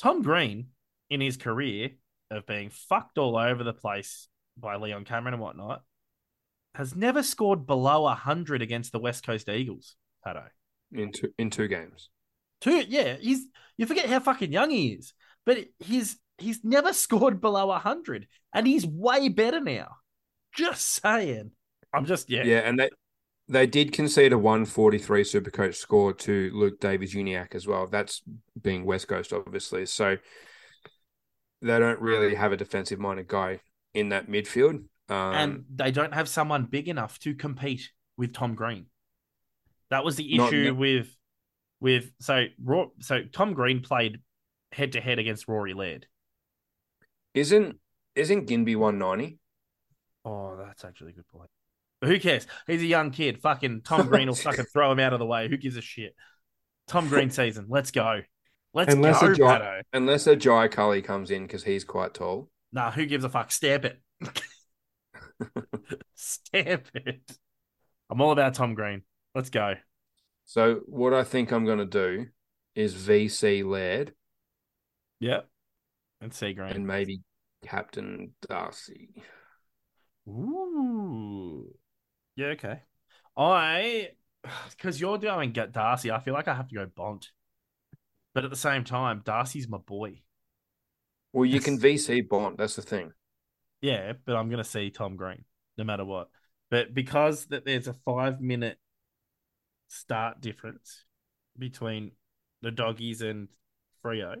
Tom 0.00 0.22
Green, 0.22 0.68
in 1.08 1.20
his 1.20 1.36
career 1.36 1.90
of 2.30 2.46
being 2.46 2.70
fucked 2.70 3.18
all 3.18 3.36
over 3.36 3.64
the 3.64 3.72
place 3.72 4.28
by 4.56 4.76
Leon 4.76 5.04
Cameron 5.04 5.34
and 5.34 5.42
whatnot, 5.42 5.82
has 6.74 6.94
never 6.94 7.22
scored 7.22 7.66
below 7.66 8.06
hundred 8.08 8.62
against 8.62 8.92
the 8.92 9.00
West 9.00 9.26
Coast 9.26 9.48
Eagles. 9.48 9.96
Patto. 10.24 10.44
In 10.92 11.10
two, 11.10 11.32
in 11.38 11.50
two 11.50 11.66
games. 11.66 12.10
Two, 12.60 12.84
yeah, 12.88 13.16
he's 13.18 13.46
you 13.78 13.86
forget 13.86 14.08
how 14.08 14.20
fucking 14.20 14.52
young 14.52 14.70
he 14.70 14.88
is, 14.92 15.12
but 15.44 15.58
he's 15.80 16.18
he's 16.38 16.62
never 16.62 16.92
scored 16.92 17.40
below 17.40 17.70
hundred, 17.72 18.28
and 18.54 18.66
he's 18.66 18.86
way 18.86 19.28
better 19.28 19.60
now. 19.60 19.96
Just 20.54 20.84
saying. 21.02 21.52
I'm 21.92 22.04
just 22.04 22.30
yeah. 22.30 22.44
Yeah, 22.44 22.58
and 22.60 22.78
they 22.78 22.90
they 23.48 23.66
did 23.66 23.92
concede 23.92 24.32
a 24.32 24.38
143 24.38 25.24
Supercoach 25.24 25.74
score 25.74 26.12
to 26.12 26.50
Luke 26.54 26.78
Davies-Uniacke 26.78 27.56
as 27.56 27.66
well. 27.66 27.86
That's 27.88 28.22
being 28.60 28.84
West 28.84 29.08
Coast, 29.08 29.32
obviously. 29.32 29.86
So 29.86 30.16
they 31.60 31.78
don't 31.78 32.00
really 32.00 32.36
have 32.36 32.52
a 32.52 32.56
defensive 32.56 33.00
minded 33.00 33.26
guy 33.26 33.60
in 33.92 34.10
that 34.10 34.28
midfield. 34.28 34.84
Um, 35.08 35.34
and 35.34 35.64
they 35.74 35.90
don't 35.90 36.14
have 36.14 36.28
someone 36.28 36.64
big 36.66 36.88
enough 36.88 37.18
to 37.20 37.34
compete 37.34 37.90
with 38.16 38.32
Tom 38.32 38.54
Green. 38.54 38.86
That 39.90 40.04
was 40.04 40.14
the 40.14 40.36
Not- 40.36 40.52
issue 40.52 40.74
with 40.74 41.08
with 41.80 42.12
so 42.20 42.44
so 43.00 43.22
Tom 43.32 43.54
Green 43.54 43.80
played 43.80 44.20
head 44.70 44.92
to 44.92 45.00
head 45.00 45.18
against 45.18 45.48
Rory 45.48 45.74
Laird. 45.74 46.06
isn't 47.34 47.80
isn't 48.14 48.48
Ginbey 48.48 48.76
190? 48.76 49.38
Oh, 50.24 50.56
that's 50.56 50.84
actually 50.84 51.10
a 51.10 51.14
good 51.14 51.28
point. 51.28 51.50
Who 52.02 52.18
cares? 52.18 52.46
He's 52.66 52.82
a 52.82 52.86
young 52.86 53.10
kid. 53.10 53.40
Fucking 53.42 53.82
Tom 53.82 54.08
Green 54.08 54.28
will 54.28 54.34
fucking 54.36 54.66
throw 54.72 54.90
him 54.92 55.00
out 55.00 55.12
of 55.12 55.18
the 55.18 55.26
way. 55.26 55.48
Who 55.48 55.56
gives 55.56 55.76
a 55.76 55.82
shit? 55.82 56.14
Tom 56.88 57.08
Green 57.08 57.30
season. 57.30 57.66
Let's 57.68 57.90
go. 57.90 58.20
Let's 58.72 58.94
Unless 58.94 59.20
go, 59.20 59.26
a 59.32 59.34
Jai- 59.34 59.58
Patto. 59.58 59.80
Unless 59.92 60.26
a 60.26 60.36
Jai 60.36 60.68
Culley 60.68 61.02
comes 61.02 61.30
in 61.30 61.42
because 61.42 61.64
he's 61.64 61.84
quite 61.84 62.14
tall. 62.14 62.48
Nah, 62.72 62.90
who 62.90 63.04
gives 63.06 63.24
a 63.24 63.28
fuck? 63.28 63.50
Stamp 63.52 63.84
it. 63.84 64.00
Stamp 66.14 66.86
it. 66.94 67.20
I'm 68.08 68.20
all 68.20 68.32
about 68.32 68.54
Tom 68.54 68.74
Green. 68.74 69.02
Let's 69.34 69.50
go. 69.50 69.74
So 70.44 70.80
what 70.86 71.12
I 71.14 71.22
think 71.24 71.52
I'm 71.52 71.64
going 71.64 71.78
to 71.78 71.84
do 71.84 72.26
is 72.74 72.94
VC 72.94 73.64
Laird 73.64 74.14
Yep. 75.20 75.48
And 76.20 76.32
C 76.32 76.52
Green. 76.54 76.70
and 76.72 76.86
maybe 76.86 77.20
Captain 77.64 78.32
Darcy. 78.48 79.10
Ooh. 80.28 81.59
Yeah, 82.40 82.46
okay. 82.52 82.80
I 83.36 84.08
because 84.70 84.98
you're 84.98 85.18
doing 85.18 85.52
get 85.52 85.72
Darcy, 85.72 86.10
I 86.10 86.20
feel 86.20 86.32
like 86.32 86.48
I 86.48 86.54
have 86.54 86.68
to 86.68 86.74
go 86.74 86.86
Bont. 86.86 87.30
But 88.34 88.44
at 88.44 88.50
the 88.50 88.56
same 88.56 88.84
time, 88.84 89.20
Darcy's 89.24 89.68
my 89.68 89.76
boy. 89.76 90.22
Well, 91.34 91.44
you 91.44 91.60
can 91.60 91.78
VC 91.78 92.26
Bont. 92.26 92.56
That's 92.56 92.76
the 92.76 92.82
thing. 92.82 93.12
Yeah, 93.82 94.14
but 94.24 94.36
I'm 94.36 94.48
gonna 94.48 94.64
see 94.64 94.90
Tom 94.90 95.16
Green 95.16 95.44
no 95.76 95.84
matter 95.84 96.04
what. 96.04 96.28
But 96.70 96.94
because 96.94 97.46
that 97.46 97.66
there's 97.66 97.88
a 97.88 97.92
five 97.92 98.40
minute 98.40 98.78
start 99.88 100.40
difference 100.40 101.04
between 101.58 102.12
the 102.62 102.70
doggies 102.70 103.20
and 103.20 103.48
Freo, 104.02 104.36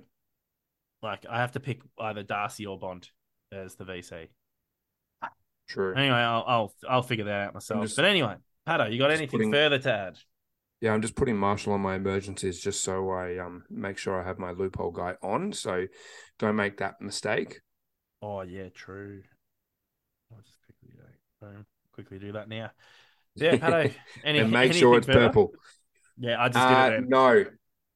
like 1.02 1.26
I 1.28 1.38
have 1.38 1.52
to 1.52 1.60
pick 1.60 1.82
either 1.98 2.22
Darcy 2.22 2.64
or 2.64 2.78
Bont 2.78 3.10
as 3.52 3.74
the 3.74 3.84
VC. 3.84 4.28
True. 5.70 5.94
Anyway, 5.94 6.16
I'll 6.16 6.44
I'll, 6.46 6.74
I'll 6.88 7.02
figure 7.02 7.24
that 7.26 7.46
out 7.48 7.54
myself. 7.54 7.82
just- 7.84 7.96
but 7.96 8.04
anyway, 8.04 8.34
Patto, 8.66 8.86
you 8.86 8.98
got 8.98 9.10
anything 9.10 9.28
putting- 9.28 9.52
further 9.52 9.78
to 9.78 9.92
add? 9.92 10.18
Yeah, 10.80 10.92
I'm 10.94 11.02
just 11.02 11.14
putting 11.14 11.36
Marshall 11.36 11.74
on 11.74 11.80
my 11.82 11.94
emergencies 11.96 12.58
just 12.60 12.82
so 12.82 13.10
I 13.10 13.36
um 13.38 13.64
make 13.70 13.98
sure 13.98 14.20
I 14.20 14.26
have 14.26 14.38
my 14.38 14.50
loophole 14.52 14.90
guy 14.90 15.14
on. 15.22 15.52
So 15.52 15.86
don't 16.38 16.56
make 16.56 16.78
that 16.78 17.00
mistake. 17.00 17.60
Oh 18.22 18.40
yeah, 18.42 18.68
true. 18.74 19.22
I'll 20.32 20.40
just 20.42 20.58
quickly 20.64 20.96
do, 20.96 21.02
boom, 21.46 21.66
quickly 21.92 22.18
do 22.18 22.32
that 22.32 22.48
now. 22.48 22.70
Yeah, 23.36 23.58
Patto. 23.58 23.90
Any, 24.24 24.40
and 24.40 24.50
make 24.50 24.72
sure 24.72 24.98
it's 24.98 25.06
further? 25.06 25.28
purple. 25.28 25.52
Yeah, 26.18 26.42
I 26.42 26.48
just 26.48 26.58
Uh, 26.58 26.90
did 26.90 26.98
it. 27.04 27.08
No, 27.08 27.44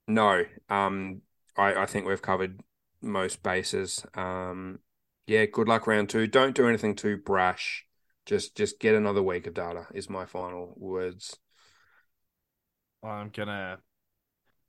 no. 0.06 0.44
Um, 0.70 1.22
I, 1.56 1.74
I 1.74 1.86
think 1.86 2.06
we've 2.06 2.22
covered 2.22 2.60
most 3.02 3.42
bases. 3.42 4.06
Um, 4.14 4.78
yeah, 5.26 5.46
good 5.46 5.68
luck 5.68 5.86
round 5.86 6.08
two. 6.08 6.26
Don't 6.26 6.54
do 6.54 6.68
anything 6.68 6.94
too 6.94 7.16
brash. 7.16 7.86
Just 8.26 8.56
just 8.56 8.80
get 8.80 8.94
another 8.94 9.22
week 9.22 9.46
of 9.46 9.54
data. 9.54 9.86
Is 9.94 10.08
my 10.08 10.26
final 10.26 10.74
words. 10.76 11.36
I'm 13.02 13.30
gonna 13.30 13.78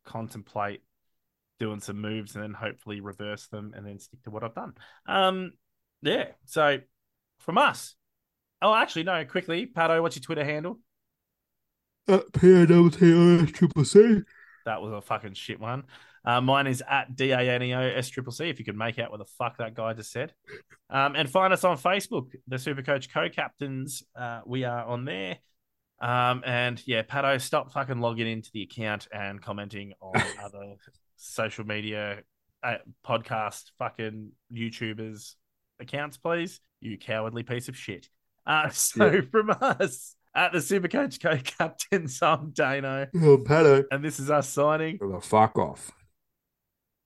contemplate 0.06 0.82
doing 1.60 1.80
some 1.80 2.02
moves 2.02 2.36
and 2.36 2.44
then 2.44 2.53
hopefully 2.53 2.99
reverse 2.99 3.48
them 3.48 3.73
and 3.76 3.86
then 3.86 3.99
stick 3.99 4.22
to 4.23 4.30
what 4.30 4.44
I've 4.44 4.56
done. 4.56 4.73
Um, 5.07 5.53
yeah. 6.02 6.26
So 6.45 6.80
from 7.40 7.57
us. 7.57 7.95
Oh, 8.61 8.73
actually, 8.73 9.03
no. 9.03 9.23
Quickly, 9.26 9.65
Patto, 9.65 10.02
what's 10.02 10.15
your 10.15 10.23
Twitter 10.23 10.44
handle? 10.44 10.80
Uh, 12.07 12.19
P 12.34 12.61
A 12.61 12.65
double 12.65 12.90
T 12.90 13.14
O 13.14 13.44
S 13.44 13.52
triple 13.52 13.86
C. 13.86 14.22
That 14.65 14.82
was 14.82 14.94
a 14.94 15.02
fucking 15.02 15.34
shit 15.34 15.60
one. 15.60 15.84
Uh, 16.26 16.41
mine 16.41 16.68
is 16.68 16.84
at 16.89 17.15
D 17.15 17.31
A 17.31 17.39
N 17.39 17.61
E 17.64 17.73
O 17.73 17.80
S 17.80 18.10
Triple 18.10 18.31
C. 18.31 18.49
If 18.49 18.57
you 18.60 18.65
could 18.65 18.77
make 18.77 18.97
out 18.99 19.11
what 19.11 19.19
the 19.19 19.26
fuck 19.38 19.57
that 19.57 19.76
guy 19.76 19.93
just 19.93 20.11
said, 20.11 20.34
um, 20.89 21.15
and 21.15 21.30
find 21.30 21.53
us 21.53 21.64
on 21.64 21.77
Facebook, 21.77 22.31
the 22.47 22.56
Supercoach 22.56 23.11
Co-Captains. 23.14 24.03
Uh, 24.19 24.41
we 24.45 24.64
are 24.64 24.84
on 24.85 25.06
there. 25.06 25.38
Um, 26.02 26.43
and 26.45 26.81
yeah, 26.85 27.03
Patto, 27.03 27.38
stop 27.38 27.72
fucking 27.72 27.99
logging 27.99 28.27
into 28.27 28.49
the 28.53 28.64
account 28.64 29.07
and 29.14 29.41
commenting 29.41 29.93
on 30.02 30.22
other 30.43 30.76
social 31.15 31.65
media, 31.65 32.19
uh, 32.64 32.76
podcast, 33.06 33.72
fucking 33.80 34.31
YouTubers 34.53 35.35
accounts, 35.80 36.18
please. 36.18 36.60
You 36.81 36.97
cowardly 36.97 37.43
piece 37.43 37.69
of 37.69 37.77
shit. 37.77 38.10
Uh, 38.45 38.69
so 38.72 39.06
Yeah. 39.11 39.22
from 39.31 39.52
us 39.61 40.15
at 40.35 40.52
the 40.52 40.60
Supercoach 40.60 41.22
Co-Captains, 41.22 42.22
I'm 42.22 42.52
Daneo, 42.52 43.07
Oh, 43.23 43.38
Patto. 43.38 43.85
and 43.89 44.03
this 44.03 44.19
is 44.19 44.30
us 44.30 44.49
signing. 44.49 44.97
The 44.99 45.22
fuck 45.22 45.57
off. 45.57 45.91